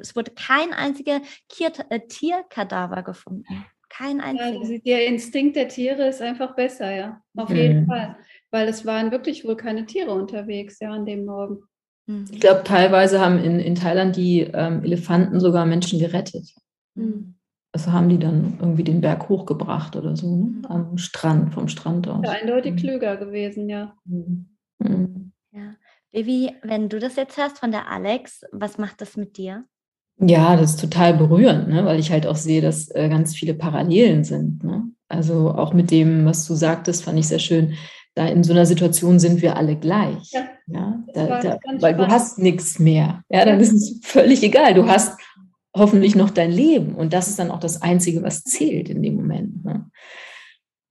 es 0.00 0.16
wurde 0.16 0.32
kein 0.32 0.72
einziger 0.72 1.20
Kier, 1.48 1.72
äh, 1.90 2.00
Tierkadaver 2.00 3.02
gefunden. 3.02 3.64
Kein 3.88 4.20
einziger. 4.20 4.74
Ja, 4.74 4.78
der 4.84 5.06
Instinkt 5.06 5.56
der 5.56 5.68
Tiere 5.68 6.08
ist 6.08 6.20
einfach 6.20 6.56
besser, 6.56 6.92
ja. 6.92 7.22
Auf 7.36 7.50
mhm. 7.50 7.56
jeden 7.56 7.86
Fall. 7.86 8.16
Weil 8.50 8.68
es 8.68 8.84
waren 8.84 9.12
wirklich 9.12 9.44
wohl 9.44 9.56
keine 9.56 9.86
Tiere 9.86 10.12
unterwegs, 10.12 10.80
ja, 10.80 10.90
an 10.90 11.06
dem 11.06 11.24
Morgen. 11.24 11.62
Mhm. 12.06 12.26
Ich 12.30 12.40
glaube, 12.40 12.64
teilweise 12.64 13.20
haben 13.20 13.38
in, 13.42 13.60
in 13.60 13.74
Thailand 13.76 14.16
die 14.16 14.40
ähm, 14.40 14.82
Elefanten 14.82 15.38
sogar 15.38 15.66
Menschen 15.66 16.00
gerettet. 16.00 16.52
Mhm. 16.94 17.36
Also 17.72 17.92
haben 17.92 18.08
die 18.08 18.18
dann 18.18 18.56
irgendwie 18.60 18.84
den 18.84 19.00
Berg 19.00 19.28
hochgebracht 19.28 19.96
oder 19.96 20.16
so, 20.16 20.34
ne? 20.34 20.46
Mhm. 20.46 20.66
am 20.66 20.98
Strand, 20.98 21.52
vom 21.54 21.68
Strand 21.68 22.08
aus. 22.08 22.24
Ja, 22.24 22.32
eindeutig 22.32 22.72
mhm. 22.72 22.76
klüger 22.78 23.16
gewesen, 23.16 23.68
ja. 23.68 23.94
Mhm. 24.04 24.48
mhm. 24.78 25.32
Ja. 25.52 25.74
Vivi, 26.12 26.54
wenn 26.62 26.88
du 26.88 26.98
das 26.98 27.16
jetzt 27.16 27.36
hörst 27.36 27.58
von 27.58 27.70
der 27.70 27.90
Alex, 27.90 28.42
was 28.52 28.78
macht 28.78 29.00
das 29.00 29.16
mit 29.16 29.36
dir? 29.36 29.64
Ja, 30.18 30.56
das 30.56 30.70
ist 30.70 30.80
total 30.80 31.14
berührend, 31.14 31.68
ne? 31.68 31.84
weil 31.84 31.98
ich 31.98 32.10
halt 32.10 32.26
auch 32.26 32.36
sehe, 32.36 32.62
dass 32.62 32.88
äh, 32.94 33.08
ganz 33.08 33.34
viele 33.34 33.52
Parallelen 33.52 34.24
sind. 34.24 34.64
Ne? 34.64 34.84
Also 35.08 35.50
auch 35.50 35.74
mit 35.74 35.90
dem, 35.90 36.24
was 36.24 36.46
du 36.46 36.54
sagtest, 36.54 37.04
fand 37.04 37.18
ich 37.18 37.28
sehr 37.28 37.38
schön, 37.38 37.74
da 38.14 38.26
in 38.26 38.42
so 38.42 38.52
einer 38.54 38.64
Situation 38.64 39.18
sind 39.18 39.42
wir 39.42 39.56
alle 39.56 39.76
gleich. 39.76 40.32
Ja, 40.32 40.48
ja 40.66 41.04
da, 41.12 41.40
da, 41.42 41.58
weil 41.80 41.94
du 41.94 42.08
hast 42.08 42.38
nichts 42.38 42.78
mehr. 42.78 43.22
Ja, 43.28 43.44
dann 43.44 43.60
ist 43.60 43.74
es 43.74 44.00
völlig 44.02 44.42
egal. 44.42 44.72
Du 44.72 44.88
hast 44.88 45.20
hoffentlich 45.76 46.16
noch 46.16 46.30
dein 46.30 46.50
Leben 46.50 46.94
und 46.94 47.12
das 47.12 47.28
ist 47.28 47.38
dann 47.38 47.50
auch 47.50 47.60
das 47.60 47.82
Einzige, 47.82 48.22
was 48.22 48.42
zählt 48.42 48.88
in 48.88 49.02
dem 49.02 49.16
Moment. 49.16 49.64
Ne? 49.66 49.90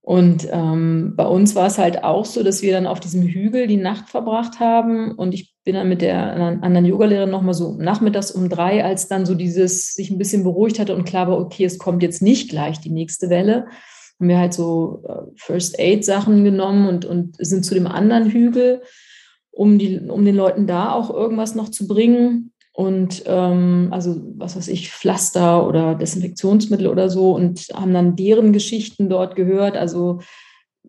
Und 0.05 0.47
ähm, 0.51 1.13
bei 1.15 1.25
uns 1.25 1.55
war 1.55 1.65
es 1.65 1.79
halt 1.79 2.03
auch 2.03 2.25
so, 2.25 2.43
dass 2.43 2.61
wir 2.61 2.71
dann 2.71 2.85
auf 2.85 2.99
diesem 2.99 3.23
Hügel 3.23 3.65
die 3.65 3.75
Nacht 3.75 4.07
verbracht 4.07 4.59
haben 4.59 5.13
und 5.13 5.33
ich 5.33 5.55
bin 5.63 5.73
dann 5.73 5.89
mit 5.89 6.03
der 6.03 6.35
anderen 6.61 6.85
Yogalehrerin 6.85 7.31
nochmal 7.31 7.55
so 7.55 7.75
nachmittags 7.75 8.29
um 8.29 8.47
drei, 8.47 8.85
als 8.85 9.07
dann 9.07 9.25
so 9.25 9.33
dieses 9.33 9.95
sich 9.95 10.11
ein 10.11 10.19
bisschen 10.19 10.43
beruhigt 10.43 10.77
hatte 10.77 10.95
und 10.95 11.05
klar 11.05 11.27
war, 11.27 11.39
okay, 11.39 11.65
es 11.65 11.79
kommt 11.79 12.03
jetzt 12.03 12.21
nicht 12.21 12.51
gleich 12.51 12.79
die 12.79 12.91
nächste 12.91 13.31
Welle, 13.31 13.65
haben 14.19 14.29
wir 14.29 14.37
halt 14.37 14.53
so 14.53 15.01
äh, 15.07 15.31
First 15.37 15.79
Aid 15.79 16.05
Sachen 16.05 16.43
genommen 16.43 16.87
und, 16.87 17.05
und 17.05 17.35
sind 17.39 17.65
zu 17.65 17.73
dem 17.73 17.87
anderen 17.87 18.29
Hügel, 18.29 18.83
um, 19.49 19.79
die, 19.79 20.01
um 20.01 20.23
den 20.23 20.35
Leuten 20.35 20.67
da 20.67 20.91
auch 20.91 21.09
irgendwas 21.09 21.55
noch 21.55 21.69
zu 21.69 21.87
bringen. 21.87 22.51
Und 22.75 23.23
ähm, 23.25 23.87
also, 23.91 24.21
was 24.35 24.57
weiß 24.57 24.67
ich, 24.67 24.91
Pflaster 24.91 25.65
oder 25.65 25.95
Desinfektionsmittel 25.95 26.87
oder 26.87 27.09
so 27.09 27.31
und 27.31 27.67
haben 27.73 27.93
dann 27.93 28.17
deren 28.17 28.51
Geschichten 28.51 29.07
dort 29.07 29.37
gehört. 29.37 29.77
Also 29.77 30.19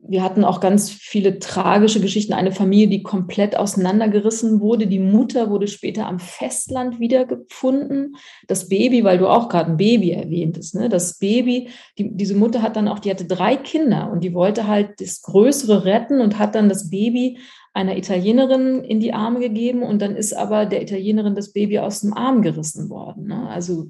wir 0.09 0.23
hatten 0.23 0.45
auch 0.45 0.61
ganz 0.61 0.91
viele 0.91 1.39
tragische 1.39 2.01
Geschichten. 2.01 2.33
Eine 2.33 2.53
Familie, 2.53 2.89
die 2.89 3.03
komplett 3.03 3.57
auseinandergerissen 3.57 4.61
wurde. 4.61 4.87
Die 4.87 4.99
Mutter 4.99 5.51
wurde 5.51 5.69
später 5.69 6.07
am 6.07 6.19
Festland 6.19 6.99
wiedergefunden. 6.99 8.17
Das 8.47 8.69
Baby, 8.69 9.05
weil 9.05 9.19
du 9.19 9.29
auch 9.29 9.49
gerade 9.49 9.71
ein 9.71 9.77
Baby 9.77 10.11
erwähntest, 10.11 10.75
ne? 10.75 10.89
das 10.89 11.19
Baby, 11.19 11.69
die, 11.99 12.17
diese 12.17 12.35
Mutter 12.35 12.63
hat 12.63 12.77
dann 12.77 12.89
auch, 12.89 12.99
die 12.99 13.11
hatte 13.11 13.27
drei 13.27 13.57
Kinder 13.57 14.11
und 14.11 14.25
die 14.25 14.35
wollte 14.35 14.67
halt 14.67 15.01
das 15.01 15.23
Größere 15.23 15.85
retten 15.85 16.21
und 16.21 16.39
hat 16.39 16.55
dann 16.55 16.69
das 16.69 16.91
Baby 16.91 17.39
einer 17.77 17.97
Italienerin 17.97 18.83
in 18.83 19.01
die 19.01 19.13
Arme 19.13 19.39
gegeben 19.39 19.83
und 19.83 20.01
dann 20.01 20.17
ist 20.17 20.35
aber 20.35 20.65
der 20.65 20.83
Italienerin 20.83 21.35
das 21.35 21.53
Baby 21.53 21.79
aus 21.79 22.01
dem 22.01 22.15
Arm 22.15 22.41
gerissen 22.41 22.89
worden. 22.89 23.27
Ne? 23.27 23.49
Also 23.51 23.89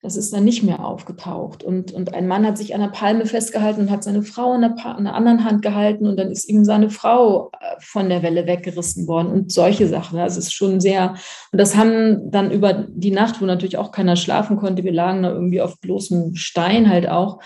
das 0.00 0.16
ist 0.16 0.32
dann 0.32 0.44
nicht 0.44 0.62
mehr 0.62 0.82
aufgetaucht. 0.82 1.62
Und, 1.62 1.92
und 1.92 2.14
ein 2.14 2.26
Mann 2.26 2.46
hat 2.46 2.56
sich 2.56 2.74
an 2.74 2.80
der 2.80 2.88
Palme 2.88 3.26
festgehalten 3.26 3.82
und 3.82 3.90
hat 3.90 4.04
seine 4.04 4.22
Frau 4.22 4.54
in 4.54 4.62
der, 4.62 4.74
in 4.96 5.04
der 5.04 5.14
anderen 5.14 5.44
Hand 5.44 5.60
gehalten 5.60 6.06
und 6.06 6.16
dann 6.16 6.30
ist 6.30 6.48
ihm 6.48 6.64
seine 6.64 6.88
Frau 6.88 7.50
äh, 7.60 7.76
von 7.80 8.08
der 8.08 8.22
Welle 8.22 8.46
weggerissen 8.46 9.06
worden 9.06 9.32
und 9.32 9.52
solche 9.52 9.86
Sachen. 9.86 10.18
Also 10.18 10.38
es 10.38 10.46
ist 10.46 10.54
schon 10.54 10.80
sehr, 10.80 11.14
und 11.52 11.60
das 11.60 11.76
haben 11.76 12.30
dann 12.30 12.50
über 12.50 12.72
die 12.72 13.10
Nacht, 13.10 13.42
wo 13.42 13.44
natürlich 13.44 13.76
auch 13.76 13.92
keiner 13.92 14.16
schlafen 14.16 14.56
konnte, 14.56 14.84
wir 14.84 14.92
lagen 14.92 15.24
da 15.24 15.30
irgendwie 15.30 15.60
auf 15.60 15.78
bloßem 15.80 16.36
Stein 16.36 16.88
halt 16.88 17.06
auch. 17.08 17.40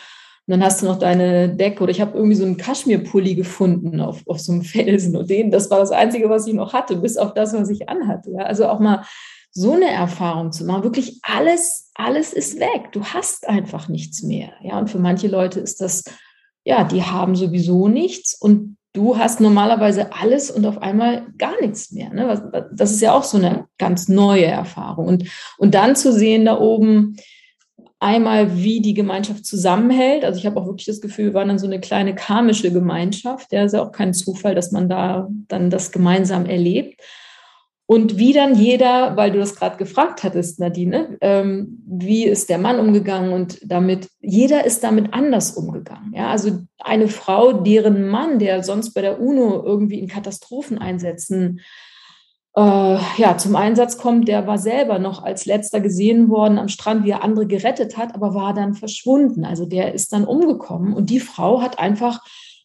Und 0.46 0.52
dann 0.52 0.64
hast 0.64 0.82
du 0.82 0.86
noch 0.86 0.98
deine 0.98 1.54
Decke 1.54 1.82
oder 1.82 1.92
ich 1.92 2.00
habe 2.00 2.16
irgendwie 2.16 2.34
so 2.34 2.44
einen 2.44 2.56
Kaschmirpulli 2.56 3.36
gefunden 3.36 4.00
auf, 4.00 4.22
auf 4.26 4.40
so 4.40 4.52
einem 4.52 4.62
Felsen 4.62 5.16
und 5.16 5.30
den, 5.30 5.50
das 5.50 5.70
war 5.70 5.78
das 5.78 5.92
Einzige, 5.92 6.28
was 6.28 6.46
ich 6.46 6.54
noch 6.54 6.72
hatte, 6.72 6.96
bis 6.96 7.16
auf 7.16 7.34
das, 7.34 7.52
was 7.54 7.70
ich 7.70 7.88
anhatte. 7.88 8.32
Ja? 8.32 8.44
Also 8.44 8.66
auch 8.66 8.80
mal 8.80 9.04
so 9.52 9.74
eine 9.74 9.90
Erfahrung 9.90 10.50
zu 10.50 10.64
machen, 10.64 10.82
wirklich 10.82 11.20
alles, 11.22 11.90
alles 11.94 12.32
ist 12.32 12.58
weg. 12.58 12.90
Du 12.92 13.04
hast 13.04 13.48
einfach 13.48 13.88
nichts 13.88 14.22
mehr. 14.22 14.52
Ja, 14.62 14.78
und 14.78 14.88
für 14.88 14.98
manche 14.98 15.28
Leute 15.28 15.60
ist 15.60 15.80
das, 15.82 16.04
ja, 16.64 16.84
die 16.84 17.02
haben 17.02 17.36
sowieso 17.36 17.86
nichts 17.86 18.34
und 18.34 18.78
du 18.94 19.18
hast 19.18 19.40
normalerweise 19.40 20.12
alles 20.12 20.50
und 20.50 20.64
auf 20.66 20.80
einmal 20.80 21.26
gar 21.38 21.60
nichts 21.60 21.92
mehr. 21.92 22.10
Ne? 22.10 22.68
Das 22.72 22.90
ist 22.90 23.02
ja 23.02 23.12
auch 23.12 23.24
so 23.24 23.36
eine 23.36 23.66
ganz 23.78 24.08
neue 24.08 24.46
Erfahrung. 24.46 25.06
Und, 25.06 25.28
und 25.58 25.74
dann 25.74 25.96
zu 25.96 26.12
sehen 26.12 26.46
da 26.46 26.58
oben, 26.58 27.16
einmal, 28.02 28.56
wie 28.56 28.80
die 28.80 28.94
Gemeinschaft 28.94 29.46
zusammenhält. 29.46 30.24
Also 30.24 30.38
ich 30.38 30.46
habe 30.46 30.60
auch 30.60 30.66
wirklich 30.66 30.86
das 30.86 31.00
Gefühl, 31.00 31.26
wir 31.26 31.34
waren 31.34 31.48
dann 31.48 31.58
so 31.58 31.66
eine 31.66 31.80
kleine 31.80 32.14
karmische 32.14 32.72
Gemeinschaft. 32.72 33.52
Ja, 33.52 33.64
ist 33.64 33.74
ja 33.74 33.82
auch 33.82 33.92
kein 33.92 34.12
Zufall, 34.12 34.54
dass 34.54 34.72
man 34.72 34.88
da 34.88 35.28
dann 35.48 35.70
das 35.70 35.92
gemeinsam 35.92 36.46
erlebt. 36.46 37.00
Und 37.86 38.16
wie 38.18 38.32
dann 38.32 38.54
jeder, 38.54 39.16
weil 39.16 39.32
du 39.32 39.38
das 39.38 39.54
gerade 39.54 39.76
gefragt 39.76 40.22
hattest, 40.22 40.58
Nadine, 40.58 41.18
ähm, 41.20 41.82
wie 41.86 42.24
ist 42.24 42.48
der 42.48 42.58
Mann 42.58 42.80
umgegangen 42.80 43.32
und 43.32 43.58
damit, 43.64 44.08
jeder 44.20 44.64
ist 44.64 44.82
damit 44.82 45.12
anders 45.12 45.52
umgegangen. 45.52 46.12
Ja, 46.14 46.28
also 46.30 46.60
eine 46.78 47.08
Frau, 47.08 47.52
deren 47.52 48.08
Mann, 48.08 48.38
der 48.38 48.62
sonst 48.62 48.94
bei 48.94 49.02
der 49.02 49.20
UNO 49.20 49.62
irgendwie 49.64 49.98
in 49.98 50.08
Katastropheneinsätzen 50.08 51.60
äh, 52.54 52.98
ja, 53.16 53.38
zum 53.38 53.56
Einsatz 53.56 53.96
kommt, 53.96 54.28
der 54.28 54.46
war 54.46 54.58
selber 54.58 54.98
noch 54.98 55.22
als 55.22 55.46
letzter 55.46 55.80
gesehen 55.80 56.28
worden 56.28 56.58
am 56.58 56.68
Strand, 56.68 57.04
wie 57.04 57.10
er 57.10 57.24
andere 57.24 57.46
gerettet 57.46 57.96
hat, 57.96 58.14
aber 58.14 58.34
war 58.34 58.52
dann 58.52 58.74
verschwunden. 58.74 59.44
Also 59.44 59.64
der 59.64 59.94
ist 59.94 60.12
dann 60.12 60.24
umgekommen 60.24 60.92
und 60.94 61.08
die 61.08 61.20
Frau 61.20 61.62
hat 61.62 61.78
einfach 61.78 62.20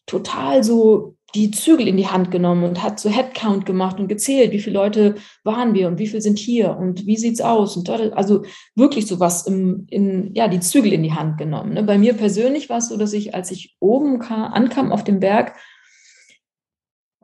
total 0.06 0.62
so 0.62 1.14
die 1.34 1.50
Zügel 1.50 1.86
in 1.86 1.98
die 1.98 2.06
Hand 2.06 2.30
genommen 2.30 2.64
und 2.64 2.82
hat 2.82 2.98
so 2.98 3.10
Headcount 3.10 3.66
gemacht 3.66 4.00
und 4.00 4.08
gezählt, 4.08 4.52
wie 4.52 4.60
viele 4.60 4.78
Leute 4.78 5.16
waren 5.44 5.74
wir 5.74 5.86
und 5.86 5.98
wie 5.98 6.06
viele 6.06 6.22
sind 6.22 6.38
hier 6.38 6.76
und 6.76 7.06
wie 7.06 7.18
sieht's 7.18 7.42
aus 7.42 7.76
und 7.76 7.88
also 7.90 8.44
wirklich 8.74 9.06
so 9.06 9.20
was 9.20 9.46
im, 9.46 9.86
in, 9.90 10.34
ja, 10.34 10.48
die 10.48 10.60
Zügel 10.60 10.92
in 10.92 11.02
die 11.02 11.12
Hand 11.12 11.36
genommen. 11.36 11.74
Ne? 11.74 11.82
Bei 11.82 11.98
mir 11.98 12.14
persönlich 12.14 12.70
war 12.70 12.78
es 12.78 12.88
so, 12.88 12.96
dass 12.96 13.12
ich, 13.12 13.34
als 13.34 13.50
ich 13.50 13.76
oben 13.78 14.20
kam, 14.20 14.52
ankam 14.52 14.90
auf 14.90 15.04
dem 15.04 15.20
Berg, 15.20 15.54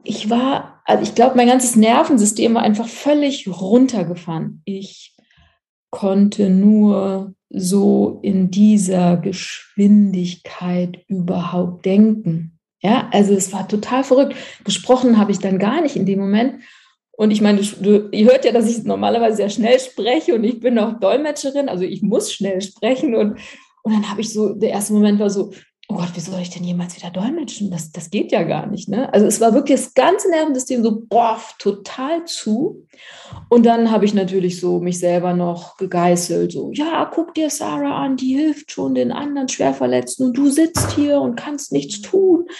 ich 0.04 0.30
war, 0.30 0.82
also 0.84 1.02
ich 1.02 1.14
glaube, 1.14 1.36
mein 1.36 1.48
ganzes 1.48 1.76
Nervensystem 1.76 2.54
war 2.54 2.62
einfach 2.62 2.86
völlig 2.88 3.48
runtergefahren. 3.48 4.62
Ich 4.64 5.16
konnte 5.90 6.50
nur 6.50 7.34
so 7.48 8.18
in 8.22 8.50
dieser 8.50 9.16
Geschwindigkeit 9.16 11.04
überhaupt 11.08 11.86
denken. 11.86 12.58
Ja, 12.82 13.08
also 13.12 13.32
es 13.32 13.52
war 13.52 13.66
total 13.66 14.04
verrückt. 14.04 14.36
Gesprochen 14.64 15.18
habe 15.18 15.32
ich 15.32 15.38
dann 15.38 15.58
gar 15.58 15.80
nicht 15.80 15.96
in 15.96 16.04
dem 16.04 16.18
Moment. 16.18 16.60
Und 17.16 17.30
ich 17.30 17.40
meine, 17.40 17.62
du, 17.62 18.08
ihr 18.10 18.26
hört 18.26 18.44
ja, 18.44 18.52
dass 18.52 18.68
ich 18.68 18.84
normalerweise 18.84 19.36
sehr 19.36 19.50
schnell 19.50 19.78
spreche 19.78 20.34
und 20.34 20.44
ich 20.44 20.60
bin 20.60 20.78
auch 20.78 20.98
Dolmetscherin, 20.98 21.68
also 21.68 21.84
ich 21.84 22.02
muss 22.02 22.32
schnell 22.32 22.60
sprechen. 22.60 23.14
Und, 23.14 23.38
und 23.84 23.92
dann 23.92 24.10
habe 24.10 24.20
ich 24.20 24.32
so, 24.32 24.52
der 24.52 24.70
erste 24.70 24.92
Moment 24.92 25.20
war 25.20 25.30
so, 25.30 25.52
oh 25.88 25.96
Gott, 25.96 26.10
wie 26.14 26.20
soll 26.20 26.40
ich 26.40 26.50
denn 26.50 26.64
jemals 26.64 26.96
wieder 26.96 27.10
dolmetschen? 27.10 27.70
Das, 27.70 27.92
das 27.92 28.10
geht 28.10 28.32
ja 28.32 28.42
gar 28.42 28.66
nicht. 28.66 28.88
Ne? 28.88 29.12
Also 29.12 29.26
es 29.26 29.40
war 29.40 29.52
wirklich 29.52 29.80
das 29.80 29.94
ganze 29.94 30.30
Nervensystem 30.30 30.82
so 30.82 31.02
boah, 31.08 31.38
total 31.58 32.24
zu. 32.24 32.86
Und 33.50 33.66
dann 33.66 33.90
habe 33.90 34.04
ich 34.04 34.14
natürlich 34.14 34.60
so 34.60 34.80
mich 34.80 34.98
selber 34.98 35.34
noch 35.34 35.76
gegeißelt, 35.76 36.52
so, 36.52 36.70
ja, 36.72 37.10
guck 37.12 37.34
dir 37.34 37.50
Sarah 37.50 38.02
an, 38.02 38.16
die 38.16 38.34
hilft 38.34 38.72
schon 38.72 38.94
den 38.94 39.12
anderen 39.12 39.48
Schwerverletzten 39.48 40.26
und 40.26 40.36
du 40.36 40.48
sitzt 40.48 40.92
hier 40.92 41.20
und 41.20 41.36
kannst 41.36 41.72
nichts 41.72 42.00
tun. 42.00 42.46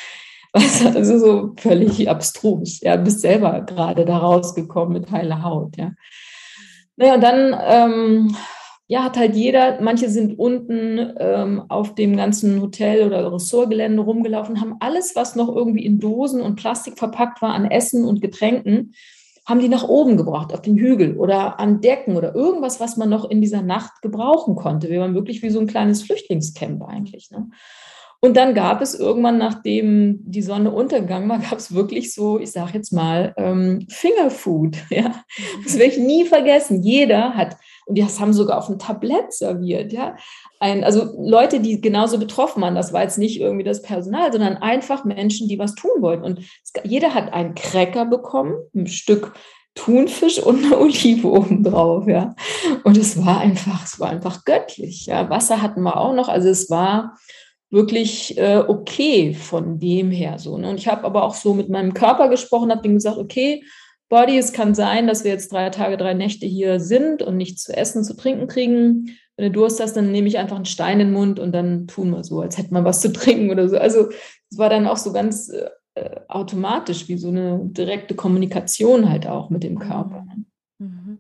Also 0.95 1.19
so 1.19 1.53
völlig 1.57 2.09
abstrus. 2.09 2.79
Ja, 2.81 2.95
bist 2.95 3.23
selber 3.23 3.63
gerade 3.63 4.05
da 4.05 4.19
rausgekommen 4.19 4.93
mit 4.93 5.11
heiler 5.11 5.43
Haut. 5.43 5.77
Ja. 5.77 5.91
Naja, 6.95 7.17
dann 7.19 7.57
ähm, 7.61 8.37
ja, 8.87 9.03
hat 9.03 9.17
halt 9.17 9.35
jeder, 9.35 9.81
manche 9.81 10.11
sind 10.11 10.39
unten 10.39 11.15
ähm, 11.19 11.63
auf 11.69 11.95
dem 11.95 12.17
ganzen 12.17 12.61
Hotel- 12.61 13.07
oder 13.07 13.33
Ressortgelände 13.33 14.03
rumgelaufen, 14.03 14.61
haben 14.61 14.77
alles, 14.81 15.17
was 15.17 15.37
noch 15.37 15.55
irgendwie 15.55 15.87
in 15.87 15.99
Dosen 15.99 16.43
und 16.43 16.57
Plastik 16.57 16.99
verpackt 16.99 17.41
war, 17.41 17.55
an 17.55 17.71
Essen 17.71 18.05
und 18.05 18.21
Getränken, 18.21 18.95
haben 19.47 19.61
die 19.61 19.69
nach 19.69 19.89
oben 19.89 20.17
gebracht, 20.17 20.53
auf 20.53 20.63
den 20.63 20.77
Hügel 20.77 21.17
oder 21.17 21.61
an 21.61 21.81
Decken 21.81 22.17
oder 22.17 22.35
irgendwas, 22.35 22.81
was 22.81 22.97
man 22.97 23.11
noch 23.11 23.29
in 23.29 23.41
dieser 23.41 23.63
Nacht 23.63 24.01
gebrauchen 24.03 24.55
konnte. 24.55 24.89
Wir 24.89 25.01
waren 25.01 25.15
wirklich 25.15 25.43
wie 25.43 25.51
so 25.51 25.61
ein 25.61 25.67
kleines 25.67 26.03
Flüchtlingscamp 26.03 26.83
eigentlich. 26.83 27.31
Ne? 27.31 27.51
Und 28.21 28.39
dann 28.39 28.55
gab 28.55 28.81
es 28.81 28.99
irgendwann, 28.99 29.37
nachdem 29.37 30.21
die 30.25 30.41
Sonne 30.41 30.71
untergegangen 30.71 31.29
war, 31.29 31.39
gab 31.51 31.59
es 31.59 31.75
wirklich 31.75 32.15
so, 32.15 32.39
ich 32.39 32.53
sage 32.53 32.73
jetzt 32.75 32.91
mal, 32.91 33.35
ähm, 33.37 33.87
Fingerfood. 33.91 34.77
Ja? 34.91 35.25
Das 35.63 35.79
werde 35.79 35.93
ich 35.93 35.99
nie 35.99 36.25
vergessen. 36.25 36.83
Jeder 36.83 37.35
hat, 37.35 37.59
und 37.87 37.97
die 37.97 38.05
haben 38.05 38.33
sogar 38.33 38.59
auf 38.59 38.69
ein 38.69 38.79
Tablett 38.79 39.33
serviert. 39.33 39.93
Ja? 39.93 40.17
Ein, 40.59 40.85
also 40.85 41.13
Leute, 41.19 41.61
die 41.61 41.81
genauso 41.81 42.19
betroffen 42.19 42.63
waren, 42.63 42.75
das 42.75 42.93
war 42.93 43.03
jetzt 43.03 43.19
nicht 43.19 43.41
irgendwie 43.41 43.65
das 43.65 43.83
Personal, 43.83 44.33
sondern 44.33 44.57
einfach 44.57 45.05
Menschen, 45.05 45.49
die 45.49 45.59
was 45.59 45.75
tun 45.75 46.01
wollten. 46.01 46.25
Und 46.25 46.41
jeder 46.85 47.15
hat 47.15 47.33
einen 47.33 47.55
Cracker 47.55 48.07
bekommen, 48.07 48.55
ein 48.75 48.87
Stück 48.87 49.35
Thunfisch 49.75 50.39
und 50.39 50.65
eine 50.65 50.79
Olive 50.81 51.29
obendrauf, 51.29 52.07
ja. 52.07 52.35
Und 52.85 52.97
es 52.97 53.25
war 53.25 53.41
einfach, 53.41 53.85
es 53.85 53.99
war 53.99 54.09
einfach 54.09 54.45
göttlich, 54.45 55.07
ja. 55.07 55.29
Wasser 55.31 55.63
hatten 55.63 55.83
wir 55.83 55.97
auch 55.97 56.15
noch, 56.15 56.29
also 56.29 56.49
es 56.49 56.71
war 56.71 57.17
wirklich 57.71 58.39
äh, 58.39 58.63
okay 58.67 59.35
von 59.35 59.81
dem 59.81 60.13
her 60.13 60.39
so. 60.39 60.57
Ne? 60.57 60.71
Und 60.71 60.79
ich 60.79 60.87
habe 60.87 61.05
aber 61.05 61.25
auch 61.25 61.35
so 61.35 61.55
mit 61.55 61.69
meinem 61.69 61.93
Körper 61.93 62.29
gesprochen, 62.29 62.71
habe 62.71 62.87
ihm 62.87 62.95
gesagt, 62.95 63.19
okay, 63.19 63.65
Body, 64.15 64.39
es 64.39 64.53
kann 64.53 64.77
sein, 64.77 65.09
dass 65.09 65.25
wir 65.25 65.33
jetzt 65.33 65.53
drei 65.53 65.71
Tage, 65.71 65.97
drei 65.97 66.15
Nächte 66.15 66.47
hier 66.47 66.79
sind 66.79 67.21
und 67.21 67.37
nichts 67.37 67.65
zu 67.65 67.77
essen, 67.77 68.05
zu 68.05 68.15
trinken 68.15 68.47
kriegen. 68.47 69.11
Wenn 69.37 69.47
du 69.47 69.51
Durst 69.51 69.83
hast, 69.83 69.97
dann 69.97 70.13
nehme 70.13 70.29
ich 70.29 70.39
einfach 70.39 70.55
einen 70.55 70.67
Stein 70.67 71.01
in 71.01 71.09
den 71.09 71.15
Mund 71.15 71.41
und 71.41 71.51
dann 71.51 71.89
tun 71.89 72.13
wir 72.13 72.23
so, 72.23 72.41
als 72.41 72.57
hätten 72.57 72.75
wir 72.75 72.85
was 72.85 73.01
zu 73.01 73.13
trinken 73.13 73.51
oder 73.51 73.69
so. 73.69 73.77
Also 73.77 74.11
es 74.53 74.57
war 74.57 74.71
dann 74.71 74.87
auch 74.87 74.99
so 74.99 75.13
ganz 75.13 75.49
äh, 75.49 76.21
automatisch, 76.29 77.09
wie 77.09 77.17
so 77.17 77.27
eine 77.27 77.59
direkte 77.65 78.15
Kommunikation 78.15 79.11
halt 79.11 79.27
auch 79.27 79.51
mit 79.51 79.65
dem 79.65 79.81
Körper. 79.81 80.25
Mhm. 80.79 81.19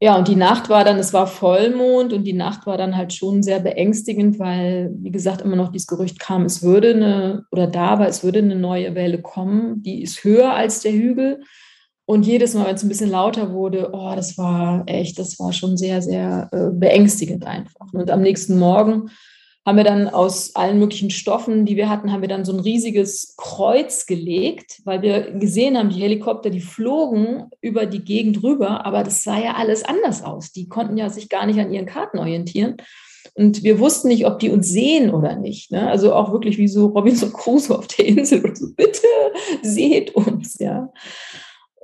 Ja, 0.00 0.18
und 0.18 0.26
die 0.26 0.34
Nacht 0.34 0.68
war 0.68 0.82
dann, 0.82 0.98
es 0.98 1.12
war 1.12 1.28
Vollmond 1.28 2.12
und 2.12 2.24
die 2.24 2.32
Nacht 2.32 2.66
war 2.66 2.76
dann 2.76 2.96
halt 2.96 3.12
schon 3.12 3.44
sehr 3.44 3.60
beängstigend, 3.60 4.40
weil, 4.40 4.90
wie 4.98 5.12
gesagt, 5.12 5.42
immer 5.42 5.54
noch 5.54 5.70
dieses 5.70 5.86
Gerücht 5.86 6.18
kam, 6.18 6.44
es 6.44 6.60
würde 6.60 6.92
eine, 6.92 7.44
oder 7.52 7.68
da 7.68 8.00
war, 8.00 8.08
es 8.08 8.24
würde 8.24 8.40
eine 8.40 8.56
neue 8.56 8.96
Welle 8.96 9.22
kommen, 9.22 9.80
die 9.84 10.02
ist 10.02 10.24
höher 10.24 10.52
als 10.54 10.80
der 10.80 10.90
Hügel. 10.90 11.44
Und 12.06 12.26
jedes 12.26 12.54
Mal, 12.54 12.66
wenn 12.66 12.74
es 12.74 12.82
ein 12.82 12.88
bisschen 12.88 13.10
lauter 13.10 13.52
wurde, 13.52 13.90
oh, 13.92 14.12
das 14.14 14.36
war 14.36 14.82
echt, 14.86 15.18
das 15.18 15.38
war 15.38 15.52
schon 15.52 15.76
sehr, 15.76 16.02
sehr 16.02 16.48
äh, 16.52 16.70
beängstigend 16.70 17.46
einfach. 17.46 17.92
Und 17.92 18.10
am 18.10 18.20
nächsten 18.20 18.58
Morgen 18.58 19.10
haben 19.66 19.78
wir 19.78 19.84
dann 19.84 20.08
aus 20.08 20.54
allen 20.54 20.78
möglichen 20.78 21.08
Stoffen, 21.08 21.64
die 21.64 21.76
wir 21.76 21.88
hatten, 21.88 22.12
haben 22.12 22.20
wir 22.20 22.28
dann 22.28 22.44
so 22.44 22.52
ein 22.52 22.60
riesiges 22.60 23.34
Kreuz 23.38 24.04
gelegt, 24.04 24.82
weil 24.84 25.00
wir 25.00 25.32
gesehen 25.32 25.78
haben, 25.78 25.88
die 25.88 26.02
Helikopter, 26.02 26.50
die 26.50 26.60
flogen 26.60 27.48
über 27.62 27.86
die 27.86 28.04
Gegend 28.04 28.42
rüber, 28.42 28.84
aber 28.84 29.02
das 29.02 29.22
sah 29.22 29.38
ja 29.38 29.54
alles 29.54 29.82
anders 29.82 30.22
aus. 30.22 30.52
Die 30.52 30.68
konnten 30.68 30.98
ja 30.98 31.08
sich 31.08 31.30
gar 31.30 31.46
nicht 31.46 31.58
an 31.58 31.72
ihren 31.72 31.86
Karten 31.86 32.18
orientieren. 32.18 32.76
Und 33.32 33.64
wir 33.64 33.78
wussten 33.78 34.08
nicht, 34.08 34.26
ob 34.26 34.38
die 34.38 34.50
uns 34.50 34.68
sehen 34.68 35.10
oder 35.10 35.36
nicht. 35.36 35.72
Ne? 35.72 35.88
Also 35.88 36.12
auch 36.12 36.30
wirklich 36.30 36.58
wie 36.58 36.68
so 36.68 36.88
Robinson 36.88 37.32
Crusoe 37.32 37.78
auf 37.78 37.86
der 37.86 38.06
Insel 38.06 38.54
so, 38.54 38.66
bitte 38.74 39.00
seht 39.62 40.14
uns, 40.14 40.58
ja. 40.58 40.92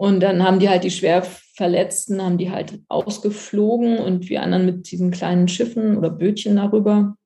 Und 0.01 0.21
dann 0.21 0.43
haben 0.43 0.61
die 0.61 0.71
halt 0.71 0.85
die 0.85 0.91
schwer 0.91 1.23
Verletzten, 1.23 2.23
haben 2.23 2.39
die 2.39 2.51
halt 2.51 2.81
ausgeflogen 2.89 3.99
und 3.99 4.31
wir 4.31 4.41
anderen 4.41 4.65
mit 4.65 4.91
diesen 4.91 5.11
kleinen 5.11 5.47
Schiffen 5.47 5.99
oder 5.99 6.09
Bötchen 6.09 6.57
darüber 6.57 7.17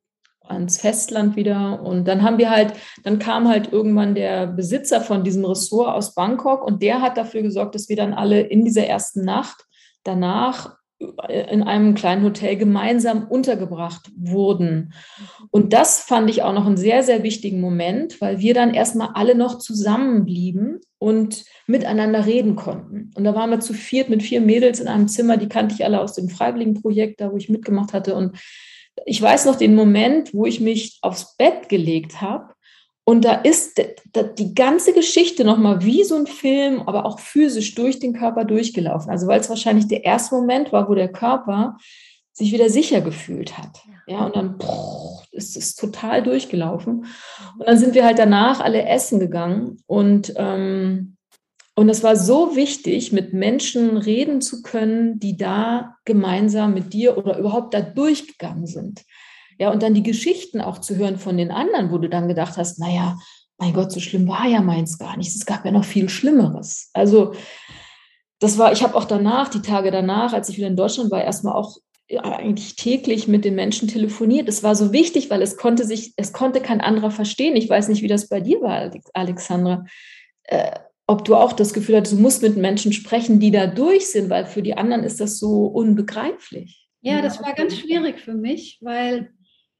ans 0.40 0.80
Festland 0.80 1.36
wieder. 1.36 1.80
Und 1.84 2.08
dann 2.08 2.24
haben 2.24 2.38
wir 2.38 2.50
halt, 2.50 2.72
dann 3.04 3.20
kam 3.20 3.46
halt 3.46 3.72
irgendwann 3.72 4.16
der 4.16 4.48
Besitzer 4.48 5.00
von 5.00 5.22
diesem 5.22 5.44
Ressort 5.44 5.94
aus 5.94 6.16
Bangkok 6.16 6.64
und 6.64 6.82
der 6.82 7.00
hat 7.00 7.16
dafür 7.16 7.42
gesorgt, 7.42 7.76
dass 7.76 7.88
wir 7.88 7.94
dann 7.94 8.12
alle 8.12 8.40
in 8.40 8.64
dieser 8.64 8.88
ersten 8.88 9.24
Nacht 9.24 9.66
danach 10.02 10.76
in 11.28 11.62
einem 11.62 11.94
kleinen 11.94 12.24
Hotel 12.24 12.56
gemeinsam 12.56 13.26
untergebracht 13.28 14.10
wurden. 14.16 14.92
Und 15.50 15.72
das 15.72 16.00
fand 16.00 16.30
ich 16.30 16.42
auch 16.42 16.52
noch 16.52 16.66
einen 16.66 16.76
sehr, 16.76 17.02
sehr 17.02 17.22
wichtigen 17.22 17.60
Moment, 17.60 18.20
weil 18.20 18.40
wir 18.40 18.54
dann 18.54 18.74
erstmal 18.74 19.10
alle 19.14 19.34
noch 19.34 19.58
zusammenblieben 19.58 20.80
und 20.98 21.44
miteinander 21.66 22.26
reden 22.26 22.56
konnten. 22.56 23.10
Und 23.14 23.24
da 23.24 23.34
waren 23.34 23.50
wir 23.50 23.60
zu 23.60 23.74
viert 23.74 24.08
mit 24.08 24.22
vier 24.22 24.40
Mädels 24.40 24.80
in 24.80 24.88
einem 24.88 25.08
Zimmer, 25.08 25.36
die 25.36 25.48
kannte 25.48 25.74
ich 25.74 25.84
alle 25.84 26.00
aus 26.00 26.14
dem 26.14 26.28
Freiwilligenprojekt, 26.28 27.20
da 27.20 27.32
wo 27.32 27.36
ich 27.36 27.48
mitgemacht 27.48 27.92
hatte. 27.92 28.14
Und 28.14 28.36
ich 29.04 29.20
weiß 29.20 29.46
noch 29.46 29.56
den 29.56 29.74
Moment, 29.74 30.32
wo 30.32 30.46
ich 30.46 30.60
mich 30.60 30.98
aufs 31.02 31.36
Bett 31.36 31.68
gelegt 31.68 32.20
habe 32.20 32.53
und 33.04 33.24
da 33.24 33.34
ist 33.34 33.80
die 34.38 34.54
ganze 34.54 34.94
Geschichte 34.94 35.44
nochmal 35.44 35.84
wie 35.84 36.04
so 36.04 36.16
ein 36.16 36.26
Film, 36.26 36.82
aber 36.86 37.04
auch 37.04 37.20
physisch 37.20 37.74
durch 37.74 37.98
den 37.98 38.14
Körper 38.14 38.44
durchgelaufen. 38.44 39.10
Also 39.10 39.26
weil 39.26 39.40
es 39.40 39.50
wahrscheinlich 39.50 39.88
der 39.88 40.04
erste 40.04 40.34
Moment 40.34 40.72
war, 40.72 40.88
wo 40.88 40.94
der 40.94 41.12
Körper 41.12 41.76
sich 42.32 42.50
wieder 42.50 42.70
sicher 42.70 43.02
gefühlt 43.02 43.58
hat. 43.58 43.82
Ja, 44.06 44.24
und 44.24 44.36
dann 44.36 44.56
boah, 44.58 45.22
ist 45.32 45.56
es 45.56 45.76
total 45.76 46.22
durchgelaufen. 46.22 47.06
Und 47.58 47.66
dann 47.66 47.78
sind 47.78 47.94
wir 47.94 48.04
halt 48.04 48.18
danach 48.18 48.60
alle 48.60 48.86
essen 48.86 49.20
gegangen 49.20 49.82
und 49.86 50.32
ähm, 50.36 51.16
und 51.76 51.88
es 51.88 52.04
war 52.04 52.14
so 52.14 52.54
wichtig, 52.54 53.10
mit 53.10 53.32
Menschen 53.32 53.96
reden 53.96 54.40
zu 54.40 54.62
können, 54.62 55.18
die 55.18 55.36
da 55.36 55.96
gemeinsam 56.04 56.72
mit 56.72 56.92
dir 56.92 57.18
oder 57.18 57.36
überhaupt 57.36 57.74
da 57.74 57.80
durchgegangen 57.80 58.68
sind. 58.68 59.02
Ja, 59.58 59.70
und 59.70 59.82
dann 59.82 59.94
die 59.94 60.02
Geschichten 60.02 60.60
auch 60.60 60.78
zu 60.78 60.96
hören 60.96 61.18
von 61.18 61.36
den 61.36 61.50
anderen, 61.50 61.90
wo 61.90 61.98
du 61.98 62.08
dann 62.08 62.28
gedacht 62.28 62.56
hast, 62.56 62.78
naja, 62.78 63.18
mein 63.58 63.72
Gott, 63.72 63.92
so 63.92 64.00
schlimm 64.00 64.28
war 64.28 64.46
ja 64.46 64.60
meins 64.60 64.98
gar 64.98 65.16
nicht. 65.16 65.34
Es 65.34 65.46
gab 65.46 65.64
ja 65.64 65.70
noch 65.70 65.84
viel 65.84 66.08
Schlimmeres. 66.08 66.90
Also, 66.92 67.34
das 68.40 68.58
war, 68.58 68.72
ich 68.72 68.82
habe 68.82 68.94
auch 68.96 69.04
danach, 69.04 69.48
die 69.48 69.62
Tage 69.62 69.90
danach, 69.90 70.32
als 70.32 70.48
ich 70.48 70.56
wieder 70.56 70.66
in 70.66 70.76
Deutschland 70.76 71.10
war, 71.10 71.22
erstmal 71.22 71.54
auch 71.54 71.76
ja, 72.08 72.22
eigentlich 72.22 72.76
täglich 72.76 73.28
mit 73.28 73.44
den 73.44 73.54
Menschen 73.54 73.88
telefoniert. 73.88 74.48
Es 74.48 74.62
war 74.62 74.74
so 74.74 74.92
wichtig, 74.92 75.30
weil 75.30 75.40
es 75.40 75.56
konnte 75.56 75.84
sich, 75.84 76.12
es 76.16 76.32
konnte 76.32 76.60
kein 76.60 76.80
anderer 76.80 77.10
verstehen. 77.10 77.56
Ich 77.56 77.68
weiß 77.68 77.88
nicht, 77.88 78.02
wie 78.02 78.08
das 78.08 78.28
bei 78.28 78.40
dir 78.40 78.60
war, 78.60 78.90
Alexandra. 79.14 79.84
Äh, 80.44 80.72
ob 81.06 81.24
du 81.24 81.36
auch 81.36 81.52
das 81.52 81.72
Gefühl 81.74 81.96
hattest, 81.96 82.14
du 82.14 82.20
musst 82.20 82.42
mit 82.42 82.56
Menschen 82.56 82.92
sprechen, 82.92 83.40
die 83.40 83.50
da 83.50 83.66
durch 83.66 84.06
sind, 84.06 84.30
weil 84.30 84.46
für 84.46 84.62
die 84.62 84.76
anderen 84.76 85.04
ist 85.04 85.20
das 85.20 85.38
so 85.38 85.66
unbegreiflich. 85.66 86.88
Ja, 87.02 87.20
das 87.20 87.42
war 87.42 87.52
ganz 87.52 87.76
schwierig 87.76 88.20
für 88.20 88.32
mich, 88.32 88.78
weil 88.80 89.30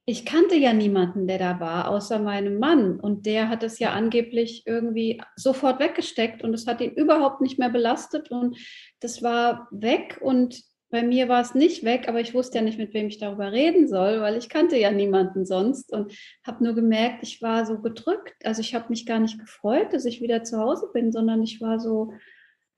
ich 0.07 0.23
kannte 0.25 0.55
ja 0.55 0.71
niemanden, 0.71 1.27
der 1.27 1.39
da 1.39 1.59
war, 1.59 1.89
außer 1.89 2.19
meinem 2.19 2.59
Mann. 2.59 2.99
Und 2.99 3.25
der 3.25 3.49
hat 3.49 3.63
es 3.63 3.79
ja 3.79 3.91
angeblich 3.91 4.63
irgendwie 4.67 5.21
sofort 5.35 5.79
weggesteckt 5.79 6.43
und 6.43 6.53
es 6.53 6.67
hat 6.67 6.81
ihn 6.81 6.91
überhaupt 6.91 7.41
nicht 7.41 7.57
mehr 7.57 7.69
belastet 7.69 8.29
und 8.29 8.57
das 8.99 9.23
war 9.23 9.67
weg 9.71 10.19
und 10.21 10.61
bei 10.91 11.01
mir 11.01 11.27
war 11.27 11.41
es 11.41 11.55
nicht 11.55 11.83
weg, 11.83 12.07
aber 12.07 12.21
ich 12.21 12.33
wusste 12.33 12.59
ja 12.59 12.63
nicht, 12.63 12.77
mit 12.77 12.93
wem 12.93 13.07
ich 13.07 13.17
darüber 13.17 13.51
reden 13.51 13.87
soll, 13.87 14.21
weil 14.21 14.37
ich 14.37 14.47
kannte 14.47 14.77
ja 14.77 14.91
niemanden 14.91 15.45
sonst 15.45 15.91
und 15.91 16.15
habe 16.45 16.63
nur 16.63 16.73
gemerkt, 16.73 17.23
ich 17.23 17.41
war 17.41 17.65
so 17.65 17.81
gedrückt. 17.81 18.35
Also 18.45 18.61
ich 18.61 18.75
habe 18.75 18.85
mich 18.89 19.05
gar 19.05 19.19
nicht 19.19 19.39
gefreut, 19.39 19.91
dass 19.91 20.05
ich 20.05 20.21
wieder 20.21 20.43
zu 20.43 20.59
Hause 20.59 20.89
bin, 20.93 21.11
sondern 21.11 21.41
ich 21.41 21.59
war 21.59 21.79
so, 21.79 22.13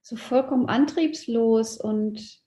so 0.02 0.16
vollkommen 0.16 0.68
antriebslos 0.68 1.78
und 1.78 2.40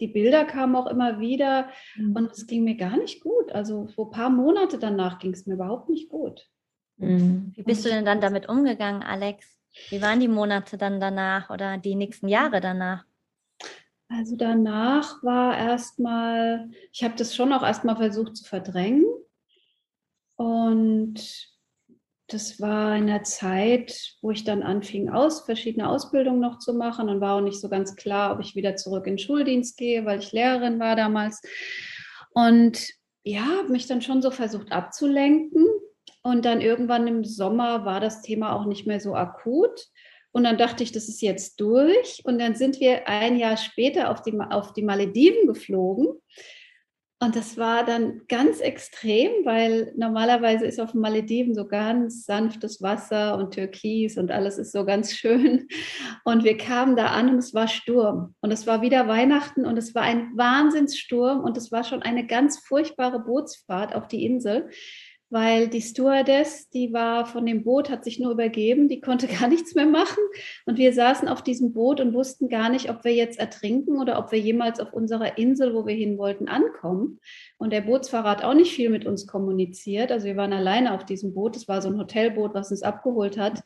die 0.00 0.08
Bilder 0.08 0.44
kamen 0.44 0.76
auch 0.76 0.86
immer 0.86 1.20
wieder 1.20 1.68
mhm. 1.96 2.16
und 2.16 2.32
es 2.32 2.46
ging 2.46 2.64
mir 2.64 2.76
gar 2.76 2.96
nicht 2.96 3.22
gut. 3.22 3.52
Also 3.52 3.88
so 3.88 4.04
ein 4.04 4.10
paar 4.10 4.30
Monate 4.30 4.78
danach 4.78 5.18
ging 5.18 5.32
es 5.32 5.46
mir 5.46 5.54
überhaupt 5.54 5.88
nicht 5.88 6.08
gut. 6.08 6.48
Mhm. 6.96 7.52
Wie 7.54 7.62
bist 7.62 7.84
du 7.84 7.88
denn 7.88 8.04
dann 8.04 8.20
damit 8.20 8.48
umgegangen, 8.48 9.02
Alex? 9.02 9.58
Wie 9.88 10.02
waren 10.02 10.20
die 10.20 10.28
Monate 10.28 10.76
dann 10.76 11.00
danach 11.00 11.50
oder 11.50 11.78
die 11.78 11.94
nächsten 11.94 12.28
Jahre 12.28 12.60
danach? 12.60 13.04
Also 14.08 14.36
danach 14.36 15.22
war 15.22 15.56
erstmal, 15.56 16.68
ich 16.92 17.04
habe 17.04 17.14
das 17.16 17.34
schon 17.34 17.52
auch 17.52 17.62
erstmal 17.62 17.96
versucht 17.96 18.36
zu 18.36 18.44
verdrängen. 18.44 19.04
Und 20.34 21.49
das 22.32 22.60
war 22.60 22.96
in 22.96 23.06
der 23.06 23.24
Zeit, 23.24 24.14
wo 24.22 24.30
ich 24.30 24.44
dann 24.44 24.62
anfing, 24.62 25.10
aus, 25.10 25.44
verschiedene 25.44 25.88
Ausbildungen 25.88 26.40
noch 26.40 26.58
zu 26.58 26.74
machen 26.74 27.08
und 27.08 27.20
war 27.20 27.36
auch 27.36 27.40
nicht 27.40 27.60
so 27.60 27.68
ganz 27.68 27.96
klar, 27.96 28.32
ob 28.32 28.40
ich 28.40 28.54
wieder 28.54 28.76
zurück 28.76 29.06
in 29.06 29.14
den 29.14 29.18
Schuldienst 29.18 29.76
gehe, 29.76 30.04
weil 30.04 30.20
ich 30.20 30.32
Lehrerin 30.32 30.78
war 30.78 30.96
damals. 30.96 31.42
Und 32.32 32.88
ja, 33.22 33.44
habe 33.44 33.70
mich 33.70 33.86
dann 33.86 34.02
schon 34.02 34.22
so 34.22 34.30
versucht 34.30 34.72
abzulenken. 34.72 35.66
Und 36.22 36.44
dann 36.44 36.60
irgendwann 36.60 37.06
im 37.06 37.24
Sommer 37.24 37.84
war 37.84 38.00
das 38.00 38.22
Thema 38.22 38.54
auch 38.54 38.66
nicht 38.66 38.86
mehr 38.86 39.00
so 39.00 39.14
akut. 39.14 39.86
Und 40.32 40.44
dann 40.44 40.58
dachte 40.58 40.82
ich, 40.82 40.92
das 40.92 41.08
ist 41.08 41.22
jetzt 41.22 41.60
durch. 41.60 42.22
Und 42.24 42.38
dann 42.38 42.54
sind 42.54 42.78
wir 42.78 43.08
ein 43.08 43.36
Jahr 43.36 43.56
später 43.56 44.10
auf 44.10 44.22
die, 44.22 44.38
auf 44.38 44.72
die 44.72 44.82
Malediven 44.82 45.46
geflogen. 45.46 46.20
Und 47.22 47.36
das 47.36 47.58
war 47.58 47.84
dann 47.84 48.22
ganz 48.28 48.60
extrem, 48.60 49.30
weil 49.44 49.92
normalerweise 49.94 50.64
ist 50.64 50.80
auf 50.80 50.92
den 50.92 51.02
Malediven 51.02 51.54
so 51.54 51.66
ganz 51.66 52.24
sanftes 52.24 52.80
Wasser 52.80 53.36
und 53.36 53.52
Türkis 53.52 54.16
und 54.16 54.30
alles 54.30 54.56
ist 54.56 54.72
so 54.72 54.86
ganz 54.86 55.12
schön. 55.16 55.68
Und 56.24 56.44
wir 56.44 56.56
kamen 56.56 56.96
da 56.96 57.08
an 57.08 57.28
und 57.28 57.36
es 57.36 57.52
war 57.52 57.68
Sturm. 57.68 58.34
Und 58.40 58.52
es 58.52 58.66
war 58.66 58.80
wieder 58.80 59.06
Weihnachten 59.06 59.66
und 59.66 59.76
es 59.76 59.94
war 59.94 60.02
ein 60.02 60.30
Wahnsinnssturm 60.34 61.40
und 61.40 61.58
es 61.58 61.70
war 61.70 61.84
schon 61.84 62.02
eine 62.02 62.26
ganz 62.26 62.58
furchtbare 62.58 63.20
Bootsfahrt 63.20 63.94
auf 63.94 64.08
die 64.08 64.24
Insel 64.24 64.70
weil 65.30 65.68
die 65.68 65.80
Stewardess, 65.80 66.68
die 66.70 66.92
war 66.92 67.24
von 67.24 67.46
dem 67.46 67.62
Boot, 67.62 67.88
hat 67.88 68.02
sich 68.04 68.18
nur 68.18 68.32
übergeben, 68.32 68.88
die 68.88 69.00
konnte 69.00 69.26
gar 69.40 69.48
nichts 69.48 69.74
mehr 69.74 69.86
machen. 69.86 70.22
Und 70.66 70.76
wir 70.76 70.92
saßen 70.92 71.28
auf 71.28 71.42
diesem 71.42 71.72
Boot 71.72 72.00
und 72.00 72.12
wussten 72.12 72.48
gar 72.48 72.68
nicht, 72.68 72.90
ob 72.90 73.04
wir 73.04 73.14
jetzt 73.14 73.38
ertrinken 73.38 74.00
oder 74.00 74.18
ob 74.18 74.32
wir 74.32 74.40
jemals 74.40 74.80
auf 74.80 74.92
unserer 74.92 75.38
Insel, 75.38 75.74
wo 75.74 75.86
wir 75.86 75.94
hin 75.94 76.18
wollten, 76.18 76.48
ankommen. 76.48 77.20
Und 77.58 77.72
der 77.72 77.82
Bootsfahrer 77.82 78.30
hat 78.30 78.44
auch 78.44 78.54
nicht 78.54 78.74
viel 78.74 78.90
mit 78.90 79.06
uns 79.06 79.26
kommuniziert. 79.26 80.10
Also 80.10 80.26
wir 80.26 80.36
waren 80.36 80.52
alleine 80.52 80.92
auf 80.94 81.04
diesem 81.04 81.32
Boot. 81.32 81.56
Es 81.56 81.68
war 81.68 81.80
so 81.80 81.88
ein 81.88 81.98
Hotelboot, 81.98 82.52
was 82.52 82.72
uns 82.72 82.82
abgeholt 82.82 83.38
hat. 83.38 83.62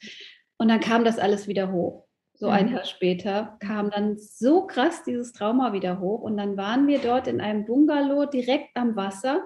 Und 0.58 0.68
dann 0.68 0.80
kam 0.80 1.04
das 1.04 1.18
alles 1.18 1.48
wieder 1.48 1.72
hoch. 1.72 2.04
So 2.36 2.48
ein 2.48 2.66
mhm. 2.66 2.74
Jahr 2.74 2.84
später 2.84 3.56
kam 3.60 3.90
dann 3.90 4.18
so 4.18 4.66
krass 4.66 5.04
dieses 5.04 5.32
Trauma 5.32 5.72
wieder 5.72 6.00
hoch. 6.00 6.20
Und 6.20 6.36
dann 6.36 6.56
waren 6.56 6.86
wir 6.88 6.98
dort 6.98 7.26
in 7.26 7.40
einem 7.40 7.64
Bungalow 7.64 8.26
direkt 8.26 8.76
am 8.76 8.96
Wasser 8.96 9.42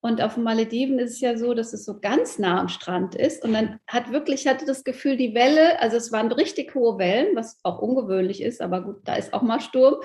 und 0.00 0.22
auf 0.22 0.34
den 0.34 0.44
Malediven 0.44 0.98
ist 0.98 1.14
es 1.14 1.20
ja 1.20 1.36
so, 1.36 1.54
dass 1.54 1.72
es 1.72 1.84
so 1.84 1.98
ganz 1.98 2.38
nah 2.38 2.60
am 2.60 2.68
Strand 2.68 3.16
ist. 3.16 3.44
Und 3.44 3.52
dann 3.52 3.80
hat 3.88 4.12
wirklich, 4.12 4.46
hatte 4.46 4.64
das 4.64 4.84
Gefühl, 4.84 5.16
die 5.16 5.34
Welle, 5.34 5.80
also 5.80 5.96
es 5.96 6.12
waren 6.12 6.30
richtig 6.30 6.74
hohe 6.74 6.98
Wellen, 6.98 7.34
was 7.34 7.58
auch 7.64 7.80
ungewöhnlich 7.80 8.40
ist, 8.40 8.60
aber 8.60 8.82
gut, 8.82 8.96
da 9.04 9.16
ist 9.16 9.34
auch 9.34 9.42
mal 9.42 9.60
Sturm, 9.60 9.96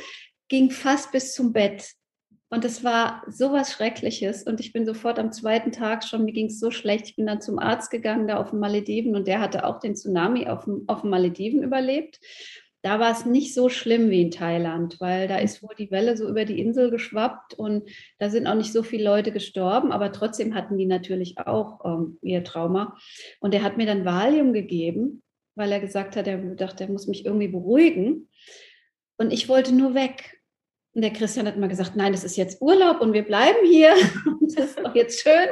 ging 0.50 0.72
fast 0.72 1.12
bis 1.12 1.34
zum 1.34 1.54
Bett. 1.54 1.91
Und 2.50 2.66
es 2.66 2.84
war 2.84 3.24
sowas 3.28 3.72
Schreckliches. 3.72 4.44
Und 4.44 4.60
ich 4.60 4.74
bin 4.74 4.86
sofort 4.86 5.18
am 5.18 5.32
zweiten 5.32 5.72
Tag 5.72 6.04
schon, 6.04 6.26
mir 6.26 6.34
ging 6.34 6.48
es 6.48 6.60
so 6.60 6.70
schlecht. 6.70 7.08
Ich 7.08 7.16
bin 7.16 7.26
dann 7.26 7.41
zum 7.41 7.58
Arzt 7.58 7.89
gegangen, 7.89 8.28
da 8.28 8.38
auf 8.38 8.52
den 8.52 8.60
Malediven, 8.60 9.16
und 9.16 9.28
der 9.28 9.41
hatte 9.41 9.66
auch 9.66 9.80
den 9.80 9.96
Tsunami 9.96 10.48
auf 10.48 10.66
dem, 10.66 10.84
auf 10.88 11.02
den 11.02 11.10
Malediven 11.10 11.64
überlebt 11.64 12.20
da 12.84 12.99
war 12.99 13.11
es 13.11 13.25
nicht 13.25 13.53
so 13.53 13.69
schlimm 13.69 14.09
wie 14.09 14.21
in 14.21 14.31
Thailand, 14.31 14.99
weil 14.99 15.29
da 15.29 15.38
ist 15.38 15.63
wohl 15.63 15.73
die 15.77 15.89
Welle 15.89 16.17
so 16.17 16.27
über 16.27 16.43
die 16.43 16.59
Insel 16.59 16.91
geschwappt 16.91 17.53
und 17.53 17.89
da 18.19 18.29
sind 18.29 18.45
auch 18.45 18.55
nicht 18.55 18.73
so 18.73 18.84
viele 18.84 19.05
Leute 19.05 19.31
gestorben, 19.31 19.93
aber 19.93 20.11
trotzdem 20.11 20.53
hatten 20.53 20.77
die 20.77 20.86
natürlich 20.86 21.38
auch 21.38 21.79
ähm, 21.86 22.17
ihr 22.21 22.43
Trauma. 22.43 22.97
Und 23.39 23.53
er 23.53 23.63
hat 23.63 23.77
mir 23.77 23.86
dann 23.86 24.03
Valium 24.03 24.51
gegeben, 24.51 25.23
weil 25.55 25.71
er 25.71 25.79
gesagt 25.79 26.17
hat, 26.17 26.27
er 26.27 26.38
dachte, 26.55 26.84
er 26.84 26.91
muss 26.91 27.07
mich 27.07 27.25
irgendwie 27.25 27.47
beruhigen. 27.47 28.27
Und 29.17 29.31
ich 29.31 29.47
wollte 29.47 29.73
nur 29.73 29.93
weg. 29.93 30.43
Und 30.94 31.02
der 31.02 31.12
Christian 31.12 31.48
hat 31.48 31.58
mal 31.58 31.68
gesagt, 31.70 31.96
nein, 31.96 32.12
das 32.12 32.24
ist 32.24 32.38
jetzt 32.38 32.62
Urlaub 32.62 33.02
und 33.02 33.14
wir 33.14 33.24
bleiben 33.24 33.66
hier. 33.66 33.94
Und 34.26 34.56
das 34.58 34.66
ist 34.66 34.80
doch 34.80 34.94
jetzt 34.94 35.22
schön. 35.22 35.50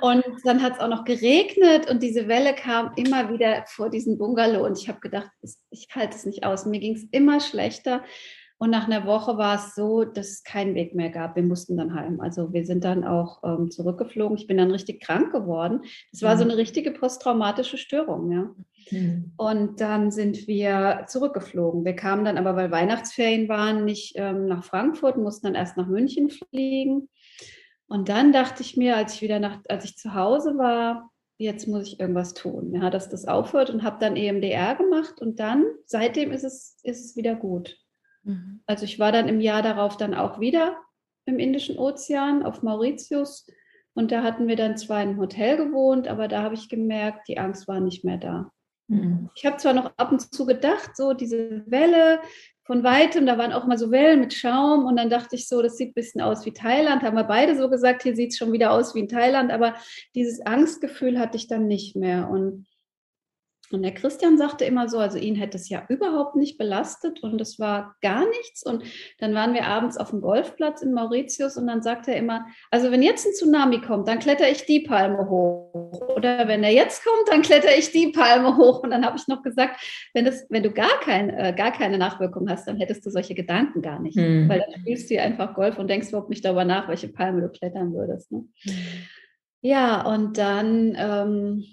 Und 0.00 0.24
dann 0.44 0.62
hat 0.62 0.74
es 0.74 0.80
auch 0.80 0.88
noch 0.88 1.04
geregnet 1.04 1.90
und 1.90 2.02
diese 2.02 2.28
Welle 2.28 2.54
kam 2.54 2.92
immer 2.96 3.30
wieder 3.30 3.64
vor 3.66 3.90
diesen 3.90 4.16
Bungalow. 4.16 4.64
Und 4.64 4.78
ich 4.78 4.88
habe 4.88 5.00
gedacht, 5.00 5.28
ich 5.70 5.88
halte 5.94 6.16
es 6.16 6.24
nicht 6.24 6.44
aus. 6.44 6.64
Mir 6.64 6.80
ging 6.80 6.94
es 6.94 7.04
immer 7.10 7.40
schlechter. 7.40 8.02
Und 8.58 8.70
nach 8.70 8.86
einer 8.86 9.06
Woche 9.06 9.38
war 9.38 9.54
es 9.54 9.76
so, 9.76 10.04
dass 10.04 10.28
es 10.28 10.42
keinen 10.42 10.74
Weg 10.74 10.94
mehr 10.94 11.10
gab. 11.10 11.36
Wir 11.36 11.44
mussten 11.44 11.76
dann 11.76 11.94
heim. 11.94 12.20
Also 12.20 12.52
wir 12.52 12.66
sind 12.66 12.82
dann 12.82 13.04
auch 13.04 13.42
ähm, 13.44 13.70
zurückgeflogen. 13.70 14.36
Ich 14.36 14.48
bin 14.48 14.56
dann 14.56 14.72
richtig 14.72 15.00
krank 15.00 15.32
geworden. 15.32 15.82
Es 16.12 16.22
war 16.22 16.36
so 16.36 16.42
eine 16.42 16.56
richtige 16.56 16.90
posttraumatische 16.90 17.78
Störung, 17.78 18.32
ja. 18.32 18.50
Mhm. 18.90 19.32
Und 19.36 19.80
dann 19.80 20.10
sind 20.10 20.48
wir 20.48 21.04
zurückgeflogen. 21.06 21.84
Wir 21.84 21.94
kamen 21.94 22.24
dann 22.24 22.36
aber, 22.36 22.56
weil 22.56 22.72
Weihnachtsferien 22.72 23.48
waren, 23.48 23.84
nicht 23.84 24.14
ähm, 24.16 24.46
nach 24.46 24.64
Frankfurt, 24.64 25.16
mussten 25.16 25.46
dann 25.46 25.54
erst 25.54 25.76
nach 25.76 25.86
München 25.86 26.28
fliegen. 26.28 27.08
Und 27.86 28.08
dann 28.08 28.32
dachte 28.32 28.62
ich 28.62 28.76
mir, 28.76 28.96
als 28.96 29.14
ich 29.14 29.22
wieder 29.22 29.38
nach, 29.38 29.60
als 29.68 29.84
ich 29.84 29.96
zu 29.96 30.14
Hause 30.14 30.58
war, 30.58 31.10
jetzt 31.38 31.68
muss 31.68 31.86
ich 31.86 32.00
irgendwas 32.00 32.34
tun, 32.34 32.74
ja, 32.74 32.90
dass 32.90 33.08
das 33.08 33.26
aufhört 33.26 33.70
und 33.70 33.84
habe 33.84 33.98
dann 34.00 34.16
EMDR 34.16 34.74
gemacht 34.74 35.20
und 35.20 35.38
dann, 35.38 35.64
seitdem 35.86 36.32
ist 36.32 36.42
es, 36.42 36.78
ist 36.82 37.04
es 37.04 37.16
wieder 37.16 37.36
gut. 37.36 37.78
Mhm. 38.28 38.60
Also 38.66 38.84
ich 38.84 38.98
war 38.98 39.10
dann 39.10 39.28
im 39.28 39.40
Jahr 39.40 39.62
darauf 39.62 39.96
dann 39.96 40.14
auch 40.14 40.38
wieder 40.38 40.76
im 41.24 41.38
Indischen 41.38 41.78
Ozean 41.78 42.42
auf 42.42 42.62
Mauritius 42.62 43.46
und 43.94 44.12
da 44.12 44.22
hatten 44.22 44.46
wir 44.46 44.56
dann 44.56 44.76
zwar 44.76 45.02
in 45.02 45.10
einem 45.10 45.20
Hotel 45.20 45.56
gewohnt, 45.56 46.06
aber 46.06 46.28
da 46.28 46.42
habe 46.42 46.54
ich 46.54 46.68
gemerkt, 46.68 47.26
die 47.28 47.38
Angst 47.38 47.66
war 47.66 47.80
nicht 47.80 48.04
mehr 48.04 48.18
da. 48.18 48.52
Mhm. 48.88 49.30
Ich 49.34 49.44
habe 49.44 49.56
zwar 49.56 49.72
noch 49.72 49.92
ab 49.96 50.12
und 50.12 50.20
zu 50.20 50.46
gedacht, 50.46 50.96
so 50.96 51.14
diese 51.14 51.64
Welle 51.66 52.20
von 52.62 52.84
weitem, 52.84 53.24
da 53.24 53.38
waren 53.38 53.52
auch 53.52 53.66
mal 53.66 53.78
so 53.78 53.90
Wellen 53.90 54.20
mit 54.20 54.34
Schaum 54.34 54.84
und 54.84 54.96
dann 54.96 55.08
dachte 55.08 55.36
ich 55.36 55.48
so, 55.48 55.62
das 55.62 55.76
sieht 55.76 55.90
ein 55.90 55.94
bisschen 55.94 56.20
aus 56.20 56.44
wie 56.44 56.52
Thailand, 56.52 57.02
haben 57.02 57.16
wir 57.16 57.24
beide 57.24 57.56
so 57.56 57.70
gesagt, 57.70 58.02
hier 58.02 58.14
sieht 58.14 58.32
es 58.32 58.36
schon 58.36 58.52
wieder 58.52 58.72
aus 58.72 58.94
wie 58.94 59.00
in 59.00 59.08
Thailand, 59.08 59.50
aber 59.50 59.74
dieses 60.14 60.44
Angstgefühl 60.44 61.18
hatte 61.18 61.38
ich 61.38 61.48
dann 61.48 61.66
nicht 61.66 61.96
mehr 61.96 62.28
und 62.28 62.66
und 63.70 63.82
der 63.82 63.92
Christian 63.92 64.38
sagte 64.38 64.64
immer 64.64 64.88
so, 64.88 64.98
also 64.98 65.18
ihn 65.18 65.34
hätte 65.34 65.58
es 65.58 65.68
ja 65.68 65.84
überhaupt 65.88 66.36
nicht 66.36 66.56
belastet 66.56 67.22
und 67.22 67.40
es 67.40 67.58
war 67.58 67.96
gar 68.00 68.26
nichts. 68.28 68.64
Und 68.64 68.82
dann 69.18 69.34
waren 69.34 69.52
wir 69.52 69.66
abends 69.66 69.98
auf 69.98 70.10
dem 70.10 70.22
Golfplatz 70.22 70.80
in 70.80 70.94
Mauritius 70.94 71.56
und 71.56 71.66
dann 71.66 71.82
sagte 71.82 72.12
er 72.12 72.16
immer, 72.16 72.46
also 72.70 72.90
wenn 72.90 73.02
jetzt 73.02 73.26
ein 73.26 73.32
Tsunami 73.32 73.80
kommt, 73.80 74.08
dann 74.08 74.20
kletter 74.20 74.48
ich 74.48 74.64
die 74.64 74.80
Palme 74.80 75.28
hoch. 75.28 76.00
Oder 76.16 76.48
wenn 76.48 76.64
er 76.64 76.72
jetzt 76.72 77.04
kommt, 77.04 77.28
dann 77.28 77.42
kletter 77.42 77.76
ich 77.76 77.92
die 77.92 78.08
Palme 78.08 78.56
hoch. 78.56 78.82
Und 78.82 78.90
dann 78.90 79.04
habe 79.04 79.18
ich 79.18 79.28
noch 79.28 79.42
gesagt, 79.42 79.80
wenn, 80.14 80.24
das, 80.24 80.46
wenn 80.48 80.62
du 80.62 80.70
gar, 80.70 81.00
kein, 81.00 81.28
äh, 81.30 81.54
gar 81.56 81.72
keine 81.72 81.98
Nachwirkung 81.98 82.48
hast, 82.48 82.66
dann 82.66 82.78
hättest 82.78 83.04
du 83.04 83.10
solche 83.10 83.34
Gedanken 83.34 83.82
gar 83.82 84.00
nicht. 84.00 84.16
Hm. 84.16 84.48
Weil 84.48 84.60
dann 84.60 84.80
spielst 84.80 85.10
du 85.10 85.20
einfach 85.20 85.54
Golf 85.54 85.78
und 85.78 85.88
denkst 85.88 86.08
überhaupt 86.08 86.30
nicht 86.30 86.44
darüber 86.44 86.64
nach, 86.64 86.88
welche 86.88 87.08
Palme 87.08 87.42
du 87.42 87.48
klettern 87.50 87.92
würdest. 87.92 88.32
Ne? 88.32 88.44
Hm. 88.62 88.74
Ja, 89.60 90.06
und 90.06 90.38
dann... 90.38 90.96
Ähm, 90.98 91.64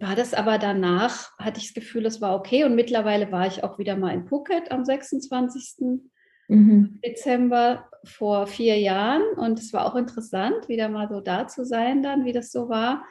war 0.00 0.16
das 0.16 0.34
aber 0.34 0.58
danach, 0.58 1.36
hatte 1.38 1.60
ich 1.60 1.68
das 1.68 1.74
Gefühl, 1.74 2.06
es 2.06 2.20
war 2.20 2.34
okay. 2.34 2.64
Und 2.64 2.74
mittlerweile 2.74 3.30
war 3.30 3.46
ich 3.46 3.62
auch 3.62 3.78
wieder 3.78 3.96
mal 3.96 4.14
in 4.14 4.26
Phuket 4.26 4.72
am 4.72 4.84
26. 4.84 6.00
Mhm. 6.48 7.00
Dezember 7.04 7.88
vor 8.04 8.46
vier 8.46 8.78
Jahren. 8.78 9.22
Und 9.36 9.58
es 9.58 9.72
war 9.72 9.86
auch 9.86 9.96
interessant, 9.96 10.68
wieder 10.68 10.88
mal 10.88 11.08
so 11.08 11.20
da 11.20 11.46
zu 11.46 11.64
sein, 11.64 12.02
dann, 12.02 12.24
wie 12.24 12.32
das 12.32 12.50
so 12.50 12.68
war. 12.68 13.04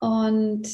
Und 0.00 0.68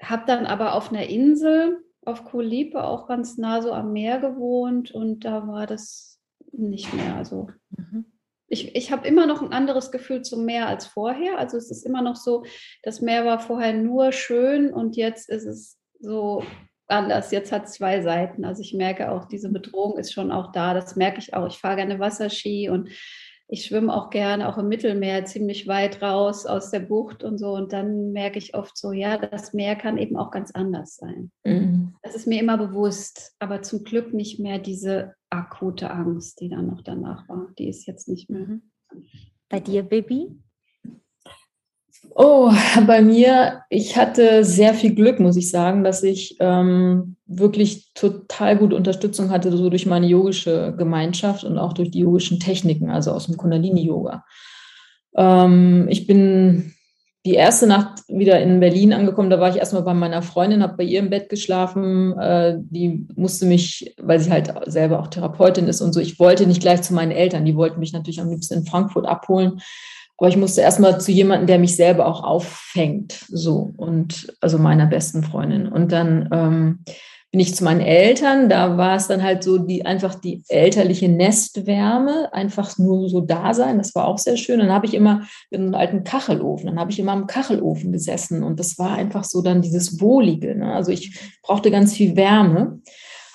habe 0.00 0.22
dann 0.26 0.46
aber 0.46 0.74
auf 0.74 0.90
einer 0.90 1.06
Insel 1.06 1.78
auf 2.04 2.24
Koh 2.24 2.40
Lipe 2.40 2.82
auch 2.82 3.08
ganz 3.08 3.36
nah 3.36 3.60
so 3.60 3.72
am 3.72 3.92
Meer 3.92 4.18
gewohnt 4.20 4.92
und 4.92 5.24
da 5.24 5.46
war 5.48 5.66
das 5.66 6.20
nicht 6.52 6.94
mehr. 6.94 7.16
Also 7.16 7.48
mhm 7.70 8.17
ich, 8.48 8.74
ich 8.74 8.90
habe 8.90 9.06
immer 9.06 9.26
noch 9.26 9.42
ein 9.42 9.52
anderes 9.52 9.90
Gefühl 9.90 10.22
zum 10.22 10.44
Meer 10.44 10.66
als 10.66 10.86
vorher. 10.86 11.38
Also 11.38 11.56
es 11.56 11.70
ist 11.70 11.84
immer 11.84 12.02
noch 12.02 12.16
so, 12.16 12.44
das 12.82 13.00
Meer 13.00 13.24
war 13.24 13.38
vorher 13.38 13.74
nur 13.74 14.12
schön 14.12 14.72
und 14.72 14.96
jetzt 14.96 15.28
ist 15.28 15.44
es 15.44 15.78
so 16.00 16.42
anders. 16.86 17.30
Jetzt 17.30 17.52
hat 17.52 17.66
es 17.66 17.72
zwei 17.72 18.00
Seiten. 18.00 18.44
Also 18.44 18.62
ich 18.62 18.72
merke 18.72 19.10
auch, 19.10 19.26
diese 19.26 19.50
Bedrohung 19.50 19.98
ist 19.98 20.12
schon 20.12 20.32
auch 20.32 20.52
da. 20.52 20.72
Das 20.72 20.96
merke 20.96 21.18
ich 21.18 21.34
auch. 21.34 21.46
Ich 21.46 21.58
fahre 21.58 21.76
gerne 21.76 21.98
Wasserski 21.98 22.70
und 22.70 22.88
ich 23.50 23.64
schwimme 23.64 23.94
auch 23.94 24.10
gerne 24.10 24.48
auch 24.48 24.58
im 24.58 24.68
Mittelmeer 24.68 25.24
ziemlich 25.24 25.66
weit 25.66 26.02
raus 26.02 26.44
aus 26.44 26.70
der 26.70 26.80
Bucht 26.80 27.24
und 27.24 27.38
so. 27.38 27.54
Und 27.54 27.72
dann 27.72 28.12
merke 28.12 28.38
ich 28.38 28.54
oft 28.54 28.76
so, 28.76 28.92
ja, 28.92 29.16
das 29.16 29.54
Meer 29.54 29.74
kann 29.74 29.96
eben 29.96 30.16
auch 30.16 30.30
ganz 30.30 30.50
anders 30.50 30.96
sein. 30.96 31.32
Mhm. 31.44 31.94
Das 32.02 32.14
ist 32.14 32.26
mir 32.26 32.40
immer 32.40 32.58
bewusst, 32.58 33.34
aber 33.38 33.62
zum 33.62 33.84
Glück 33.84 34.12
nicht 34.12 34.38
mehr 34.38 34.58
diese 34.58 35.14
akute 35.30 35.90
Angst, 35.90 36.40
die 36.40 36.50
dann 36.50 36.66
noch 36.66 36.82
danach 36.82 37.26
war. 37.28 37.48
Die 37.58 37.68
ist 37.68 37.86
jetzt 37.86 38.06
nicht 38.06 38.28
mehr. 38.28 38.46
Mhm. 38.46 38.62
Bei 39.48 39.60
dir, 39.60 39.82
Baby? 39.82 40.38
Oh, 42.14 42.52
bei 42.86 43.00
mir, 43.00 43.62
ich 43.70 43.96
hatte 43.96 44.44
sehr 44.44 44.74
viel 44.74 44.94
Glück, 44.94 45.20
muss 45.20 45.36
ich 45.36 45.50
sagen, 45.50 45.84
dass 45.84 46.02
ich 46.02 46.36
ähm, 46.40 47.16
wirklich 47.26 47.92
total 47.94 48.56
gute 48.56 48.76
Unterstützung 48.76 49.30
hatte, 49.30 49.56
so 49.56 49.70
durch 49.70 49.86
meine 49.86 50.06
yogische 50.06 50.74
Gemeinschaft 50.76 51.44
und 51.44 51.58
auch 51.58 51.72
durch 51.72 51.90
die 51.90 52.00
yogischen 52.00 52.40
Techniken, 52.40 52.90
also 52.90 53.12
aus 53.12 53.26
dem 53.26 53.36
Kundalini-Yoga. 53.36 54.24
Ähm, 55.16 55.86
ich 55.88 56.06
bin 56.06 56.74
die 57.26 57.34
erste 57.34 57.66
Nacht 57.66 58.02
wieder 58.08 58.40
in 58.40 58.60
Berlin 58.60 58.92
angekommen, 58.92 59.28
da 59.28 59.40
war 59.40 59.50
ich 59.50 59.56
erstmal 59.56 59.82
bei 59.82 59.94
meiner 59.94 60.22
Freundin, 60.22 60.62
habe 60.62 60.78
bei 60.78 60.84
ihr 60.84 61.00
im 61.00 61.10
Bett 61.10 61.28
geschlafen. 61.28 62.18
Äh, 62.18 62.56
die 62.58 63.06
musste 63.16 63.44
mich, 63.44 63.94
weil 64.00 64.18
sie 64.20 64.30
halt 64.30 64.52
selber 64.66 65.00
auch 65.00 65.08
Therapeutin 65.08 65.68
ist 65.68 65.80
und 65.80 65.92
so, 65.92 66.00
ich 66.00 66.18
wollte 66.18 66.46
nicht 66.46 66.62
gleich 66.62 66.82
zu 66.82 66.94
meinen 66.94 67.12
Eltern, 67.12 67.44
die 67.44 67.56
wollten 67.56 67.80
mich 67.80 67.92
natürlich 67.92 68.20
am 68.20 68.30
liebsten 68.30 68.54
in 68.54 68.66
Frankfurt 68.66 69.06
abholen. 69.06 69.60
Aber 70.18 70.28
ich 70.28 70.36
musste 70.36 70.60
erstmal 70.60 71.00
zu 71.00 71.12
jemandem, 71.12 71.46
der 71.46 71.58
mich 71.58 71.76
selber 71.76 72.06
auch 72.06 72.24
auffängt, 72.24 73.24
so 73.28 73.70
und 73.76 74.34
also 74.40 74.58
meiner 74.58 74.86
besten 74.86 75.22
Freundin. 75.22 75.68
Und 75.68 75.92
dann 75.92 76.28
ähm, 76.32 76.84
bin 77.30 77.40
ich 77.40 77.54
zu 77.54 77.62
meinen 77.62 77.82
Eltern, 77.82 78.48
da 78.48 78.76
war 78.76 78.96
es 78.96 79.06
dann 79.06 79.22
halt 79.22 79.44
so 79.44 79.58
die 79.58 79.86
einfach 79.86 80.14
die 80.14 80.42
elterliche 80.48 81.08
Nestwärme, 81.08 82.32
einfach 82.32 82.78
nur 82.78 83.08
so 83.08 83.20
da 83.20 83.54
sein, 83.54 83.78
das 83.78 83.94
war 83.94 84.08
auch 84.08 84.18
sehr 84.18 84.36
schön. 84.36 84.58
Dann 84.58 84.72
habe 84.72 84.86
ich 84.86 84.94
immer 84.94 85.22
in 85.50 85.62
einem 85.62 85.74
alten 85.74 86.04
Kachelofen, 86.04 86.66
dann 86.66 86.80
habe 86.80 86.90
ich 86.90 86.98
immer 86.98 87.12
am 87.12 87.26
Kachelofen 87.26 87.92
gesessen 87.92 88.42
und 88.42 88.58
das 88.58 88.78
war 88.78 88.92
einfach 88.96 89.24
so 89.24 89.40
dann 89.40 89.62
dieses 89.62 90.00
Wohlige. 90.00 90.54
Ne? 90.54 90.72
Also 90.72 90.90
ich 90.90 91.18
brauchte 91.42 91.70
ganz 91.70 91.94
viel 91.94 92.16
Wärme. 92.16 92.80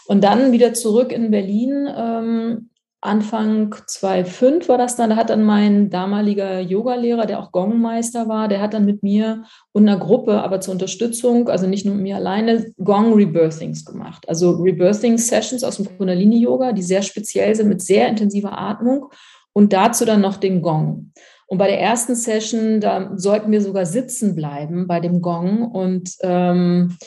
Und 0.05 0.21
dann 0.25 0.51
wieder 0.51 0.73
zurück 0.73 1.13
in 1.13 1.31
Berlin 1.31 1.87
ähm, 1.95 2.69
Anfang 3.05 3.75
2005 3.85 4.69
war 4.69 4.77
das 4.77 4.95
dann, 4.95 5.09
da 5.09 5.17
hat 5.17 5.29
dann 5.29 5.43
mein 5.43 5.89
damaliger 5.89 6.61
Yogalehrer, 6.61 7.25
der 7.25 7.39
auch 7.39 7.51
Gongmeister 7.51 8.29
war, 8.29 8.47
der 8.47 8.61
hat 8.61 8.73
dann 8.73 8.85
mit 8.85 9.03
mir 9.03 9.43
und 9.73 9.87
einer 9.87 9.99
Gruppe, 9.99 10.41
aber 10.41 10.61
zur 10.61 10.71
Unterstützung, 10.71 11.49
also 11.49 11.67
nicht 11.67 11.85
nur 11.85 11.95
mit 11.95 12.03
mir 12.03 12.15
alleine, 12.15 12.71
Gong 12.81 13.13
Rebirthings 13.13 13.83
gemacht. 13.83 14.27
Also 14.29 14.51
Rebirthing 14.51 15.17
Sessions 15.17 15.65
aus 15.65 15.77
dem 15.77 15.97
Kundalini 15.97 16.39
Yoga, 16.39 16.71
die 16.71 16.81
sehr 16.81 17.01
speziell 17.01 17.53
sind 17.53 17.67
mit 17.67 17.81
sehr 17.81 18.07
intensiver 18.07 18.57
Atmung 18.57 19.09
und 19.51 19.73
dazu 19.73 20.05
dann 20.05 20.21
noch 20.21 20.37
den 20.37 20.61
Gong. 20.61 21.11
Und 21.47 21.57
bei 21.57 21.67
der 21.67 21.81
ersten 21.81 22.15
Session, 22.15 22.79
da 22.79 23.11
sollten 23.17 23.51
wir 23.51 23.61
sogar 23.61 23.85
sitzen 23.85 24.33
bleiben 24.33 24.87
bei 24.87 25.01
dem 25.01 25.21
Gong 25.21 25.69
und 25.69 26.15
ähm, 26.21 26.97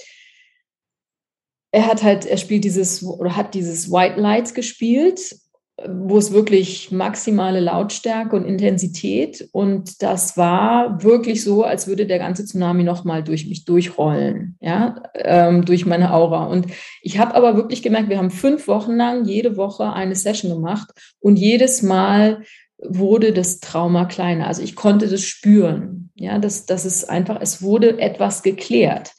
er 1.72 1.86
hat 1.86 2.02
halt, 2.02 2.26
er 2.26 2.36
spielt 2.36 2.64
dieses 2.64 3.02
oder 3.02 3.34
hat 3.34 3.54
dieses 3.54 3.90
White 3.90 4.20
Lights 4.20 4.52
gespielt 4.52 5.36
wo 5.84 6.16
es 6.16 6.32
wirklich 6.32 6.90
maximale 6.90 7.60
Lautstärke 7.60 8.34
und 8.34 8.46
Intensität 8.46 9.46
und 9.52 10.02
das 10.02 10.36
war 10.36 11.02
wirklich 11.02 11.44
so, 11.44 11.64
als 11.64 11.86
würde 11.86 12.06
der 12.06 12.18
ganze 12.18 12.46
Tsunami 12.46 12.82
nochmal 12.82 13.22
durch 13.22 13.46
mich 13.46 13.66
durchrollen, 13.66 14.56
ja, 14.60 15.02
ähm, 15.14 15.66
durch 15.66 15.84
meine 15.84 16.14
Aura. 16.14 16.46
Und 16.46 16.68
ich 17.02 17.18
habe 17.18 17.34
aber 17.34 17.56
wirklich 17.56 17.82
gemerkt, 17.82 18.08
wir 18.08 18.16
haben 18.16 18.30
fünf 18.30 18.68
Wochen 18.68 18.96
lang 18.96 19.26
jede 19.26 19.58
Woche 19.58 19.92
eine 19.92 20.14
Session 20.14 20.50
gemacht 20.50 20.90
und 21.20 21.36
jedes 21.36 21.82
Mal 21.82 22.42
wurde 22.78 23.32
das 23.32 23.60
Trauma 23.60 24.06
kleiner. 24.06 24.46
Also 24.46 24.62
ich 24.62 24.76
konnte 24.76 25.08
das 25.08 25.22
spüren, 25.22 26.10
ja, 26.14 26.38
das, 26.38 26.64
das 26.64 26.86
ist 26.86 27.10
einfach, 27.10 27.38
es 27.42 27.60
wurde 27.60 27.98
etwas 28.00 28.42
geklärt 28.42 29.12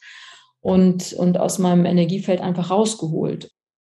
und, 0.60 1.14
und 1.14 1.40
aus 1.40 1.60
meinem 1.60 1.86
Energiefeld 1.86 2.42
einfach 2.42 2.72
rausgeholt. 2.72 3.52